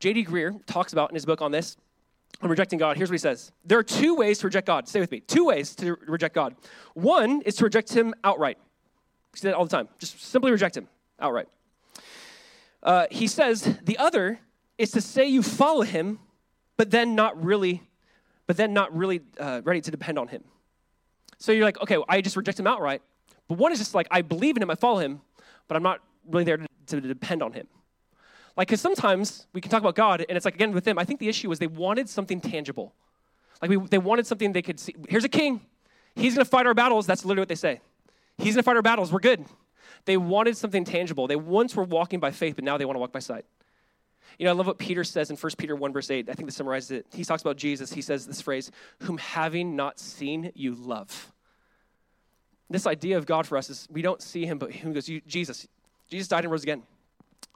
J.D. 0.00 0.26
Greear 0.26 0.64
talks 0.66 0.92
about 0.92 1.10
in 1.10 1.14
his 1.14 1.26
book 1.26 1.42
on 1.42 1.50
this, 1.50 1.76
on 2.40 2.50
rejecting 2.50 2.78
God. 2.78 2.96
Here's 2.96 3.10
what 3.10 3.14
he 3.14 3.18
says 3.18 3.52
There 3.64 3.78
are 3.78 3.84
two 3.84 4.14
ways 4.14 4.38
to 4.38 4.46
reject 4.46 4.66
God. 4.66 4.88
Stay 4.88 5.00
with 5.00 5.10
me. 5.10 5.20
Two 5.20 5.46
ways 5.46 5.74
to 5.76 5.96
reject 6.06 6.34
God. 6.34 6.54
One 6.94 7.42
is 7.42 7.56
to 7.56 7.64
reject 7.64 7.92
him 7.92 8.14
outright. 8.24 8.58
We 9.32 9.38
see 9.38 9.48
that 9.48 9.54
all 9.54 9.64
the 9.64 9.70
time. 9.70 9.88
Just 9.98 10.22
simply 10.22 10.50
reject 10.50 10.76
him 10.76 10.88
outright. 11.20 11.48
Uh, 12.82 13.06
he 13.10 13.26
says 13.26 13.78
the 13.82 13.98
other 13.98 14.40
is 14.78 14.92
to 14.92 15.00
say 15.00 15.26
you 15.26 15.42
follow 15.42 15.82
him, 15.82 16.20
but 16.76 16.90
then 16.90 17.14
not 17.14 17.42
really, 17.42 17.82
but 18.46 18.56
then 18.56 18.72
not 18.72 18.96
really 18.96 19.20
uh, 19.40 19.60
ready 19.64 19.80
to 19.80 19.90
depend 19.90 20.18
on 20.18 20.28
him. 20.28 20.44
So 21.38 21.52
you're 21.52 21.64
like, 21.64 21.80
okay, 21.82 21.96
well, 21.96 22.06
I 22.08 22.20
just 22.20 22.36
reject 22.36 22.58
him 22.58 22.66
outright. 22.66 23.02
But 23.48 23.58
one 23.58 23.72
is 23.72 23.78
just 23.78 23.94
like, 23.94 24.06
I 24.10 24.22
believe 24.22 24.56
in 24.56 24.62
him, 24.62 24.70
I 24.70 24.74
follow 24.74 24.98
him, 24.98 25.20
but 25.66 25.76
I'm 25.76 25.82
not 25.82 26.00
really 26.28 26.44
there 26.44 26.58
to, 26.58 26.66
to 26.86 27.00
depend 27.00 27.42
on 27.42 27.52
him. 27.52 27.66
Like, 28.58 28.66
because 28.66 28.80
sometimes 28.80 29.46
we 29.52 29.60
can 29.60 29.70
talk 29.70 29.80
about 29.80 29.94
God, 29.94 30.26
and 30.28 30.36
it's 30.36 30.44
like, 30.44 30.56
again, 30.56 30.72
with 30.72 30.82
them, 30.82 30.98
I 30.98 31.04
think 31.04 31.20
the 31.20 31.28
issue 31.28 31.48
was 31.48 31.60
they 31.60 31.68
wanted 31.68 32.08
something 32.08 32.40
tangible. 32.40 32.92
Like, 33.62 33.70
we, 33.70 33.76
they 33.76 33.98
wanted 33.98 34.26
something 34.26 34.52
they 34.52 34.62
could 34.62 34.80
see. 34.80 34.96
Here's 35.08 35.22
a 35.22 35.28
king. 35.28 35.60
He's 36.16 36.34
going 36.34 36.44
to 36.44 36.50
fight 36.50 36.66
our 36.66 36.74
battles. 36.74 37.06
That's 37.06 37.24
literally 37.24 37.42
what 37.42 37.48
they 37.48 37.54
say. 37.54 37.80
He's 38.36 38.54
going 38.54 38.62
to 38.62 38.62
fight 38.64 38.74
our 38.74 38.82
battles. 38.82 39.12
We're 39.12 39.20
good. 39.20 39.44
They 40.06 40.16
wanted 40.16 40.56
something 40.56 40.84
tangible. 40.84 41.28
They 41.28 41.36
once 41.36 41.76
were 41.76 41.84
walking 41.84 42.18
by 42.18 42.32
faith, 42.32 42.56
but 42.56 42.64
now 42.64 42.76
they 42.76 42.84
want 42.84 42.96
to 42.96 43.00
walk 43.00 43.12
by 43.12 43.20
sight. 43.20 43.44
You 44.40 44.46
know, 44.46 44.50
I 44.50 44.54
love 44.54 44.66
what 44.66 44.78
Peter 44.78 45.04
says 45.04 45.30
in 45.30 45.36
1 45.36 45.52
Peter 45.56 45.76
1, 45.76 45.92
verse 45.92 46.10
8. 46.10 46.28
I 46.28 46.32
think 46.32 46.48
this 46.48 46.56
summarizes 46.56 46.90
it. 46.90 47.06
He 47.12 47.22
talks 47.22 47.42
about 47.42 47.58
Jesus. 47.58 47.92
He 47.92 48.02
says 48.02 48.26
this 48.26 48.40
phrase, 48.40 48.72
whom 49.02 49.18
having 49.18 49.76
not 49.76 50.00
seen, 50.00 50.50
you 50.56 50.74
love. 50.74 51.32
This 52.68 52.88
idea 52.88 53.18
of 53.18 53.24
God 53.24 53.46
for 53.46 53.56
us 53.56 53.70
is 53.70 53.86
we 53.88 54.02
don't 54.02 54.20
see 54.20 54.46
him, 54.46 54.58
but 54.58 54.72
he 54.72 54.92
goes, 54.92 55.08
Jesus, 55.28 55.68
Jesus 56.10 56.26
died 56.26 56.42
and 56.42 56.50
rose 56.50 56.64
again. 56.64 56.82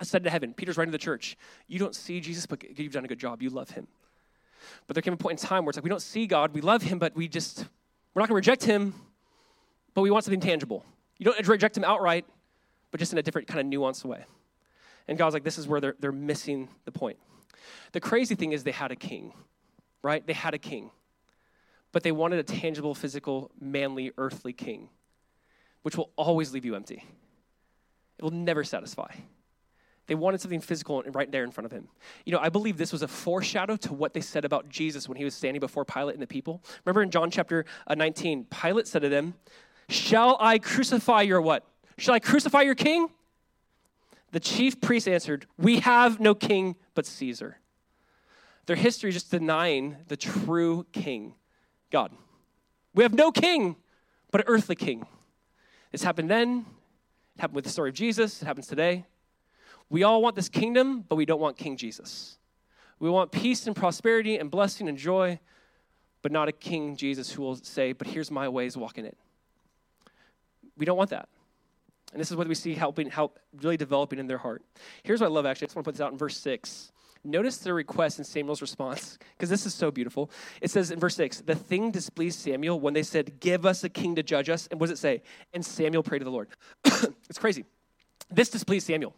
Ascended 0.00 0.24
to 0.24 0.30
heaven. 0.30 0.54
Peter's 0.54 0.76
writing 0.76 0.90
to 0.90 0.98
the 0.98 1.02
church. 1.02 1.36
You 1.68 1.78
don't 1.78 1.94
see 1.94 2.20
Jesus, 2.20 2.46
but 2.46 2.78
you've 2.78 2.92
done 2.92 3.04
a 3.04 3.08
good 3.08 3.20
job. 3.20 3.42
You 3.42 3.50
love 3.50 3.70
him. 3.70 3.86
But 4.86 4.94
there 4.94 5.02
came 5.02 5.12
a 5.12 5.16
point 5.16 5.40
in 5.40 5.46
time 5.46 5.64
where 5.64 5.70
it's 5.70 5.76
like 5.76 5.84
we 5.84 5.90
don't 5.90 6.02
see 6.02 6.26
God, 6.26 6.54
we 6.54 6.60
love 6.60 6.82
him, 6.82 6.98
but 6.98 7.14
we 7.14 7.28
just, 7.28 7.66
we're 8.14 8.20
not 8.20 8.28
going 8.28 8.42
to 8.42 8.50
reject 8.50 8.64
him, 8.64 8.94
but 9.94 10.02
we 10.02 10.10
want 10.10 10.24
something 10.24 10.40
tangible. 10.40 10.84
You 11.18 11.24
don't 11.24 11.48
reject 11.48 11.76
him 11.76 11.84
outright, 11.84 12.24
but 12.90 12.98
just 12.98 13.12
in 13.12 13.18
a 13.18 13.22
different 13.22 13.48
kind 13.48 13.60
of 13.60 13.66
nuanced 13.66 14.04
way. 14.04 14.24
And 15.08 15.18
God's 15.18 15.34
like, 15.34 15.44
this 15.44 15.58
is 15.58 15.66
where 15.66 15.80
they're, 15.80 15.96
they're 15.98 16.12
missing 16.12 16.68
the 16.84 16.92
point. 16.92 17.18
The 17.92 18.00
crazy 18.00 18.34
thing 18.34 18.52
is 18.52 18.64
they 18.64 18.72
had 18.72 18.90
a 18.90 18.96
king, 18.96 19.32
right? 20.02 20.26
They 20.26 20.32
had 20.32 20.54
a 20.54 20.58
king, 20.58 20.90
but 21.92 22.02
they 22.02 22.12
wanted 22.12 22.38
a 22.38 22.42
tangible, 22.42 22.94
physical, 22.94 23.50
manly, 23.60 24.12
earthly 24.16 24.52
king, 24.52 24.88
which 25.82 25.96
will 25.96 26.10
always 26.16 26.52
leave 26.52 26.64
you 26.64 26.74
empty. 26.74 27.04
It 28.18 28.22
will 28.22 28.30
never 28.30 28.64
satisfy. 28.64 29.12
They 30.06 30.14
wanted 30.14 30.40
something 30.40 30.60
physical 30.60 31.02
right 31.02 31.30
there 31.30 31.44
in 31.44 31.50
front 31.50 31.66
of 31.66 31.72
him. 31.72 31.88
You 32.24 32.32
know, 32.32 32.40
I 32.40 32.48
believe 32.48 32.76
this 32.76 32.92
was 32.92 33.02
a 33.02 33.08
foreshadow 33.08 33.76
to 33.76 33.92
what 33.92 34.14
they 34.14 34.20
said 34.20 34.44
about 34.44 34.68
Jesus 34.68 35.08
when 35.08 35.16
he 35.16 35.24
was 35.24 35.34
standing 35.34 35.60
before 35.60 35.84
Pilate 35.84 36.14
and 36.14 36.22
the 36.22 36.26
people. 36.26 36.62
Remember 36.84 37.02
in 37.02 37.10
John 37.10 37.30
chapter 37.30 37.64
uh, 37.86 37.94
19, 37.94 38.46
Pilate 38.46 38.88
said 38.88 39.02
to 39.02 39.08
them, 39.08 39.34
Shall 39.88 40.36
I 40.40 40.58
crucify 40.58 41.22
your 41.22 41.40
what? 41.40 41.64
Shall 41.98 42.14
I 42.14 42.18
crucify 42.18 42.62
your 42.62 42.74
king? 42.74 43.08
The 44.32 44.40
chief 44.40 44.80
priest 44.80 45.06
answered, 45.06 45.46
We 45.56 45.80
have 45.80 46.18
no 46.18 46.34
king 46.34 46.76
but 46.94 47.06
Caesar. 47.06 47.58
Their 48.66 48.76
history 48.76 49.10
is 49.10 49.16
just 49.16 49.30
denying 49.30 49.96
the 50.08 50.16
true 50.16 50.86
king, 50.92 51.34
God. 51.90 52.12
We 52.94 53.02
have 53.02 53.14
no 53.14 53.30
king 53.30 53.76
but 54.30 54.40
an 54.40 54.46
earthly 54.48 54.76
king. 54.76 55.06
This 55.90 56.02
happened 56.02 56.30
then, 56.30 56.64
it 57.36 57.40
happened 57.40 57.56
with 57.56 57.64
the 57.64 57.70
story 57.70 57.90
of 57.90 57.94
Jesus, 57.94 58.42
it 58.42 58.46
happens 58.46 58.66
today. 58.66 59.04
We 59.92 60.04
all 60.04 60.22
want 60.22 60.36
this 60.36 60.48
kingdom, 60.48 61.04
but 61.06 61.16
we 61.16 61.26
don't 61.26 61.38
want 61.38 61.58
King 61.58 61.76
Jesus. 61.76 62.38
We 62.98 63.10
want 63.10 63.30
peace 63.30 63.66
and 63.66 63.76
prosperity 63.76 64.36
and 64.36 64.50
blessing 64.50 64.88
and 64.88 64.96
joy, 64.96 65.38
but 66.22 66.32
not 66.32 66.48
a 66.48 66.52
King 66.52 66.96
Jesus 66.96 67.30
who 67.30 67.42
will 67.42 67.56
say, 67.56 67.92
But 67.92 68.06
here's 68.06 68.30
my 68.30 68.48
ways, 68.48 68.74
walk 68.74 68.96
in 68.96 69.04
it. 69.04 69.18
We 70.78 70.86
don't 70.86 70.96
want 70.96 71.10
that. 71.10 71.28
And 72.12 72.18
this 72.18 72.30
is 72.30 72.38
what 72.38 72.48
we 72.48 72.54
see 72.54 72.72
helping, 72.72 73.10
help 73.10 73.38
really 73.60 73.76
developing 73.76 74.18
in 74.18 74.26
their 74.26 74.38
heart. 74.38 74.62
Here's 75.02 75.20
what 75.20 75.26
I 75.26 75.30
love 75.30 75.44
actually. 75.44 75.66
I 75.66 75.68
just 75.68 75.76
want 75.76 75.84
to 75.84 75.88
put 75.90 75.94
this 75.96 76.00
out 76.00 76.12
in 76.12 76.16
verse 76.16 76.38
6. 76.38 76.90
Notice 77.22 77.58
the 77.58 77.74
request 77.74 78.16
and 78.16 78.26
Samuel's 78.26 78.62
response, 78.62 79.18
because 79.36 79.50
this 79.50 79.66
is 79.66 79.74
so 79.74 79.90
beautiful. 79.90 80.30
It 80.62 80.70
says 80.70 80.90
in 80.90 81.00
verse 81.00 81.16
6 81.16 81.42
The 81.42 81.54
thing 81.54 81.90
displeased 81.90 82.38
Samuel 82.38 82.80
when 82.80 82.94
they 82.94 83.02
said, 83.02 83.40
Give 83.40 83.66
us 83.66 83.84
a 83.84 83.90
king 83.90 84.14
to 84.14 84.22
judge 84.22 84.48
us. 84.48 84.68
And 84.70 84.80
what 84.80 84.88
does 84.88 84.98
it 84.98 85.02
say? 85.02 85.22
And 85.52 85.62
Samuel 85.62 86.02
prayed 86.02 86.20
to 86.20 86.24
the 86.24 86.30
Lord. 86.30 86.48
it's 87.28 87.38
crazy. 87.38 87.66
This 88.30 88.48
displeased 88.48 88.86
Samuel. 88.86 89.14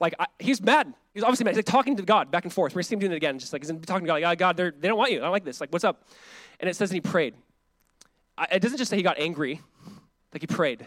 Like, 0.00 0.14
I, 0.18 0.26
he's 0.38 0.62
mad. 0.62 0.92
He's 1.12 1.22
obviously 1.22 1.44
mad. 1.44 1.50
He's 1.50 1.58
like 1.58 1.66
talking 1.66 1.96
to 1.96 2.02
God 2.02 2.30
back 2.30 2.44
and 2.44 2.52
forth. 2.52 2.72
We're 2.72 2.78
going 2.78 2.84
to 2.84 2.88
see 2.88 2.94
him 2.94 3.00
doing 3.00 3.12
it 3.12 3.16
again. 3.16 3.38
Just 3.38 3.52
like 3.52 3.62
he's 3.62 3.70
talking 3.86 4.04
to 4.04 4.06
God, 4.06 4.14
like, 4.14 4.24
oh, 4.24 4.34
God, 4.34 4.56
they 4.56 4.88
don't 4.88 4.98
want 4.98 5.12
you. 5.12 5.18
I 5.18 5.22
don't 5.22 5.32
like 5.32 5.44
this. 5.44 5.60
Like, 5.60 5.70
what's 5.72 5.84
up? 5.84 6.08
And 6.58 6.68
it 6.68 6.74
says, 6.74 6.90
and 6.90 6.96
he 6.96 7.00
prayed. 7.00 7.34
I, 8.38 8.46
it 8.52 8.60
doesn't 8.60 8.78
just 8.78 8.90
say 8.90 8.96
he 8.96 9.02
got 9.02 9.18
angry, 9.18 9.60
like 10.32 10.42
he 10.42 10.46
prayed. 10.46 10.86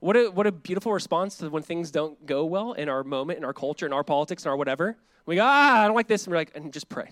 What 0.00 0.16
a, 0.16 0.28
what 0.30 0.46
a 0.46 0.52
beautiful 0.52 0.92
response 0.92 1.36
to 1.38 1.48
when 1.48 1.62
things 1.62 1.90
don't 1.90 2.26
go 2.26 2.44
well 2.44 2.72
in 2.72 2.88
our 2.88 3.04
moment, 3.04 3.38
in 3.38 3.44
our 3.44 3.52
culture, 3.52 3.86
in 3.86 3.92
our 3.92 4.04
politics, 4.04 4.44
in 4.44 4.50
our 4.50 4.56
whatever. 4.56 4.96
We 5.26 5.36
go, 5.36 5.42
ah, 5.44 5.82
I 5.82 5.86
don't 5.86 5.94
like 5.94 6.08
this. 6.08 6.24
And 6.24 6.32
we're 6.32 6.38
like, 6.38 6.52
and 6.54 6.72
just 6.72 6.88
pray. 6.88 7.10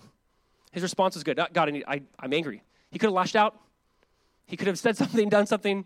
His 0.71 0.83
response 0.83 1.15
was 1.15 1.23
good. 1.23 1.39
God, 1.53 1.69
I 1.69 1.71
need, 1.71 1.83
I, 1.87 2.01
I'm 2.19 2.33
angry. 2.33 2.63
He 2.91 2.99
could 2.99 3.07
have 3.07 3.13
lashed 3.13 3.35
out. 3.35 3.57
He 4.45 4.57
could 4.57 4.67
have 4.67 4.77
said 4.77 4.97
something, 4.97 5.29
done 5.29 5.47
something, 5.47 5.85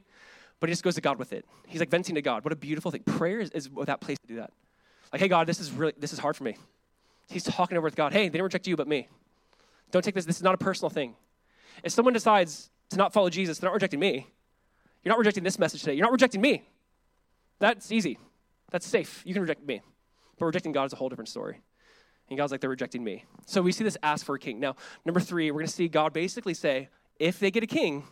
but 0.60 0.70
he 0.70 0.72
just 0.72 0.84
goes 0.84 0.96
to 0.96 1.02
God 1.02 1.20
with 1.20 1.34
it. 1.34 1.46
He's 1.68 1.80
like 1.80 1.90
venting 1.90 2.16
to 2.16 2.22
God. 2.22 2.44
What 2.44 2.52
a 2.52 2.58
beautiful 2.58 2.92
thing. 2.92 3.04
Prayer 3.04 3.40
is, 3.40 3.52
is 3.52 3.70
that 3.86 4.02
place 4.02 4.18
to 4.20 4.28
do 4.28 4.36
that. 4.38 4.52
Like, 5.12 5.22
hey, 5.22 5.28
God, 5.28 5.48
this 5.48 5.60
is 5.60 5.72
really, 5.72 5.94
this 5.98 6.14
is 6.14 6.20
hard 6.20 6.36
for 6.36 6.44
me. 6.44 6.58
He's 7.30 7.44
talking 7.44 7.78
over 7.78 7.86
with 7.86 7.96
God. 7.96 8.14
Hey, 8.14 8.24
they 8.24 8.30
didn't 8.30 8.44
reject 8.44 8.68
you, 8.68 8.76
but 8.76 8.88
me. 8.88 9.08
Don't 9.92 10.04
take 10.04 10.16
this. 10.16 10.26
This 10.26 10.38
is 10.38 10.44
not 10.44 10.56
a 10.56 10.58
personal 10.58 10.90
thing. 10.90 11.16
If 11.84 11.92
someone 11.92 12.14
decides 12.14 12.70
to 12.90 12.98
not 12.98 13.14
follow 13.14 13.30
Jesus, 13.30 13.60
they're 13.60 13.70
not 13.70 13.74
rejecting 13.74 14.00
me. 14.00 14.28
You're 15.04 15.12
not 15.12 15.20
rejecting 15.20 15.44
this 15.44 15.60
message 15.60 15.82
today. 15.82 15.94
You're 15.94 16.06
not 16.06 16.12
rejecting 16.12 16.42
me. 16.42 16.64
That's 17.60 17.92
easy. 17.92 18.18
That's 18.72 18.86
safe. 18.86 19.24
You 19.26 19.34
can 19.34 19.42
reject 19.42 19.66
me. 19.66 19.82
But 20.38 20.46
rejecting 20.46 20.72
God 20.72 20.86
is 20.86 20.94
a 20.94 20.96
whole 20.96 21.10
different 21.10 21.30
story. 21.30 21.62
And 22.30 22.38
God's 22.38 22.52
like, 22.52 22.62
they're 22.62 22.70
rejecting 22.70 23.04
me. 23.04 23.24
So 23.46 23.62
we 23.62 23.72
see 23.72 23.84
this 23.84 23.98
ask 24.04 24.26
for 24.26 24.36
a 24.36 24.40
king. 24.40 24.60
Now, 24.60 24.76
number 25.06 25.20
three, 25.20 25.50
we're 25.50 25.60
going 25.60 25.68
to 25.68 25.74
see 25.74 25.88
God 25.88 26.14
basically 26.14 26.54
say, 26.54 26.90
if 27.20 27.40
they 27.40 27.52
get 27.52 27.64
a 27.64 27.68
king, 27.68 28.04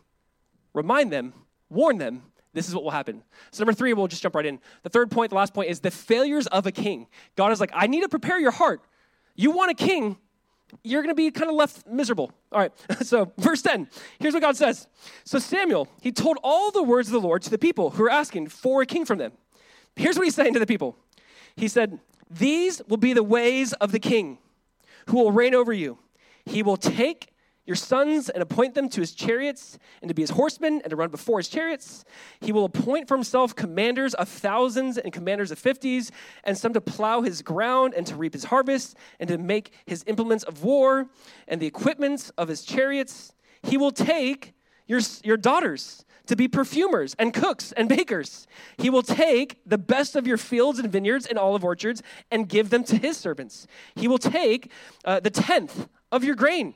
remind 0.73 1.11
them, 1.11 1.33
warn 1.69 1.97
them, 1.97 2.23
this 2.55 2.69
is 2.69 2.73
what 2.73 2.83
will 2.83 2.91
happen. 2.91 3.21
So, 3.51 3.63
number 3.63 3.73
three, 3.73 3.93
we'll 3.93 4.07
just 4.07 4.23
jump 4.23 4.33
right 4.33 4.45
in. 4.45 4.59
The 4.83 4.89
third 4.89 5.11
point, 5.11 5.29
the 5.29 5.35
last 5.35 5.53
point, 5.53 5.69
is 5.69 5.81
the 5.81 5.91
failures 5.91 6.47
of 6.47 6.65
a 6.65 6.71
king. 6.71 7.07
God 7.35 7.51
is 7.51 7.59
like, 7.59 7.71
I 7.73 7.85
need 7.85 8.01
to 8.01 8.09
prepare 8.09 8.39
your 8.39 8.51
heart. 8.51 8.81
You 9.35 9.51
want 9.51 9.71
a 9.71 9.73
king, 9.73 10.17
you're 10.83 11.01
going 11.01 11.13
to 11.13 11.15
be 11.15 11.29
kind 11.31 11.49
of 11.49 11.55
left 11.57 11.85
miserable. 11.85 12.31
All 12.53 12.59
right, 12.59 12.71
so 13.01 13.31
verse 13.37 13.61
10, 13.61 13.89
here's 14.19 14.33
what 14.33 14.41
God 14.41 14.55
says. 14.55 14.87
So, 15.25 15.37
Samuel, 15.37 15.89
he 16.01 16.13
told 16.13 16.37
all 16.43 16.71
the 16.71 16.81
words 16.81 17.09
of 17.09 17.11
the 17.11 17.19
Lord 17.19 17.41
to 17.43 17.49
the 17.49 17.57
people 17.57 17.91
who 17.91 18.03
are 18.05 18.09
asking 18.09 18.47
for 18.47 18.81
a 18.81 18.85
king 18.85 19.05
from 19.05 19.17
them. 19.17 19.33
Here's 19.97 20.15
what 20.15 20.23
he's 20.23 20.35
saying 20.35 20.53
to 20.53 20.59
the 20.59 20.65
people 20.65 20.95
He 21.57 21.67
said, 21.67 21.99
These 22.29 22.81
will 22.87 22.97
be 22.97 23.11
the 23.11 23.23
ways 23.23 23.73
of 23.73 23.91
the 23.91 23.99
king 23.99 24.37
who 25.07 25.17
will 25.17 25.31
reign 25.31 25.53
over 25.53 25.73
you. 25.73 25.99
He 26.45 26.63
will 26.63 26.77
take 26.77 27.33
your 27.65 27.75
sons 27.75 28.29
and 28.29 28.43
appoint 28.43 28.75
them 28.75 28.89
to 28.89 29.01
his 29.01 29.13
chariots 29.13 29.79
and 30.01 30.09
to 30.09 30.13
be 30.13 30.21
his 30.21 30.29
horsemen 30.31 30.81
and 30.81 30.89
to 30.89 30.95
run 30.95 31.09
before 31.09 31.39
his 31.39 31.47
chariots. 31.47 32.05
He 32.39 32.51
will 32.51 32.65
appoint 32.65 33.07
for 33.07 33.15
himself 33.15 33.55
commanders 33.55 34.13
of 34.13 34.29
thousands 34.29 34.97
and 34.97 35.11
commanders 35.11 35.51
of 35.51 35.59
fifties, 35.59 36.11
and 36.43 36.57
some 36.57 36.73
to 36.73 36.81
plow 36.81 37.21
his 37.21 37.41
ground 37.41 37.93
and 37.95 38.05
to 38.07 38.15
reap 38.15 38.33
his 38.33 38.45
harvest 38.45 38.95
and 39.19 39.27
to 39.29 39.37
make 39.37 39.71
his 39.85 40.03
implements 40.07 40.43
of 40.43 40.63
war 40.63 41.07
and 41.47 41.61
the 41.61 41.67
equipments 41.67 42.29
of 42.37 42.47
his 42.47 42.63
chariots. 42.63 43.33
He 43.63 43.77
will 43.77 43.91
take 43.91 44.53
your, 44.87 45.01
your 45.23 45.37
daughters 45.37 46.05
to 46.27 46.35
be 46.35 46.47
perfumers 46.47 47.15
and 47.19 47.33
cooks 47.33 47.71
and 47.71 47.87
bakers. 47.87 48.47
He 48.77 48.89
will 48.89 49.03
take 49.03 49.59
the 49.65 49.77
best 49.77 50.15
of 50.15 50.25
your 50.25 50.37
fields 50.37 50.79
and 50.79 50.91
vineyards 50.91 51.25
and 51.25 51.37
olive 51.37 51.63
orchards 51.63 52.01
and 52.31 52.49
give 52.49 52.69
them 52.69 52.83
to 52.85 52.97
his 52.97 53.17
servants. 53.17 53.67
He 53.95 54.07
will 54.07 54.17
take 54.17 54.71
uh, 55.03 55.19
the 55.19 55.29
tenth 55.29 55.87
of 56.11 56.23
your 56.23 56.35
grain 56.35 56.75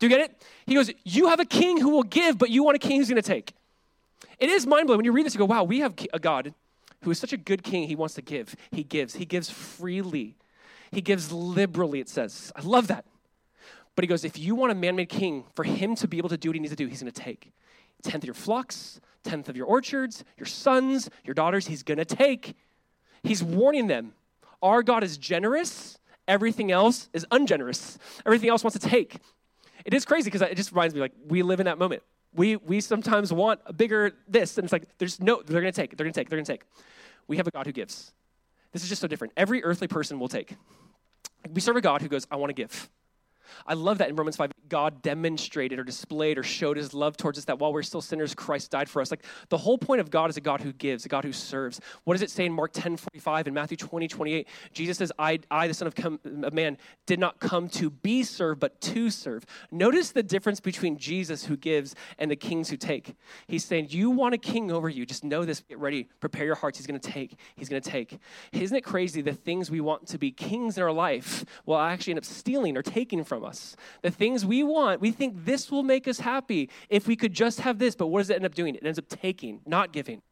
Do 0.00 0.06
you 0.06 0.10
get 0.10 0.22
it? 0.22 0.42
He 0.66 0.74
goes, 0.74 0.90
You 1.04 1.28
have 1.28 1.38
a 1.38 1.44
king 1.44 1.80
who 1.80 1.90
will 1.90 2.02
give, 2.02 2.38
but 2.38 2.50
you 2.50 2.64
want 2.64 2.74
a 2.74 2.78
king 2.78 2.98
who's 2.98 3.08
going 3.08 3.22
to 3.22 3.28
take. 3.28 3.52
It 4.38 4.48
is 4.48 4.66
mind 4.66 4.86
blowing 4.86 4.98
when 4.98 5.04
you 5.04 5.12
read 5.12 5.26
this. 5.26 5.34
You 5.34 5.38
go, 5.38 5.44
Wow, 5.44 5.62
we 5.62 5.80
have 5.80 5.94
a 6.12 6.18
God 6.18 6.52
who 7.02 7.10
is 7.10 7.18
such 7.18 7.32
a 7.32 7.36
good 7.36 7.62
king. 7.62 7.86
He 7.86 7.94
wants 7.94 8.14
to 8.14 8.22
give. 8.22 8.56
He 8.72 8.82
gives. 8.82 9.14
He 9.14 9.24
gives 9.24 9.50
freely. 9.50 10.36
He 10.90 11.00
gives 11.00 11.30
liberally, 11.30 12.00
it 12.00 12.08
says. 12.08 12.50
I 12.56 12.62
love 12.62 12.88
that. 12.88 13.04
But 13.94 14.02
he 14.02 14.08
goes, 14.08 14.24
If 14.24 14.38
you 14.38 14.54
want 14.54 14.72
a 14.72 14.74
man 14.74 14.96
made 14.96 15.10
king, 15.10 15.44
for 15.54 15.64
him 15.64 15.94
to 15.96 16.08
be 16.08 16.18
able 16.18 16.30
to 16.30 16.38
do 16.38 16.48
what 16.48 16.56
he 16.56 16.60
needs 16.60 16.72
to 16.72 16.76
do, 16.76 16.86
he's 16.86 17.02
going 17.02 17.12
to 17.12 17.22
take. 17.22 17.52
Tenth 18.02 18.24
of 18.24 18.24
your 18.24 18.34
flocks, 18.34 19.00
tenth 19.22 19.50
of 19.50 19.56
your 19.56 19.66
orchards, 19.66 20.24
your 20.38 20.46
sons, 20.46 21.10
your 21.24 21.34
daughters, 21.34 21.66
he's 21.66 21.82
going 21.82 21.98
to 21.98 22.06
take. 22.06 22.56
He's 23.22 23.42
warning 23.42 23.86
them. 23.86 24.14
Our 24.62 24.82
God 24.82 25.04
is 25.04 25.18
generous 25.18 25.98
Everything 26.30 26.70
else 26.70 27.08
is 27.12 27.26
ungenerous. 27.32 27.98
Everything 28.24 28.50
else 28.50 28.62
wants 28.62 28.78
to 28.78 28.88
take. 28.88 29.16
It 29.84 29.94
is 29.94 30.04
crazy 30.04 30.30
because 30.30 30.42
it 30.42 30.56
just 30.56 30.72
reminds 30.72 30.94
me 30.94 31.00
like 31.00 31.12
we 31.26 31.42
live 31.42 31.60
in 31.60 31.66
that 31.66 31.78
moment. 31.78 32.02
We 32.34 32.56
we 32.56 32.80
sometimes 32.80 33.32
want 33.32 33.60
a 33.66 33.72
bigger 33.72 34.12
this, 34.28 34.56
and 34.56 34.64
it's 34.64 34.72
like 34.72 34.84
there's 34.98 35.20
no 35.20 35.42
they're 35.42 35.60
gonna 35.60 35.72
take, 35.72 35.96
they're 35.96 36.04
gonna 36.04 36.12
take, 36.12 36.28
they're 36.28 36.38
gonna 36.38 36.46
take. 36.46 36.62
We 37.26 37.36
have 37.36 37.46
a 37.46 37.50
God 37.50 37.66
who 37.66 37.72
gives. 37.72 38.12
This 38.72 38.82
is 38.82 38.88
just 38.88 39.00
so 39.00 39.08
different. 39.08 39.32
Every 39.36 39.64
earthly 39.64 39.88
person 39.88 40.18
will 40.18 40.28
take. 40.28 40.56
We 41.52 41.60
serve 41.60 41.76
a 41.76 41.80
God 41.80 42.02
who 42.02 42.08
goes, 42.08 42.26
I 42.30 42.36
want 42.36 42.50
to 42.50 42.54
give. 42.54 42.88
I 43.66 43.74
love 43.74 43.98
that 43.98 44.08
in 44.08 44.16
Romans 44.16 44.36
5, 44.36 44.52
God 44.68 45.02
demonstrated 45.02 45.78
or 45.78 45.84
displayed 45.84 46.38
or 46.38 46.42
showed 46.42 46.76
his 46.76 46.94
love 46.94 47.16
towards 47.16 47.38
us 47.38 47.44
that 47.46 47.58
while 47.58 47.72
we're 47.72 47.82
still 47.82 48.00
sinners, 48.00 48.34
Christ 48.34 48.70
died 48.70 48.88
for 48.88 49.02
us. 49.02 49.10
Like 49.10 49.24
the 49.48 49.58
whole 49.58 49.76
point 49.76 50.00
of 50.00 50.10
God 50.10 50.30
is 50.30 50.36
a 50.36 50.40
God 50.40 50.60
who 50.60 50.72
gives, 50.72 51.04
a 51.04 51.08
God 51.08 51.24
who 51.24 51.32
serves. 51.32 51.80
What 52.04 52.14
does 52.14 52.22
it 52.22 52.30
say 52.30 52.46
in 52.46 52.52
Mark 52.52 52.72
10 52.72 52.96
45 52.96 53.46
and 53.48 53.54
Matthew 53.54 53.76
20 53.76 54.08
28? 54.08 54.48
Jesus 54.72 54.98
says, 54.98 55.12
I, 55.18 55.40
I 55.50 55.66
the 55.66 55.74
Son 55.74 55.88
of, 55.88 56.44
of 56.44 56.54
Man, 56.54 56.78
did 57.06 57.18
not 57.18 57.40
come 57.40 57.68
to 57.70 57.90
be 57.90 58.22
served, 58.22 58.60
but 58.60 58.80
to 58.82 59.10
serve. 59.10 59.44
Notice 59.70 60.12
the 60.12 60.22
difference 60.22 60.60
between 60.60 60.96
Jesus 60.96 61.44
who 61.44 61.56
gives 61.56 61.94
and 62.18 62.30
the 62.30 62.36
kings 62.36 62.70
who 62.70 62.76
take. 62.76 63.16
He's 63.48 63.64
saying, 63.64 63.88
You 63.90 64.10
want 64.10 64.34
a 64.34 64.38
king 64.38 64.70
over 64.70 64.88
you. 64.88 65.04
Just 65.04 65.24
know 65.24 65.44
this, 65.44 65.60
get 65.68 65.78
ready, 65.78 66.08
prepare 66.20 66.46
your 66.46 66.54
hearts. 66.54 66.78
He's 66.78 66.86
going 66.86 67.00
to 67.00 67.10
take. 67.10 67.36
He's 67.56 67.68
going 67.68 67.82
to 67.82 67.90
take. 67.90 68.18
Isn't 68.52 68.76
it 68.76 68.84
crazy 68.84 69.20
the 69.20 69.32
things 69.32 69.70
we 69.70 69.80
want 69.80 70.06
to 70.08 70.18
be 70.18 70.30
kings 70.30 70.76
in 70.76 70.82
our 70.82 70.92
life 70.92 71.44
will 71.66 71.78
actually 71.78 72.12
end 72.12 72.18
up 72.18 72.24
stealing 72.24 72.76
or 72.76 72.82
taking 72.82 73.24
from 73.24 73.39
us? 73.44 73.76
The 74.02 74.10
things 74.10 74.44
we 74.44 74.62
want, 74.62 75.00
we 75.00 75.10
think 75.10 75.44
this 75.44 75.70
will 75.70 75.82
make 75.82 76.06
us 76.08 76.20
happy 76.20 76.70
if 76.88 77.06
we 77.06 77.16
could 77.16 77.32
just 77.32 77.60
have 77.60 77.78
this, 77.78 77.94
but 77.94 78.08
what 78.08 78.20
does 78.20 78.30
it 78.30 78.36
end 78.36 78.46
up 78.46 78.54
doing? 78.54 78.74
It 78.74 78.84
ends 78.84 78.98
up 78.98 79.08
taking, 79.08 79.60
not 79.66 79.92
giving. 79.92 80.22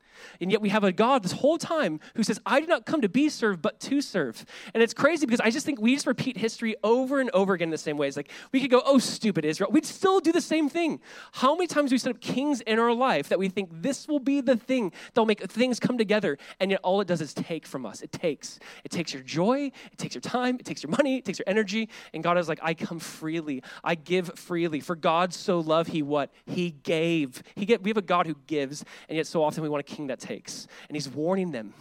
And 0.41 0.51
yet 0.51 0.61
we 0.61 0.69
have 0.69 0.85
a 0.85 0.93
God 0.93 1.23
this 1.23 1.33
whole 1.33 1.59
time 1.59 2.01
who 2.15 2.23
says, 2.23 2.41
I 2.47 2.61
did 2.61 2.69
not 2.69 2.87
come 2.87 3.01
to 3.03 3.09
be 3.09 3.29
served, 3.29 3.63
but 3.63 3.81
to 3.81 4.01
serve. 4.01 4.45
And 4.75 4.83
it's 4.83 4.95
crazy 4.95 5.27
because 5.27 5.41
I 5.41 5.51
just 5.51 5.67
think 5.67 5.81
we 5.81 5.95
just 5.95 6.07
repeat 6.07 6.37
history 6.37 6.77
over 6.83 7.21
and 7.21 7.31
over 7.31 7.55
again 7.55 7.69
in 7.69 7.73
the 7.73 7.79
same 7.79 7.97
ways. 7.97 8.17
Like 8.17 8.31
we 8.53 8.61
could 8.61 8.71
go, 8.71 8.83
oh, 8.85 8.99
stupid 8.99 9.45
Israel. 9.45 9.71
We'd 9.71 9.87
still 9.87 10.21
do 10.21 10.33
the 10.33 10.41
same 10.41 10.69
thing. 10.69 11.01
How 11.33 11.55
many 11.55 11.67
times 11.67 11.93
we 11.93 11.99
set 11.99 12.11
up 12.11 12.21
kings 12.21 12.61
in 12.63 12.79
our 12.79 12.93
life 12.93 13.29
that 13.29 13.39
we 13.39 13.49
think 13.49 13.71
this 13.83 14.09
will 14.09 14.21
be 14.21 14.41
the 14.41 14.57
thing 14.57 14.93
that'll 15.15 15.27
make 15.27 15.41
things 15.51 15.81
come 15.81 15.99
together, 15.99 16.39
and 16.61 16.71
yet 16.71 16.81
all 16.83 17.01
it 17.01 17.09
does 17.09 17.21
is 17.21 17.35
take 17.35 17.67
from 17.67 17.87
us. 17.87 18.03
It 18.03 18.13
takes. 18.13 18.59
It 18.85 18.91
takes 18.91 19.13
your 19.13 19.23
joy, 19.23 19.71
it 19.93 19.99
takes 19.99 20.15
your 20.15 20.23
time, 20.23 20.57
it 20.59 20.65
takes 20.65 20.83
your 20.83 20.91
money, 20.91 21.19
it 21.19 21.25
takes 21.25 21.39
your 21.39 21.49
energy. 21.49 21.89
And 22.13 22.23
God 22.23 22.39
is 22.39 22.49
like, 22.49 22.61
I 22.63 22.75
come 22.75 22.99
freely. 22.99 23.63
I 23.85 23.95
give 23.95 24.31
freely. 24.39 24.81
For 24.81 24.97
God 24.97 25.33
so 25.33 25.61
loved, 25.61 25.91
He 25.91 26.03
what? 26.03 26.33
He 26.47 26.71
gave. 26.71 27.43
He 27.55 27.65
get, 27.65 27.83
we 27.83 27.91
have 27.91 27.97
a 27.97 28.03
God 28.03 28.27
who 28.27 28.37
gives, 28.47 28.85
and 29.09 29.17
yet 29.17 29.27
so 29.27 29.43
often 29.43 29.63
we 29.63 29.69
want 29.69 29.81
a 29.81 29.95
king 29.95 30.08
that 30.09 30.21
takes. 30.21 30.67
And 30.89 30.97
he's 30.97 31.09
warning 31.09 31.53
them, 31.53 31.75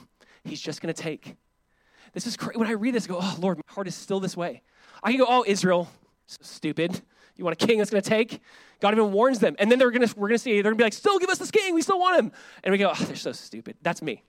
he's 0.43 0.61
just 0.61 0.81
going 0.81 0.93
to 0.93 1.01
take. 1.01 1.35
This 2.13 2.25
is 2.25 2.37
crazy. 2.37 2.57
When 2.57 2.67
I 2.67 2.71
read 2.71 2.93
this, 2.93 3.05
I 3.05 3.09
go, 3.09 3.19
oh, 3.21 3.35
Lord, 3.39 3.57
my 3.57 3.73
heart 3.73 3.87
is 3.87 3.95
still 3.95 4.19
this 4.19 4.37
way. 4.37 4.61
I 5.03 5.11
can 5.11 5.19
go, 5.19 5.25
oh, 5.27 5.43
Israel, 5.45 5.89
so 6.25 6.37
stupid. 6.41 7.01
You 7.35 7.43
want 7.43 7.61
a 7.61 7.65
king 7.65 7.77
that's 7.77 7.91
going 7.91 8.01
to 8.01 8.09
take? 8.09 8.39
God 8.79 8.93
even 8.93 9.11
warns 9.11 9.39
them. 9.39 9.55
And 9.59 9.71
then 9.71 9.77
they're 9.77 9.91
going 9.91 10.07
to, 10.07 10.19
we're 10.19 10.27
going 10.27 10.37
to 10.37 10.43
see, 10.43 10.53
they're 10.53 10.71
going 10.71 10.77
to 10.77 10.81
be 10.81 10.85
like, 10.85 10.93
still 10.93 11.19
give 11.19 11.29
us 11.29 11.37
this 11.37 11.51
king. 11.51 11.75
We 11.75 11.81
still 11.81 11.99
want 11.99 12.19
him. 12.19 12.31
And 12.63 12.71
we 12.71 12.77
go, 12.77 12.91
oh, 12.91 13.03
they're 13.05 13.15
so 13.15 13.31
stupid. 13.31 13.75
That's 13.81 14.01
me. 14.01 14.23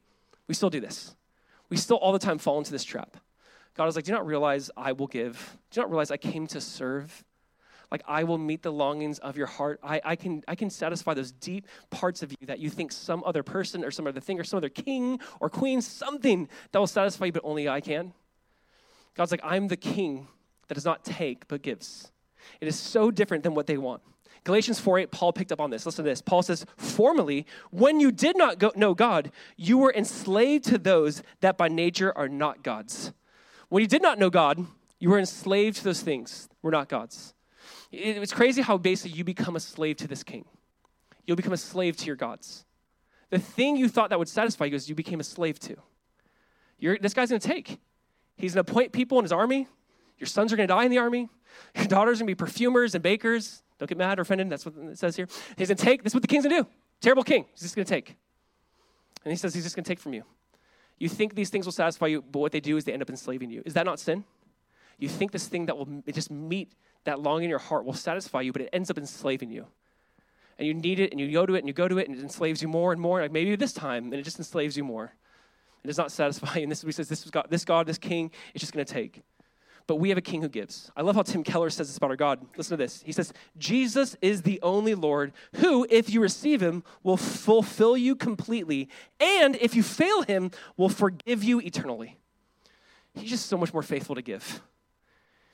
We 0.46 0.54
still 0.54 0.70
do 0.70 0.80
this. 0.80 1.14
We 1.70 1.76
still 1.76 1.96
all 1.96 2.12
the 2.12 2.18
time 2.18 2.38
fall 2.38 2.58
into 2.58 2.70
this 2.70 2.84
trap. 2.84 3.16
God 3.74 3.86
is 3.86 3.96
like, 3.96 4.04
do 4.04 4.10
you 4.10 4.16
not 4.16 4.26
realize 4.26 4.70
I 4.76 4.92
will 4.92 5.06
give? 5.06 5.56
Do 5.70 5.80
you 5.80 5.84
not 5.84 5.90
realize 5.90 6.10
I 6.10 6.16
came 6.16 6.46
to 6.48 6.60
serve? 6.60 7.24
Like 7.90 8.02
I 8.06 8.24
will 8.24 8.38
meet 8.38 8.62
the 8.62 8.72
longings 8.72 9.18
of 9.18 9.36
your 9.36 9.46
heart. 9.46 9.80
I, 9.82 10.00
I, 10.04 10.16
can, 10.16 10.42
I 10.46 10.54
can 10.54 10.70
satisfy 10.70 11.14
those 11.14 11.32
deep 11.32 11.66
parts 11.90 12.22
of 12.22 12.30
you 12.32 12.46
that 12.46 12.58
you 12.58 12.70
think 12.70 12.92
some 12.92 13.22
other 13.24 13.42
person 13.42 13.84
or 13.84 13.90
some 13.90 14.06
other 14.06 14.20
thing 14.20 14.38
or 14.38 14.44
some 14.44 14.58
other 14.58 14.68
king 14.68 15.20
or 15.40 15.48
queen, 15.48 15.80
something 15.80 16.48
that 16.72 16.78
will 16.78 16.86
satisfy 16.86 17.26
you, 17.26 17.32
but 17.32 17.42
only 17.44 17.68
I 17.68 17.80
can. 17.80 18.12
God's 19.14 19.30
like, 19.30 19.40
I'm 19.42 19.68
the 19.68 19.76
king 19.76 20.28
that 20.68 20.74
does 20.74 20.84
not 20.84 21.04
take, 21.04 21.48
but 21.48 21.62
gives. 21.62 22.12
It 22.60 22.68
is 22.68 22.78
so 22.78 23.10
different 23.10 23.42
than 23.42 23.54
what 23.54 23.66
they 23.66 23.78
want. 23.78 24.02
Galatians 24.44 24.78
4 24.80 25.00
8, 25.00 25.10
Paul 25.10 25.32
picked 25.32 25.52
up 25.52 25.60
on 25.60 25.70
this. 25.70 25.84
Listen 25.84 26.04
to 26.04 26.10
this. 26.10 26.22
Paul 26.22 26.42
says, 26.42 26.64
Formerly, 26.76 27.44
when 27.70 28.00
you 28.00 28.12
did 28.12 28.36
not 28.36 28.58
go, 28.58 28.72
know 28.76 28.94
God, 28.94 29.32
you 29.56 29.78
were 29.78 29.92
enslaved 29.92 30.64
to 30.66 30.78
those 30.78 31.22
that 31.40 31.58
by 31.58 31.68
nature 31.68 32.16
are 32.16 32.28
not 32.28 32.62
God's. 32.62 33.12
When 33.68 33.82
you 33.82 33.88
did 33.88 34.02
not 34.02 34.18
know 34.18 34.30
God, 34.30 34.64
you 34.98 35.10
were 35.10 35.18
enslaved 35.18 35.78
to 35.78 35.84
those 35.84 36.00
things, 36.00 36.48
were 36.62 36.70
not 36.70 36.88
God's. 36.88 37.34
It's 37.90 38.32
crazy 38.32 38.62
how 38.62 38.76
basically 38.76 39.16
you 39.16 39.24
become 39.24 39.56
a 39.56 39.60
slave 39.60 39.96
to 39.98 40.08
this 40.08 40.22
king. 40.22 40.44
You'll 41.26 41.36
become 41.36 41.52
a 41.52 41.58
slave 41.58 41.96
to 41.98 42.06
your 42.06 42.16
gods. 42.16 42.64
The 43.30 43.38
thing 43.38 43.76
you 43.76 43.88
thought 43.88 44.10
that 44.10 44.18
would 44.18 44.28
satisfy 44.28 44.66
you 44.66 44.74
is 44.74 44.88
you 44.88 44.94
became 44.94 45.20
a 45.20 45.24
slave 45.24 45.58
to. 45.60 45.76
You're, 46.78 46.98
this 46.98 47.14
guy's 47.14 47.30
going 47.30 47.40
to 47.40 47.48
take. 47.48 47.78
He's 48.36 48.54
going 48.54 48.64
to 48.64 48.70
appoint 48.70 48.92
people 48.92 49.18
in 49.18 49.24
his 49.24 49.32
army. 49.32 49.68
Your 50.18 50.26
sons 50.26 50.52
are 50.52 50.56
going 50.56 50.68
to 50.68 50.74
die 50.74 50.84
in 50.84 50.90
the 50.90 50.98
army. 50.98 51.28
Your 51.74 51.86
daughters 51.86 52.18
are 52.18 52.24
going 52.24 52.34
to 52.34 52.36
be 52.36 52.46
perfumers 52.46 52.94
and 52.94 53.02
bakers. 53.02 53.62
Don't 53.78 53.88
get 53.88 53.98
mad 53.98 54.18
or 54.18 54.22
offended. 54.22 54.50
That's 54.50 54.64
what 54.64 54.74
it 54.76 54.98
says 54.98 55.16
here. 55.16 55.28
He's 55.56 55.68
going 55.68 55.76
to 55.76 55.84
take. 55.84 56.02
This 56.02 56.10
is 56.10 56.14
what 56.14 56.22
the 56.22 56.28
king's 56.28 56.44
going 56.44 56.56
to 56.56 56.62
do. 56.62 56.68
Terrible 57.00 57.24
king. 57.24 57.46
He's 57.52 57.62
just 57.62 57.76
going 57.76 57.86
to 57.86 57.90
take. 57.90 58.16
And 59.24 59.32
he 59.32 59.36
says 59.36 59.54
he's 59.54 59.64
just 59.64 59.76
going 59.76 59.84
to 59.84 59.88
take 59.88 60.00
from 60.00 60.14
you. 60.14 60.24
You 60.98 61.08
think 61.08 61.34
these 61.34 61.50
things 61.50 61.64
will 61.64 61.72
satisfy 61.72 62.06
you, 62.06 62.22
but 62.22 62.40
what 62.40 62.52
they 62.52 62.60
do 62.60 62.76
is 62.76 62.84
they 62.84 62.92
end 62.92 63.02
up 63.02 63.10
enslaving 63.10 63.50
you. 63.50 63.62
Is 63.64 63.74
that 63.74 63.86
not 63.86 64.00
sin? 64.00 64.24
You 64.98 65.08
think 65.08 65.30
this 65.30 65.46
thing 65.46 65.66
that 65.66 65.76
will 65.76 66.02
just 66.12 66.30
meet 66.30 66.72
that 67.04 67.20
longing 67.20 67.44
in 67.44 67.50
your 67.50 67.58
heart 67.58 67.84
will 67.84 67.94
satisfy 67.94 68.40
you, 68.40 68.52
but 68.52 68.62
it 68.62 68.68
ends 68.72 68.90
up 68.90 68.98
enslaving 68.98 69.50
you. 69.50 69.66
And 70.58 70.66
you 70.66 70.74
need 70.74 70.98
it, 70.98 71.12
and 71.12 71.20
you 71.20 71.30
go 71.32 71.46
to 71.46 71.54
it, 71.54 71.60
and 71.60 71.68
you 71.68 71.72
go 71.72 71.86
to 71.86 71.98
it, 71.98 72.08
and 72.08 72.18
it 72.18 72.22
enslaves 72.22 72.60
you 72.60 72.68
more 72.68 72.92
and 72.92 73.00
more. 73.00 73.20
Like 73.20 73.30
maybe 73.30 73.54
this 73.54 73.72
time, 73.72 74.06
and 74.06 74.14
it 74.14 74.24
just 74.24 74.38
enslaves 74.38 74.76
you 74.76 74.82
more. 74.82 75.12
It 75.84 75.86
does 75.86 75.98
not 75.98 76.10
satisfy 76.20 76.56
you. 76.56 76.62
And 76.64 76.72
this 76.72 76.82
he 76.82 76.92
says 76.92 77.08
this 77.08 77.24
God, 77.24 77.46
this 77.48 77.64
God, 77.64 77.86
this 77.86 77.98
king, 77.98 78.30
is 78.54 78.60
just 78.60 78.72
going 78.72 78.84
to 78.84 78.92
take. 78.92 79.22
But 79.86 79.96
we 79.96 80.10
have 80.10 80.18
a 80.18 80.22
king 80.22 80.42
who 80.42 80.50
gives. 80.50 80.90
I 80.94 81.00
love 81.00 81.16
how 81.16 81.22
Tim 81.22 81.42
Keller 81.42 81.70
says 81.70 81.88
this 81.88 81.96
about 81.96 82.10
our 82.10 82.16
God. 82.16 82.44
Listen 82.58 82.76
to 82.76 82.84
this. 82.84 83.02
He 83.06 83.12
says, 83.12 83.32
Jesus 83.56 84.16
is 84.20 84.42
the 84.42 84.60
only 84.62 84.94
Lord 84.94 85.32
who, 85.56 85.86
if 85.88 86.10
you 86.10 86.20
receive 86.20 86.60
him, 86.60 86.84
will 87.02 87.16
fulfill 87.16 87.96
you 87.96 88.14
completely. 88.14 88.90
And 89.18 89.56
if 89.56 89.74
you 89.74 89.82
fail 89.82 90.22
him, 90.22 90.50
will 90.76 90.90
forgive 90.90 91.42
you 91.42 91.60
eternally. 91.60 92.18
He's 93.14 93.30
just 93.30 93.46
so 93.46 93.56
much 93.56 93.72
more 93.72 93.82
faithful 93.82 94.14
to 94.14 94.20
give. 94.20 94.60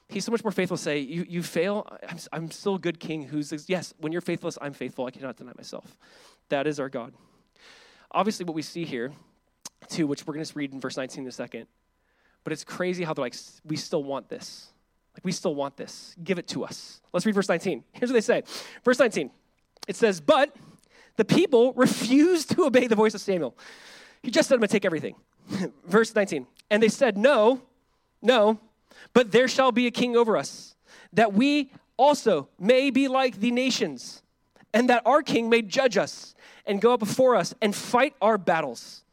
He's 0.09 0.25
so 0.25 0.33
much 0.33 0.45
more 0.45 0.53
faithful 0.53 0.77
to 0.77 0.83
say, 0.83 0.99
You, 0.99 1.25
you 1.29 1.43
fail, 1.43 1.87
I'm, 2.09 2.19
I'm 2.33 2.51
still 2.51 2.77
a 2.77 2.79
good 2.79 3.01
king 3.01 3.23
who 3.25 3.43
says, 3.43 3.67
Yes, 3.69 3.95
when 3.99 4.12
you're 4.12 4.21
faithless, 4.21 4.59
I'm 4.61 4.73
faithful. 4.73 5.07
I 5.07 5.11
cannot 5.11 5.37
deny 5.37 5.53
myself. 5.57 5.97
That 6.51 6.67
is 6.67 6.79
our 6.79 6.88
God. 6.88 7.14
Obviously, 8.11 8.45
what 8.45 8.55
we 8.55 8.62
see 8.62 8.85
here, 8.85 9.12
too, 9.88 10.07
which 10.07 10.27
we're 10.27 10.35
going 10.35 10.45
to 10.45 10.59
read 10.59 10.73
in 10.73 10.81
verse 10.81 10.97
19 10.97 11.25
in 11.25 11.29
a 11.29 11.33
second, 11.33 11.67
but 12.45 12.53
it's 12.53 12.64
crazy 12.64 13.05
how 13.05 13.14
they're 13.14 13.25
like, 13.25 13.35
We 13.64 13.77
still 13.77 14.05
want 14.05 14.29
this. 14.29 14.69
Like, 15.14 15.25
we 15.25 15.33
still 15.33 15.55
want 15.55 15.77
this. 15.77 16.14
Give 16.23 16.38
it 16.38 16.49
to 16.49 16.64
us. 16.64 17.01
Let's 17.12 17.25
read 17.25 17.35
verse 17.35 17.49
19. 17.49 17.85
Here's 17.93 18.11
what 18.11 18.14
they 18.14 18.21
say. 18.21 18.43
Verse 18.85 18.99
19 18.99 19.31
it 19.87 19.97
says, 19.97 20.21
But 20.21 20.55
the 21.17 21.25
people 21.25 21.73
refused 21.75 22.51
to 22.53 22.64
obey 22.64 22.87
the 22.87 22.97
voice 22.97 23.14
of 23.14 23.21
Samuel. 23.21 23.57
He 24.23 24.31
just 24.31 24.49
said, 24.49 24.57
I'm 24.57 24.61
going 24.61 24.69
to 24.69 24.73
take 24.73 24.85
everything. 24.85 25.17
verse 25.87 26.14
19. 26.14 26.47
And 26.71 26.83
they 26.83 26.88
said, 26.88 27.17
No, 27.17 27.62
no, 28.23 28.59
but 29.13 29.33
there 29.33 29.49
shall 29.49 29.73
be 29.73 29.87
a 29.87 29.90
king 29.90 30.17
over 30.17 30.37
us, 30.37 30.77
that 31.13 31.33
we 31.33 31.71
also 31.97 32.49
may 32.59 32.90
be 32.90 33.09
like 33.09 33.40
the 33.40 33.51
nations, 33.51 34.23
and 34.73 34.88
that 34.88 35.03
our 35.07 35.23
king 35.23 35.49
may 35.49 35.63
judge 35.63 35.97
us 35.97 36.35
and 36.67 36.81
go 36.81 36.95
up 36.95 37.01
before 37.01 37.37
us 37.37 37.55
and 37.61 37.75
fight 37.75 38.15
our 38.21 38.38
battles. 38.38 39.05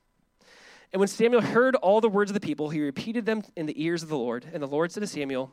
And 0.93 0.99
when 0.99 1.07
Samuel 1.07 1.41
heard 1.41 1.75
all 1.75 2.01
the 2.01 2.09
words 2.09 2.31
of 2.31 2.33
the 2.33 2.45
people, 2.45 2.69
he 2.69 2.81
repeated 2.81 3.25
them 3.25 3.43
in 3.55 3.65
the 3.65 3.83
ears 3.83 4.03
of 4.03 4.09
the 4.09 4.17
Lord. 4.17 4.45
And 4.51 4.61
the 4.61 4.67
Lord 4.67 4.91
said 4.91 5.01
to 5.01 5.07
Samuel, 5.07 5.51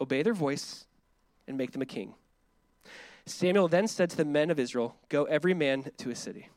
Obey 0.00 0.22
their 0.22 0.32
voice 0.32 0.86
and 1.46 1.58
make 1.58 1.72
them 1.72 1.82
a 1.82 1.86
king. 1.86 2.14
Samuel 3.26 3.68
then 3.68 3.86
said 3.86 4.10
to 4.10 4.16
the 4.16 4.24
men 4.24 4.50
of 4.50 4.58
Israel, 4.58 4.96
Go 5.08 5.24
every 5.24 5.54
man 5.54 5.90
to 5.98 6.08
his 6.08 6.18
city. 6.18 6.48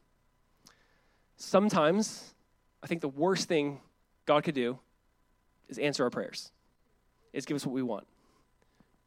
Sometimes, 1.38 2.34
I 2.82 2.88
think 2.88 3.02
the 3.02 3.10
worst 3.10 3.48
thing 3.48 3.82
God 4.26 4.44
could 4.44 4.56
do 4.56 4.80
is 5.68 5.78
answer 5.78 6.04
our 6.04 6.10
prayers, 6.10 6.52
is 7.36 7.46
give 7.46 7.56
us 7.56 7.66
what 7.66 7.74
we 7.74 7.84
want. 7.84 8.08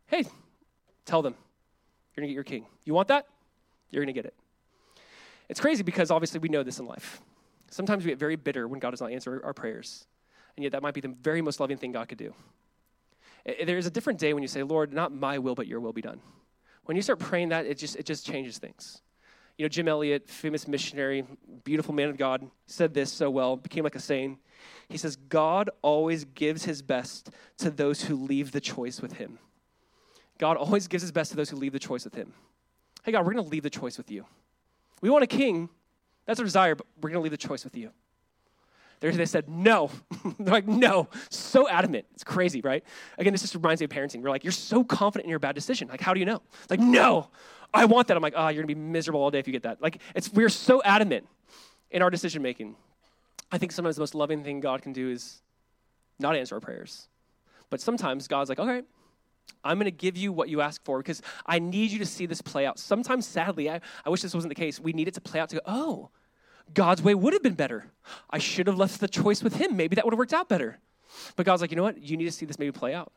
Hey, 0.07 0.25
tell 1.05 1.23
them, 1.23 1.35
you're 2.15 2.23
going 2.23 2.29
to 2.29 2.33
get 2.33 2.35
your 2.35 2.45
king. 2.45 2.67
You 2.85 2.95
want 2.95 3.09
that? 3.09 3.27
You're 3.91 4.03
going 4.05 4.15
to 4.15 4.19
get 4.19 4.27
it. 4.27 4.35
It's 5.49 5.61
crazy 5.61 5.83
because 5.83 6.11
obviously 6.11 6.41
we 6.41 6.49
know 6.49 6.63
this 6.63 6.79
in 6.79 6.87
life. 6.87 7.21
Sometimes 7.71 8.05
we 8.05 8.11
get 8.11 8.19
very 8.19 8.37
bitter 8.37 8.69
when 8.69 8.81
God 8.81 8.91
does 8.91 9.01
not 9.01 9.13
answer 9.13 9.41
our 9.45 9.55
prayers, 9.55 10.07
and 10.57 10.63
yet 10.63 10.73
that 10.73 10.83
might 10.83 10.95
be 10.95 11.01
the 11.01 11.09
very 11.09 11.43
most 11.43 11.59
loving 11.59 11.77
thing 11.77 11.93
God 11.93 12.09
could 12.09 12.19
do. 12.19 12.35
There 13.45 13.79
is 13.79 13.87
a 13.87 13.91
different 13.91 14.19
day 14.19 14.35
when 14.35 14.43
you 14.43 14.49
say, 14.49 14.63
Lord, 14.63 14.93
not 14.93 15.13
my 15.13 15.39
will, 15.39 15.55
but 15.55 15.67
your 15.67 15.81
will 15.81 15.93
be 15.93 16.03
done. 16.03 16.21
When 16.85 16.97
you 16.97 17.03
start 17.03 17.19
praying 17.19 17.51
that, 17.51 17.67
it 17.67 17.79
just, 17.79 17.97
it 17.97 18.05
just 18.05 18.27
changes 18.27 18.59
things. 18.59 19.01
You 19.59 19.65
know, 19.65 19.69
Jim 19.69 19.89
Elliot, 19.89 20.29
famous 20.29 20.69
missionary, 20.69 21.27
beautiful 21.65 21.93
man 21.93 22.09
of 22.09 22.17
God, 22.17 22.49
said 22.67 22.95
this 22.95 23.13
so 23.13 23.29
well, 23.29 23.57
became 23.57 23.83
like 23.83 23.97
a 23.97 24.01
saying. 24.01 24.39
He 24.89 24.97
says, 24.97 25.17
God 25.17 25.69
always 25.83 26.25
gives 26.25 26.65
his 26.65 26.81
best 26.81 27.31
to 27.59 27.71
those 27.71 28.05
who 28.05 28.15
leave 28.15 28.53
the 28.53 28.61
choice 28.61 29.03
with 29.03 29.15
him. 29.15 29.41
God 30.39 30.57
always 30.57 30.87
gives 30.87 31.03
his 31.03 31.11
best 31.11 31.33
to 31.33 31.37
those 31.37 31.51
who 31.51 31.57
leave 31.57 31.73
the 31.73 31.81
choice 31.81 32.05
with 32.05 32.15
him. 32.15 32.33
Hey, 33.03 33.11
God, 33.11 33.27
we're 33.27 33.33
going 33.33 33.45
to 33.45 33.51
leave 33.51 33.65
the 33.65 33.71
choice 33.71 33.99
with 33.99 34.11
you. 34.13 34.25
We 35.01 35.11
want 35.11 35.25
a 35.25 35.29
king. 35.29 35.69
That's 36.25 36.39
our 36.39 36.47
desire, 36.47 36.77
but 36.77 36.87
we're 37.01 37.11
going 37.11 37.21
to 37.21 37.25
leave 37.25 37.33
the 37.33 37.37
choice 37.37 37.65
with 37.65 37.77
you. 37.77 37.91
They 39.01 39.27
said, 39.27 39.49
no. 39.49 39.91
They're 40.39 40.55
like, 40.55 40.67
no. 40.67 41.09
So 41.31 41.69
adamant. 41.69 42.07
It's 42.15 42.25
crazy, 42.25 42.61
right? 42.61 42.83
Again, 43.17 43.33
this 43.33 43.43
just 43.43 43.55
reminds 43.55 43.81
me 43.81 43.85
of 43.85 43.91
parenting. 43.91 44.23
We're 44.23 44.31
like, 44.31 44.45
you're 44.45 44.53
so 44.53 44.83
confident 44.83 45.25
in 45.25 45.31
your 45.31 45.39
bad 45.39 45.55
decision. 45.55 45.89
Like, 45.89 46.01
how 46.01 46.15
do 46.15 46.21
you 46.21 46.27
know? 46.27 46.43
Like, 46.69 46.81
no, 46.81 47.29
I 47.73 47.85
want 47.85 48.09
that. 48.09 48.17
I'm 48.17 48.23
like, 48.23 48.35
oh, 48.37 48.49
you're 48.49 48.63
going 48.63 48.69
to 48.69 48.75
be 48.75 48.81
miserable 48.81 49.23
all 49.23 49.31
day 49.31 49.39
if 49.39 49.47
you 49.47 49.53
get 49.53 49.63
that. 49.63 49.81
Like, 49.81 50.01
it's, 50.15 50.33
we're 50.33 50.49
so 50.49 50.83
adamant 50.83 51.27
in 51.91 52.03
our 52.03 52.11
decision 52.11 52.43
making. 52.43 52.75
I 53.53 53.59
think 53.59 53.73
sometimes 53.73 53.97
the 53.97 54.03
most 54.03 54.15
loving 54.15 54.43
thing 54.43 54.61
God 54.61 54.83
can 54.83 54.93
do 54.93 55.11
is 55.11 55.43
not 56.19 56.35
answer 56.37 56.57
our 56.57 56.61
prayers. 56.61 57.09
But 57.71 57.81
sometimes 57.81 58.27
God's 58.29 58.49
like, 58.49 58.59
okay, 58.59 58.83
I'm 59.65 59.79
going 59.79 59.85
to 59.87 59.91
give 59.91 60.17
you 60.17 60.33
what 60.33 60.49
you 60.49 60.61
ask 60.61 60.83
for 60.85 60.99
because 60.99 61.23
I 61.47 61.59
need 61.59 61.91
you 61.91 61.99
to 61.99 62.07
see 62.07 62.27
this 62.27 62.41
play 62.41 62.67
out. 62.67 62.79
Sometimes, 62.79 63.27
sadly, 63.27 63.71
I, 63.71 63.81
I 64.05 64.11
wish 64.11 64.23
this 64.23 64.35
wasn't 64.35 64.51
the 64.51 64.61
case. 64.61 64.81
We 64.81 64.93
need 64.93 65.09
it 65.09 65.15
to 65.15 65.21
play 65.21 65.41
out 65.41 65.51
to 65.51 65.57
go, 65.57 65.63
oh, 65.67 66.11
God's 66.75 67.03
way 67.03 67.15
would 67.15 67.33
have 67.33 67.43
been 67.43 67.55
better. 67.55 67.87
I 68.31 68.39
should 68.39 68.67
have 68.67 68.77
left 68.77 69.01
the 69.01 69.09
choice 69.09 69.43
with 69.43 69.57
him. 69.57 69.77
Maybe 69.77 69.97
that 69.97 70.05
would 70.05 70.13
have 70.13 70.19
worked 70.19 70.35
out 70.35 70.49
better. 70.49 70.79
But 71.37 71.47
God's 71.47 71.63
like, 71.63 71.71
you 71.71 71.77
know 71.77 71.83
what? 71.83 72.03
You 72.03 72.17
need 72.17 72.27
to 72.27 72.33
see 72.33 72.47
this 72.47 72.59
maybe 72.59 72.73
play 72.73 72.95
out. 72.95 73.13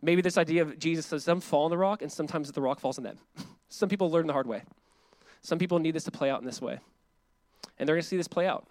Maybe 0.00 0.20
this 0.20 0.36
idea 0.36 0.62
of 0.62 0.78
Jesus 0.78 1.06
says 1.06 1.24
some 1.24 1.40
fall 1.40 1.64
on 1.64 1.70
the 1.70 1.78
rock 1.78 2.02
and 2.02 2.10
sometimes 2.10 2.50
the 2.50 2.60
rock 2.60 2.80
falls 2.80 2.98
on 2.98 3.04
them. 3.04 3.18
some 3.68 3.88
people 3.88 4.10
learn 4.10 4.26
the 4.26 4.32
hard 4.32 4.46
way. 4.46 4.62
Some 5.42 5.58
people 5.58 5.78
need 5.78 5.94
this 5.94 6.04
to 6.04 6.10
play 6.10 6.30
out 6.30 6.40
in 6.40 6.46
this 6.46 6.60
way. 6.60 6.78
And 7.78 7.88
they're 7.88 7.96
going 7.96 8.02
to 8.02 8.08
see 8.08 8.16
this 8.16 8.28
play 8.28 8.46
out. 8.46 8.66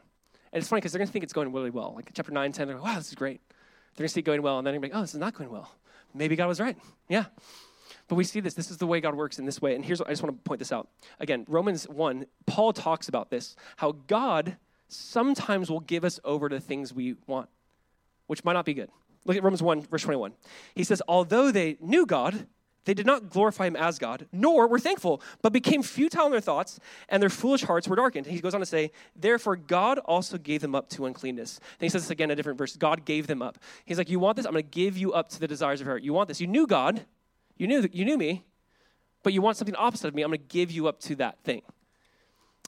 And 0.54 0.60
it's 0.60 0.70
funny 0.70 0.82
because 0.82 0.92
they're 0.92 1.00
going 1.00 1.08
to 1.08 1.14
think 1.14 1.24
it's 1.24 1.34
going 1.34 1.52
really 1.54 1.70
well. 1.70 1.94
Like 1.96 2.12
chapter 2.14 2.32
9, 2.32 2.52
10, 2.52 2.68
they're 2.68 2.76
like, 2.78 2.86
wow, 2.86 2.96
this 2.98 3.08
is 3.08 3.16
great. 3.16 3.42
They're 3.96 4.04
going 4.04 4.10
to 4.10 4.14
see 4.14 4.20
it 4.20 4.24
going 4.24 4.42
well. 4.42 4.58
And 4.58 4.68
then 4.68 4.74
they're 4.74 4.80
going 4.80 4.90
to 4.90 4.94
be 4.94 4.94
like, 4.94 5.00
oh, 5.00 5.04
this 5.04 5.14
is 5.14 5.20
not 5.20 5.34
going 5.34 5.50
well. 5.50 5.72
Maybe 6.14 6.36
God 6.36 6.48
was 6.48 6.60
right. 6.60 6.78
Yeah. 7.08 7.26
But 8.12 8.18
we 8.18 8.26
see 8.26 8.42
this. 8.42 8.56
This 8.56 8.70
is 8.70 8.76
the 8.76 8.86
way 8.86 9.00
God 9.00 9.16
works 9.16 9.40
in 9.40 9.46
this 9.46 9.62
way. 9.62 9.74
And 9.74 9.86
here's 9.86 10.00
what 10.00 10.10
I 10.10 10.12
just 10.12 10.22
want 10.22 10.36
to 10.36 10.44
point 10.44 10.60
this 10.60 10.74
out. 10.74 10.90
Again, 11.22 11.46
Romans 11.48 11.88
1, 11.88 12.26
Paul 12.46 12.74
talks 12.74 13.08
about 13.08 13.30
this 13.30 13.56
how 13.78 13.94
God 14.08 14.58
sometimes 14.90 15.72
will 15.72 15.80
give 15.80 16.04
us 16.04 16.20
over 16.26 16.50
to 16.50 16.60
things 16.60 16.94
we 16.94 17.16
want, 17.26 17.48
which 18.28 18.44
might 18.44 18.52
not 18.52 18.66
be 18.66 18.74
good. 18.74 18.90
Look 19.24 19.38
at 19.38 19.44
Romans 19.44 19.64
1, 19.64 19.84
verse 19.84 20.02
21. 20.02 20.34
He 20.76 20.84
says, 20.84 21.02
Although 21.08 21.54
they 21.54 21.78
knew 21.80 22.06
God, 22.06 22.48
they 22.84 22.94
did 22.94 23.06
not 23.06 23.30
glorify 23.30 23.66
him 23.66 23.78
as 23.78 23.98
God, 23.98 24.28
nor 24.34 24.68
were 24.68 24.78
thankful, 24.78 25.22
but 25.42 25.54
became 25.54 25.82
futile 25.82 26.26
in 26.26 26.34
their 26.34 26.42
thoughts, 26.42 26.82
and 27.08 27.24
their 27.24 27.30
foolish 27.30 27.64
hearts 27.64 27.88
were 27.88 27.96
darkened. 27.96 28.26
He 28.26 28.42
goes 28.42 28.54
on 28.54 28.60
to 28.60 28.66
say, 28.66 28.92
Therefore, 29.16 29.56
God 29.56 30.00
also 30.00 30.38
gave 30.38 30.60
them 30.60 30.76
up 30.76 30.90
to 30.90 31.06
uncleanness. 31.06 31.62
Then 31.80 31.86
he 31.86 31.90
says 31.90 32.02
this 32.02 32.12
again 32.12 32.30
in 32.30 32.34
a 32.34 32.36
different 32.36 32.58
verse 32.58 32.76
God 32.76 33.06
gave 33.06 33.28
them 33.28 33.42
up. 33.42 33.58
He's 33.86 33.98
like, 33.98 34.10
You 34.10 34.20
want 34.20 34.36
this? 34.36 34.46
I'm 34.46 34.52
going 34.52 34.66
to 34.66 34.70
give 34.70 34.98
you 34.98 35.14
up 35.14 35.30
to 35.30 35.40
the 35.40 35.48
desires 35.48 35.80
of 35.80 35.86
your 35.86 35.94
heart. 35.94 36.04
You 36.04 36.12
want 36.12 36.28
this? 36.28 36.42
You 36.42 36.48
knew 36.48 36.68
God, 36.68 37.06
you 37.58 37.68
knew, 37.68 37.88
you 37.92 38.06
knew 38.06 38.18
me, 38.18 38.44
but 39.24 39.34
you 39.34 39.42
want 39.42 39.58
something 39.58 39.76
opposite 39.76 40.08
of 40.08 40.16
me. 40.16 40.24
I'm 40.24 40.30
going 40.30 40.40
to 40.40 40.46
give 40.46 40.72
you 40.72 40.88
up 40.88 41.00
to 41.02 41.16
that 41.18 41.40
thing. 41.44 41.62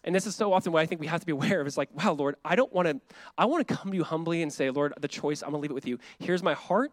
And 0.03 0.13
this 0.13 0.27
is 0.27 0.35
so 0.35 0.51
often 0.51 0.73
what 0.73 0.81
I 0.81 0.85
think 0.85 0.99
we 0.99 1.07
have 1.07 1.21
to 1.21 1.25
be 1.25 1.31
aware 1.31 1.61
of 1.61 1.67
is 1.67 1.77
like, 1.77 1.89
wow, 1.93 2.11
Lord, 2.11 2.35
I 2.43 2.55
don't 2.55 2.71
want 2.73 2.87
to, 2.89 2.99
I 3.37 3.45
want 3.45 3.65
to 3.65 3.73
come 3.73 3.91
to 3.91 3.97
you 3.97 4.03
humbly 4.03 4.41
and 4.41 4.51
say, 4.51 4.69
Lord, 4.69 4.93
the 4.99 5.07
choice, 5.07 5.41
I'm 5.41 5.51
going 5.51 5.59
to 5.59 5.61
leave 5.61 5.71
it 5.71 5.75
with 5.75 5.87
you. 5.87 5.97
Here's 6.19 6.43
my 6.43 6.53
heart. 6.53 6.91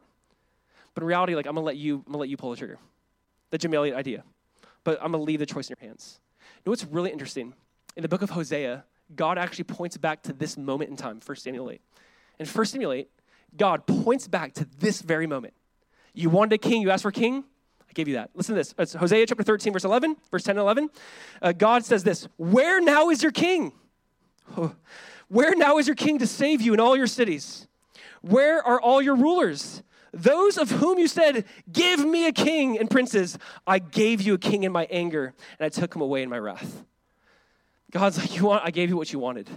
But 0.94 1.02
in 1.02 1.08
reality, 1.08 1.34
like, 1.34 1.46
I'm 1.46 1.54
going 1.54 1.64
to 1.64 1.66
let 1.66 1.76
you, 1.76 1.96
I'm 1.96 2.02
going 2.04 2.12
to 2.12 2.18
let 2.18 2.28
you 2.28 2.36
pull 2.36 2.50
the 2.50 2.56
trigger. 2.56 2.78
The 3.50 3.58
Jim 3.58 3.74
idea. 3.74 4.22
But 4.84 4.98
I'm 5.02 5.10
going 5.10 5.20
to 5.20 5.26
leave 5.26 5.40
the 5.40 5.46
choice 5.46 5.68
in 5.68 5.76
your 5.78 5.88
hands. 5.88 6.20
You 6.40 6.62
know 6.66 6.70
what's 6.70 6.84
really 6.84 7.10
interesting? 7.10 7.54
In 7.96 8.02
the 8.02 8.08
book 8.08 8.22
of 8.22 8.30
Hosea, 8.30 8.84
God 9.16 9.38
actually 9.38 9.64
points 9.64 9.96
back 9.96 10.22
to 10.24 10.32
this 10.32 10.56
moment 10.56 10.90
in 10.90 10.96
time, 10.96 11.20
1 11.24 11.36
Samuel 11.36 11.70
8. 11.70 11.80
In 12.38 12.46
1 12.46 12.66
Samuel 12.66 12.92
8, 12.92 13.08
God 13.56 13.86
points 13.86 14.28
back 14.28 14.54
to 14.54 14.66
this 14.78 15.02
very 15.02 15.26
moment. 15.26 15.54
You 16.14 16.30
wanted 16.30 16.52
a 16.52 16.58
king, 16.58 16.82
you 16.82 16.90
asked 16.90 17.02
for 17.02 17.08
a 17.08 17.12
king, 17.12 17.44
I 17.90 17.92
gave 17.92 18.06
you 18.06 18.14
that. 18.14 18.30
Listen 18.34 18.54
to 18.54 18.60
this. 18.60 18.72
It's 18.78 18.94
Hosea 18.94 19.26
chapter 19.26 19.42
13, 19.42 19.72
verse 19.72 19.84
11, 19.84 20.16
verse 20.30 20.44
10 20.44 20.52
and 20.52 20.60
11. 20.60 20.90
Uh, 21.42 21.52
God 21.52 21.84
says 21.84 22.04
this 22.04 22.28
Where 22.36 22.80
now 22.80 23.10
is 23.10 23.22
your 23.22 23.32
king? 23.32 23.72
Where 25.28 25.56
now 25.56 25.78
is 25.78 25.88
your 25.88 25.96
king 25.96 26.18
to 26.20 26.26
save 26.26 26.60
you 26.60 26.72
in 26.72 26.80
all 26.80 26.96
your 26.96 27.08
cities? 27.08 27.66
Where 28.22 28.64
are 28.64 28.80
all 28.80 29.02
your 29.02 29.16
rulers? 29.16 29.82
Those 30.12 30.56
of 30.56 30.70
whom 30.70 30.98
you 30.98 31.08
said, 31.08 31.44
Give 31.70 32.04
me 32.04 32.26
a 32.26 32.32
king 32.32 32.78
and 32.78 32.88
princes, 32.88 33.38
I 33.66 33.80
gave 33.80 34.20
you 34.20 34.34
a 34.34 34.38
king 34.38 34.62
in 34.62 34.72
my 34.72 34.86
anger, 34.90 35.34
and 35.58 35.66
I 35.66 35.68
took 35.68 35.94
him 35.94 36.02
away 36.02 36.22
in 36.22 36.30
my 36.30 36.38
wrath. 36.38 36.84
God's 37.90 38.18
like, 38.18 38.36
you 38.36 38.44
want, 38.44 38.64
I 38.64 38.70
gave 38.70 38.88
you 38.88 38.96
what 38.96 39.12
you 39.12 39.18
wanted. 39.18 39.48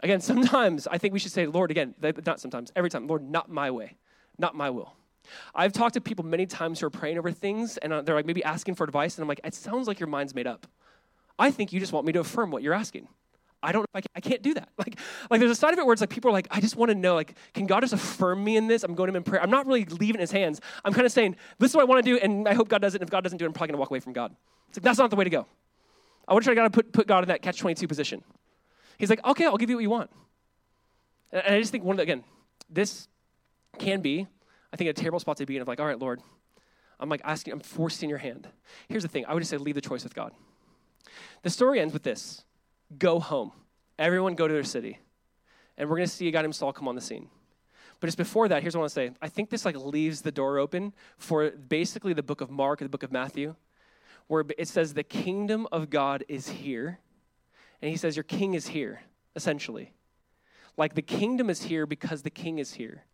Again, 0.00 0.20
sometimes 0.20 0.86
I 0.86 0.98
think 0.98 1.12
we 1.12 1.18
should 1.18 1.32
say, 1.32 1.46
Lord, 1.46 1.72
again, 1.72 1.94
not 2.24 2.40
sometimes, 2.40 2.72
every 2.76 2.88
time, 2.88 3.08
Lord, 3.08 3.28
not 3.28 3.50
my 3.50 3.70
way, 3.70 3.96
not 4.38 4.54
my 4.54 4.70
will. 4.70 4.94
I've 5.54 5.72
talked 5.72 5.94
to 5.94 6.00
people 6.00 6.24
many 6.24 6.46
times 6.46 6.80
who 6.80 6.86
are 6.86 6.90
praying 6.90 7.18
over 7.18 7.30
things 7.30 7.76
and 7.78 7.92
uh, 7.92 8.02
they're 8.02 8.14
like 8.14 8.26
maybe 8.26 8.44
asking 8.44 8.74
for 8.74 8.84
advice, 8.84 9.16
and 9.16 9.22
I'm 9.22 9.28
like, 9.28 9.40
it 9.44 9.54
sounds 9.54 9.88
like 9.88 10.00
your 10.00 10.08
mind's 10.08 10.34
made 10.34 10.46
up. 10.46 10.66
I 11.38 11.50
think 11.50 11.72
you 11.72 11.80
just 11.80 11.92
want 11.92 12.06
me 12.06 12.12
to 12.12 12.20
affirm 12.20 12.50
what 12.50 12.62
you're 12.62 12.74
asking. 12.74 13.08
I 13.62 13.72
don't, 13.72 13.86
I, 13.94 14.00
I 14.14 14.20
can't 14.20 14.42
do 14.42 14.54
that. 14.54 14.68
Like, 14.78 14.98
like 15.30 15.40
there's 15.40 15.50
a 15.50 15.54
side 15.54 15.74
of 15.74 15.78
it 15.78 15.84
where 15.84 15.92
it's 15.92 16.00
like 16.00 16.08
people 16.08 16.30
are 16.30 16.32
like, 16.32 16.48
I 16.50 16.60
just 16.60 16.76
want 16.76 16.90
to 16.90 16.94
know, 16.94 17.14
like, 17.14 17.36
can 17.52 17.66
God 17.66 17.80
just 17.80 17.92
affirm 17.92 18.42
me 18.42 18.56
in 18.56 18.66
this? 18.66 18.82
I'm 18.82 18.94
going 18.94 19.08
to 19.08 19.10
him 19.10 19.16
in 19.16 19.22
prayer. 19.22 19.42
I'm 19.42 19.50
not 19.50 19.66
really 19.66 19.84
leaving 19.84 20.20
his 20.20 20.32
hands. 20.32 20.60
I'm 20.84 20.94
kind 20.94 21.04
of 21.04 21.12
saying, 21.12 21.36
this 21.58 21.70
is 21.70 21.76
what 21.76 21.82
I 21.82 21.84
want 21.84 22.02
to 22.04 22.10
do, 22.10 22.18
and 22.18 22.48
I 22.48 22.54
hope 22.54 22.68
God 22.68 22.80
does 22.80 22.94
it. 22.94 23.02
And 23.02 23.08
if 23.08 23.10
God 23.10 23.22
doesn't 23.22 23.36
do 23.36 23.44
it, 23.44 23.48
I'm 23.48 23.52
probably 23.52 23.68
going 23.68 23.76
to 23.76 23.80
walk 23.80 23.90
away 23.90 24.00
from 24.00 24.14
God. 24.14 24.34
It's 24.68 24.78
like, 24.78 24.84
that's 24.84 24.98
not 24.98 25.10
the 25.10 25.16
way 25.16 25.24
to 25.24 25.30
go. 25.30 25.46
I 26.26 26.32
want 26.32 26.44
to 26.44 26.54
try 26.54 26.62
to 26.62 26.70
put, 26.70 26.92
put 26.92 27.06
God 27.06 27.24
in 27.24 27.28
that 27.28 27.42
catch 27.42 27.58
22 27.58 27.86
position. 27.86 28.22
He's 28.98 29.10
like, 29.10 29.24
okay, 29.26 29.44
I'll 29.44 29.58
give 29.58 29.68
you 29.68 29.76
what 29.76 29.82
you 29.82 29.90
want. 29.90 30.10
And, 31.32 31.42
I 31.56 31.60
just 31.60 31.72
think 31.72 31.84
one 31.84 31.96
the, 31.96 32.02
again, 32.02 32.24
this 32.70 33.08
can 33.78 34.00
be 34.00 34.26
I 34.72 34.76
think 34.76 34.90
a 34.90 34.92
terrible 34.92 35.18
spot 35.18 35.36
to 35.38 35.46
be 35.46 35.56
in 35.56 35.62
of 35.62 35.68
like, 35.68 35.80
all 35.80 35.86
right, 35.86 35.98
Lord, 35.98 36.20
I'm 36.98 37.08
like 37.08 37.22
asking, 37.24 37.52
I'm 37.52 37.60
forcing 37.60 38.08
your 38.08 38.18
hand. 38.18 38.48
Here's 38.88 39.02
the 39.02 39.08
thing 39.08 39.24
I 39.26 39.34
would 39.34 39.40
just 39.40 39.50
say, 39.50 39.56
leave 39.56 39.74
the 39.74 39.80
choice 39.80 40.04
with 40.04 40.14
God. 40.14 40.32
The 41.42 41.50
story 41.50 41.80
ends 41.80 41.92
with 41.92 42.02
this 42.02 42.44
go 42.98 43.20
home. 43.20 43.52
Everyone 43.98 44.34
go 44.34 44.48
to 44.48 44.54
their 44.54 44.64
city. 44.64 44.98
And 45.76 45.88
we're 45.88 45.96
going 45.96 46.08
to 46.08 46.14
see 46.14 46.28
a 46.28 46.30
guy 46.30 46.42
named 46.42 46.54
Saul 46.54 46.72
come 46.72 46.88
on 46.88 46.94
the 46.94 47.00
scene. 47.00 47.28
But 48.00 48.06
just 48.06 48.18
before 48.18 48.48
that, 48.48 48.62
here's 48.62 48.74
what 48.74 48.80
I 48.80 48.82
want 48.82 48.90
to 48.90 48.94
say. 48.94 49.10
I 49.20 49.28
think 49.28 49.50
this 49.50 49.64
like 49.64 49.76
leaves 49.76 50.22
the 50.22 50.32
door 50.32 50.58
open 50.58 50.94
for 51.18 51.50
basically 51.50 52.12
the 52.12 52.22
book 52.22 52.40
of 52.40 52.50
Mark 52.50 52.80
or 52.80 52.84
the 52.84 52.90
book 52.90 53.02
of 53.02 53.12
Matthew, 53.12 53.54
where 54.26 54.44
it 54.58 54.68
says 54.68 54.94
the 54.94 55.02
kingdom 55.02 55.66
of 55.70 55.90
God 55.90 56.24
is 56.28 56.48
here. 56.48 56.98
And 57.82 57.90
he 57.90 57.96
says, 57.96 58.16
Your 58.16 58.24
king 58.24 58.54
is 58.54 58.68
here, 58.68 59.02
essentially. 59.36 59.92
Like 60.76 60.94
the 60.94 61.02
kingdom 61.02 61.50
is 61.50 61.62
here 61.62 61.86
because 61.86 62.22
the 62.22 62.30
king 62.30 62.58
is 62.58 62.74
here. 62.74 63.04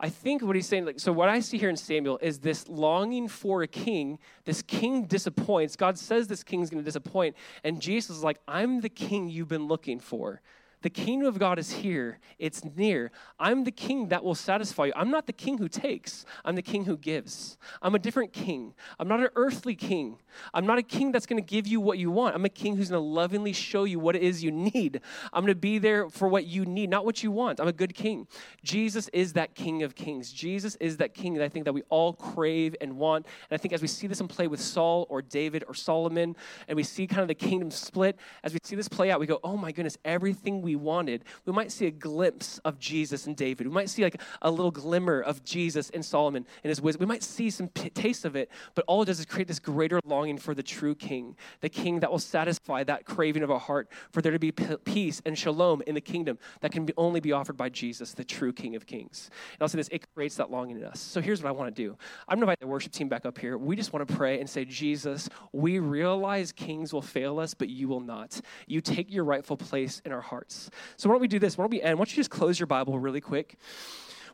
I 0.00 0.08
think 0.08 0.42
what 0.42 0.54
he's 0.54 0.68
saying, 0.68 0.86
like, 0.86 1.00
so 1.00 1.12
what 1.12 1.28
I 1.28 1.40
see 1.40 1.58
here 1.58 1.70
in 1.70 1.76
Samuel 1.76 2.18
is 2.22 2.38
this 2.38 2.68
longing 2.68 3.26
for 3.26 3.62
a 3.62 3.66
king. 3.66 4.20
This 4.44 4.62
king 4.62 5.06
disappoints. 5.06 5.74
God 5.74 5.98
says 5.98 6.28
this 6.28 6.44
king's 6.44 6.70
going 6.70 6.82
to 6.82 6.84
disappoint. 6.84 7.34
And 7.64 7.80
Jesus 7.80 8.16
is 8.16 8.22
like, 8.22 8.38
I'm 8.46 8.80
the 8.80 8.88
king 8.88 9.28
you've 9.28 9.48
been 9.48 9.66
looking 9.66 9.98
for. 9.98 10.40
The 10.82 10.90
kingdom 10.90 11.26
of 11.28 11.38
God 11.38 11.58
is 11.58 11.72
here, 11.72 12.20
it's 12.38 12.64
near. 12.76 13.10
I'm 13.38 13.64
the 13.64 13.72
king 13.72 14.08
that 14.08 14.22
will 14.22 14.36
satisfy 14.36 14.86
you. 14.86 14.92
I'm 14.94 15.10
not 15.10 15.26
the 15.26 15.32
king 15.32 15.58
who 15.58 15.68
takes, 15.68 16.24
I'm 16.44 16.54
the 16.54 16.62
king 16.62 16.84
who 16.84 16.96
gives. 16.96 17.58
I'm 17.82 17.94
a 17.94 17.98
different 17.98 18.32
king. 18.32 18.74
I'm 18.98 19.08
not 19.08 19.20
an 19.20 19.28
earthly 19.34 19.74
king. 19.74 20.18
I'm 20.54 20.66
not 20.66 20.78
a 20.78 20.82
king 20.82 21.10
that's 21.10 21.26
going 21.26 21.42
to 21.42 21.46
give 21.46 21.66
you 21.66 21.80
what 21.80 21.98
you 21.98 22.10
want. 22.10 22.34
I'm 22.34 22.44
a 22.44 22.48
king 22.48 22.76
who's 22.76 22.90
going 22.90 23.02
to 23.02 23.06
lovingly 23.06 23.52
show 23.52 23.84
you 23.84 23.98
what 23.98 24.14
it 24.14 24.22
is 24.22 24.44
you 24.44 24.52
need. 24.52 25.00
I'm 25.32 25.42
going 25.42 25.54
to 25.54 25.58
be 25.58 25.78
there 25.78 26.08
for 26.08 26.28
what 26.28 26.46
you 26.46 26.64
need, 26.64 26.90
not 26.90 27.04
what 27.04 27.22
you 27.22 27.32
want. 27.32 27.60
I'm 27.60 27.68
a 27.68 27.72
good 27.72 27.94
king. 27.94 28.28
Jesus 28.62 29.08
is 29.08 29.32
that 29.32 29.54
king 29.54 29.82
of 29.82 29.94
kings. 29.94 30.32
Jesus 30.32 30.76
is 30.76 30.98
that 30.98 31.14
king 31.14 31.34
that 31.34 31.44
I 31.44 31.48
think 31.48 31.64
that 31.64 31.72
we 31.72 31.82
all 31.88 32.12
crave 32.12 32.76
and 32.80 32.96
want. 32.96 33.26
And 33.50 33.58
I 33.58 33.60
think 33.60 33.74
as 33.74 33.82
we 33.82 33.88
see 33.88 34.06
this 34.06 34.20
in 34.20 34.28
play 34.28 34.46
with 34.46 34.60
Saul 34.60 35.06
or 35.08 35.22
David 35.22 35.64
or 35.66 35.74
Solomon, 35.74 36.36
and 36.68 36.76
we 36.76 36.82
see 36.82 37.06
kind 37.06 37.22
of 37.22 37.28
the 37.28 37.34
kingdom 37.34 37.70
split, 37.70 38.16
as 38.44 38.52
we 38.52 38.60
see 38.62 38.76
this 38.76 38.88
play 38.88 39.10
out, 39.10 39.18
we 39.18 39.26
go, 39.26 39.40
oh 39.42 39.56
my 39.56 39.72
goodness, 39.72 39.98
everything 40.04 40.62
we 40.62 40.67
wanted, 40.76 41.24
we 41.44 41.52
might 41.52 41.72
see 41.72 41.86
a 41.86 41.90
glimpse 41.90 42.58
of 42.64 42.78
Jesus 42.78 43.26
and 43.26 43.36
David. 43.36 43.66
We 43.66 43.72
might 43.72 43.90
see 43.90 44.02
like 44.02 44.20
a 44.42 44.50
little 44.50 44.70
glimmer 44.70 45.20
of 45.20 45.44
Jesus 45.44 45.90
in 45.90 46.02
Solomon 46.02 46.46
and 46.62 46.68
his 46.68 46.80
wisdom. 46.80 47.00
We 47.00 47.12
might 47.12 47.22
see 47.22 47.50
some 47.50 47.68
p- 47.68 47.90
taste 47.90 48.24
of 48.24 48.36
it, 48.36 48.50
but 48.74 48.84
all 48.86 49.02
it 49.02 49.06
does 49.06 49.20
is 49.20 49.26
create 49.26 49.48
this 49.48 49.58
greater 49.58 50.00
longing 50.04 50.38
for 50.38 50.54
the 50.54 50.62
true 50.62 50.94
king, 50.94 51.36
the 51.60 51.68
king 51.68 52.00
that 52.00 52.10
will 52.10 52.18
satisfy 52.18 52.84
that 52.84 53.04
craving 53.04 53.42
of 53.42 53.50
our 53.50 53.58
heart 53.58 53.88
for 54.10 54.22
there 54.22 54.32
to 54.32 54.38
be 54.38 54.52
p- 54.52 54.76
peace 54.84 55.22
and 55.24 55.38
shalom 55.38 55.82
in 55.86 55.94
the 55.94 56.00
kingdom 56.00 56.38
that 56.60 56.72
can 56.72 56.84
be, 56.84 56.92
only 56.96 57.20
be 57.20 57.32
offered 57.32 57.56
by 57.56 57.68
Jesus, 57.68 58.12
the 58.12 58.24
true 58.24 58.52
King 58.52 58.76
of 58.76 58.86
Kings. 58.86 59.30
And 59.52 59.62
I'll 59.62 59.68
say 59.68 59.78
this, 59.78 59.88
it 59.88 60.04
creates 60.14 60.36
that 60.36 60.50
longing 60.50 60.78
in 60.78 60.84
us. 60.84 61.00
So 61.00 61.20
here's 61.20 61.42
what 61.42 61.48
I 61.48 61.52
want 61.52 61.74
to 61.74 61.82
do. 61.82 61.96
I'm 62.28 62.36
going 62.36 62.46
to 62.46 62.52
invite 62.52 62.60
the 62.60 62.66
worship 62.66 62.92
team 62.92 63.08
back 63.08 63.26
up 63.26 63.38
here. 63.38 63.56
We 63.56 63.76
just 63.76 63.92
want 63.92 64.06
to 64.08 64.14
pray 64.14 64.40
and 64.40 64.48
say, 64.48 64.64
Jesus, 64.64 65.28
we 65.52 65.78
realize 65.78 66.52
kings 66.52 66.92
will 66.92 67.02
fail 67.02 67.38
us, 67.38 67.54
but 67.54 67.68
you 67.68 67.88
will 67.88 68.00
not. 68.00 68.40
You 68.66 68.80
take 68.80 69.12
your 69.12 69.24
rightful 69.24 69.56
place 69.56 70.02
in 70.04 70.12
our 70.12 70.20
hearts. 70.20 70.57
So 70.96 71.08
why 71.08 71.14
don't 71.14 71.20
we 71.20 71.28
do 71.28 71.38
this? 71.38 71.56
Why 71.56 71.62
don't 71.62 71.70
we 71.70 71.82
end? 71.82 71.98
Why 71.98 72.04
don't 72.04 72.12
you 72.12 72.16
just 72.16 72.30
close 72.30 72.58
your 72.58 72.66
Bible 72.66 72.98
really 72.98 73.20
quick? 73.20 73.56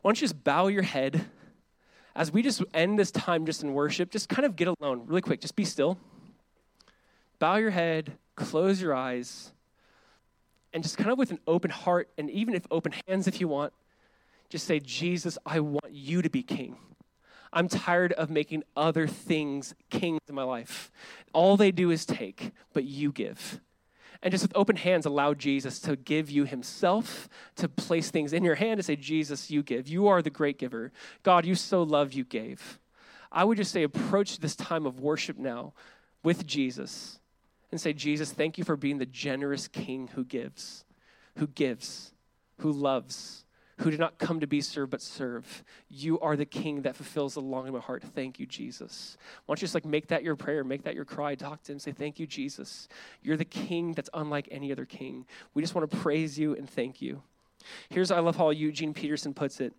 Why 0.01 0.09
don't 0.09 0.21
you 0.21 0.27
just 0.27 0.43
bow 0.43 0.67
your 0.67 0.83
head 0.83 1.25
as 2.15 2.31
we 2.31 2.41
just 2.41 2.63
end 2.73 2.97
this 2.99 3.11
time 3.11 3.45
just 3.45 3.63
in 3.63 3.73
worship? 3.73 4.11
Just 4.11 4.29
kind 4.29 4.45
of 4.45 4.55
get 4.55 4.67
alone 4.67 5.03
really 5.05 5.21
quick. 5.21 5.41
Just 5.41 5.55
be 5.55 5.65
still. 5.65 5.97
Bow 7.39 7.55
your 7.55 7.71
head, 7.71 8.13
close 8.35 8.81
your 8.81 8.93
eyes, 8.93 9.51
and 10.73 10.83
just 10.83 10.97
kind 10.97 11.11
of 11.11 11.17
with 11.17 11.31
an 11.31 11.39
open 11.47 11.71
heart 11.71 12.09
and 12.17 12.29
even 12.29 12.53
if 12.53 12.65
open 12.69 12.93
hands 13.07 13.27
if 13.27 13.39
you 13.39 13.47
want, 13.47 13.73
just 14.49 14.67
say, 14.67 14.79
Jesus, 14.79 15.37
I 15.45 15.59
want 15.59 15.91
you 15.91 16.21
to 16.21 16.29
be 16.29 16.43
king. 16.43 16.77
I'm 17.51 17.69
tired 17.69 18.11
of 18.13 18.29
making 18.29 18.63
other 18.75 19.07
things 19.07 19.73
kings 19.89 20.19
in 20.27 20.35
my 20.35 20.43
life. 20.43 20.91
All 21.33 21.55
they 21.55 21.71
do 21.71 21.89
is 21.89 22.05
take, 22.05 22.51
but 22.73 22.83
you 22.83 23.11
give. 23.11 23.61
And 24.25 24.31
just 24.31 24.43
with 24.43 24.57
open 24.57 24.75
hands, 24.75 25.05
allow 25.05 25.35
Jesus 25.35 25.79
to 25.81 25.95
give 25.95 26.31
you 26.31 26.45
himself, 26.45 27.29
to 27.57 27.69
place 27.69 28.09
things 28.09 28.33
in 28.33 28.43
your 28.43 28.55
hand 28.55 28.79
and 28.79 28.85
say, 28.85 28.95
Jesus, 28.95 29.51
you 29.51 29.61
give. 29.61 29.87
You 29.87 30.07
are 30.07 30.23
the 30.23 30.31
great 30.31 30.57
giver. 30.57 30.91
God, 31.21 31.45
you 31.45 31.53
so 31.53 31.83
love, 31.83 32.11
you 32.13 32.23
gave. 32.23 32.79
I 33.31 33.43
would 33.43 33.57
just 33.57 33.71
say, 33.71 33.83
approach 33.83 34.39
this 34.39 34.55
time 34.55 34.87
of 34.87 34.99
worship 34.99 35.37
now 35.37 35.73
with 36.23 36.47
Jesus 36.47 37.19
and 37.69 37.79
say, 37.79 37.93
Jesus, 37.93 38.31
thank 38.31 38.57
you 38.57 38.63
for 38.63 38.75
being 38.75 38.97
the 38.97 39.05
generous 39.05 39.67
king 39.67 40.09
who 40.15 40.25
gives, 40.25 40.85
who 41.37 41.45
gives, 41.45 42.11
who 42.57 42.71
loves 42.71 43.44
who 43.77 43.91
did 43.91 43.99
not 43.99 44.17
come 44.17 44.39
to 44.39 44.47
be 44.47 44.61
served 44.61 44.91
but 44.91 45.01
serve. 45.01 45.63
You 45.89 46.19
are 46.19 46.35
the 46.35 46.45
king 46.45 46.83
that 46.83 46.95
fulfills 46.95 47.33
the 47.33 47.41
longing 47.41 47.69
of 47.69 47.73
my 47.75 47.79
heart. 47.81 48.03
Thank 48.03 48.39
you, 48.39 48.45
Jesus. 48.45 49.17
Why 49.45 49.53
don't 49.53 49.61
you 49.61 49.65
just 49.65 49.75
like 49.75 49.85
make 49.85 50.07
that 50.07 50.23
your 50.23 50.35
prayer, 50.35 50.63
make 50.63 50.83
that 50.83 50.95
your 50.95 51.05
cry, 51.05 51.35
talk 51.35 51.63
to 51.63 51.73
him, 51.73 51.79
say, 51.79 51.91
Thank 51.91 52.19
you, 52.19 52.27
Jesus. 52.27 52.87
You're 53.21 53.37
the 53.37 53.45
king 53.45 53.93
that's 53.93 54.09
unlike 54.13 54.47
any 54.51 54.71
other 54.71 54.85
king. 54.85 55.25
We 55.53 55.61
just 55.61 55.75
want 55.75 55.89
to 55.89 55.97
praise 55.97 56.39
you 56.39 56.55
and 56.55 56.69
thank 56.69 57.01
you. 57.01 57.21
Here's 57.89 58.11
I 58.11 58.19
love 58.19 58.35
how 58.35 58.51
Eugene 58.51 58.93
Peterson 58.93 59.33
puts 59.33 59.59
it. 59.59 59.73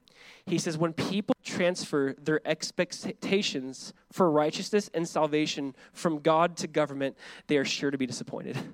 He 0.45 0.59
says, 0.59 0.77
When 0.77 0.93
people 0.93 1.35
transfer 1.45 2.15
their 2.21 2.41
expectations 2.47 3.93
for 4.13 4.31
righteousness 4.31 4.91
and 4.93 5.09
salvation 5.09 5.75
from 5.93 6.21
God 6.21 6.57
to 6.59 6.67
government, 6.67 7.17
they 7.47 7.57
are 7.57 7.65
sure 7.65 7.91
to 7.91 7.99
be 7.99 8.07
disappointed. 8.07 8.59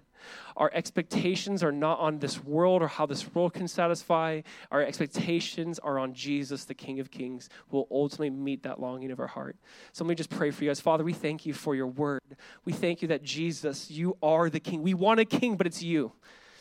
Our 0.56 0.70
expectations 0.74 1.62
are 1.62 1.72
not 1.72 1.98
on 1.98 2.18
this 2.18 2.42
world 2.42 2.82
or 2.82 2.88
how 2.88 3.06
this 3.06 3.34
world 3.34 3.54
can 3.54 3.68
satisfy. 3.68 4.42
Our 4.70 4.82
expectations 4.82 5.78
are 5.78 5.98
on 5.98 6.14
Jesus, 6.14 6.64
the 6.64 6.74
King 6.74 7.00
of 7.00 7.10
Kings, 7.10 7.48
who 7.70 7.78
will 7.78 7.88
ultimately 7.90 8.30
meet 8.30 8.62
that 8.64 8.80
longing 8.80 9.10
of 9.10 9.20
our 9.20 9.26
heart. 9.26 9.56
So 9.92 10.04
let 10.04 10.10
me 10.10 10.14
just 10.14 10.30
pray 10.30 10.50
for 10.50 10.64
you 10.64 10.70
guys. 10.70 10.80
Father, 10.80 11.04
we 11.04 11.12
thank 11.12 11.46
you 11.46 11.54
for 11.54 11.74
your 11.74 11.86
word. 11.86 12.22
We 12.64 12.72
thank 12.72 13.02
you 13.02 13.08
that 13.08 13.22
Jesus, 13.22 13.90
you 13.90 14.16
are 14.22 14.50
the 14.50 14.60
King. 14.60 14.82
We 14.82 14.94
want 14.94 15.20
a 15.20 15.24
king, 15.24 15.56
but 15.56 15.66
it's 15.66 15.82
you. 15.82 16.12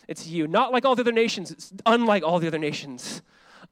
It's 0.08 0.28
you. 0.28 0.48
Not 0.48 0.72
like 0.72 0.86
all 0.86 0.96
the 0.96 1.02
other 1.02 1.12
nations, 1.12 1.52
it's 1.52 1.74
unlike 1.86 2.24
all 2.24 2.40
the 2.40 2.48
other 2.48 2.60
nations, 2.60 3.22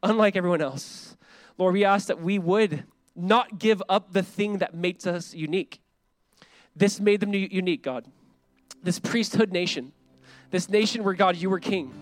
unlike 0.04 0.36
everyone 0.36 0.62
else. 0.62 1.18
Lord, 1.58 1.74
we 1.74 1.84
ask 1.84 2.08
that 2.08 2.22
we 2.22 2.40
would 2.40 2.86
not 3.16 3.60
give 3.60 3.84
up 3.90 4.14
the 4.14 4.24
thing 4.24 4.60
that 4.60 4.74
makes 4.74 5.06
us 5.06 5.34
unique. 5.34 5.82
This 6.76 7.00
made 7.00 7.20
them 7.20 7.34
unique, 7.34 7.84
God. 7.84 8.06
This 8.84 9.00
priesthood 9.00 9.52
nation, 9.52 9.92
this 10.52 10.70
nation 10.70 11.04
where, 11.04 11.14
God, 11.14 11.36
you 11.36 11.50
were 11.50 11.60
king. 11.60 11.94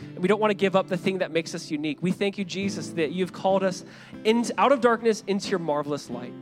And 0.00 0.18
we 0.18 0.28
don't 0.28 0.40
want 0.40 0.50
to 0.50 0.54
give 0.54 0.76
up 0.76 0.88
the 0.88 0.96
thing 0.96 1.18
that 1.18 1.30
makes 1.30 1.54
us 1.54 1.70
unique. 1.70 1.98
We 2.00 2.12
thank 2.12 2.38
you, 2.38 2.44
Jesus, 2.44 2.88
that 2.90 3.12
you've 3.12 3.32
called 3.32 3.62
us 3.62 3.84
in, 4.24 4.44
out 4.58 4.72
of 4.72 4.80
darkness 4.80 5.24
into 5.26 5.50
your 5.50 5.58
marvelous 5.58 6.10
light. 6.10 6.32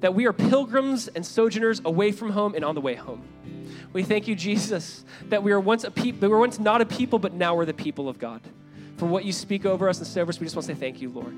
That 0.00 0.14
we 0.14 0.26
are 0.26 0.32
pilgrims 0.32 1.08
and 1.08 1.24
sojourners 1.24 1.80
away 1.84 2.12
from 2.12 2.30
home 2.30 2.54
and 2.54 2.64
on 2.64 2.74
the 2.74 2.80
way 2.80 2.94
home. 2.94 3.22
We 3.92 4.02
thank 4.02 4.28
you, 4.28 4.34
Jesus, 4.34 5.04
that 5.28 5.42
we 5.42 5.52
were 5.52 5.60
once 5.60 5.84
a 5.84 5.90
people, 5.90 6.28
we 6.28 6.28
were 6.28 6.38
once 6.38 6.58
not 6.58 6.80
a 6.80 6.86
people, 6.86 7.18
but 7.18 7.32
now 7.32 7.54
we're 7.54 7.64
the 7.64 7.74
people 7.74 8.08
of 8.08 8.18
God. 8.18 8.40
For 8.96 9.06
what 9.06 9.24
you 9.24 9.32
speak 9.32 9.64
over 9.64 9.88
us 9.88 9.98
and 9.98 10.18
over 10.18 10.30
us, 10.30 10.40
we 10.40 10.46
just 10.46 10.56
want 10.56 10.66
to 10.66 10.74
say 10.74 10.78
thank 10.78 11.00
you, 11.00 11.08
Lord. 11.10 11.34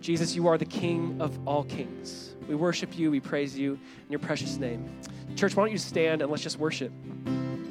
Jesus, 0.00 0.34
you 0.34 0.46
are 0.46 0.56
the 0.56 0.64
King 0.64 1.20
of 1.20 1.38
all 1.46 1.64
kings. 1.64 2.29
We 2.50 2.56
worship 2.56 2.98
you, 2.98 3.12
we 3.12 3.20
praise 3.20 3.56
you 3.56 3.74
in 3.74 4.10
your 4.10 4.18
precious 4.18 4.56
name. 4.56 4.90
Church, 5.36 5.54
why 5.54 5.62
don't 5.62 5.70
you 5.70 5.78
stand 5.78 6.20
and 6.20 6.28
let's 6.32 6.42
just 6.42 6.58
worship. 6.58 6.90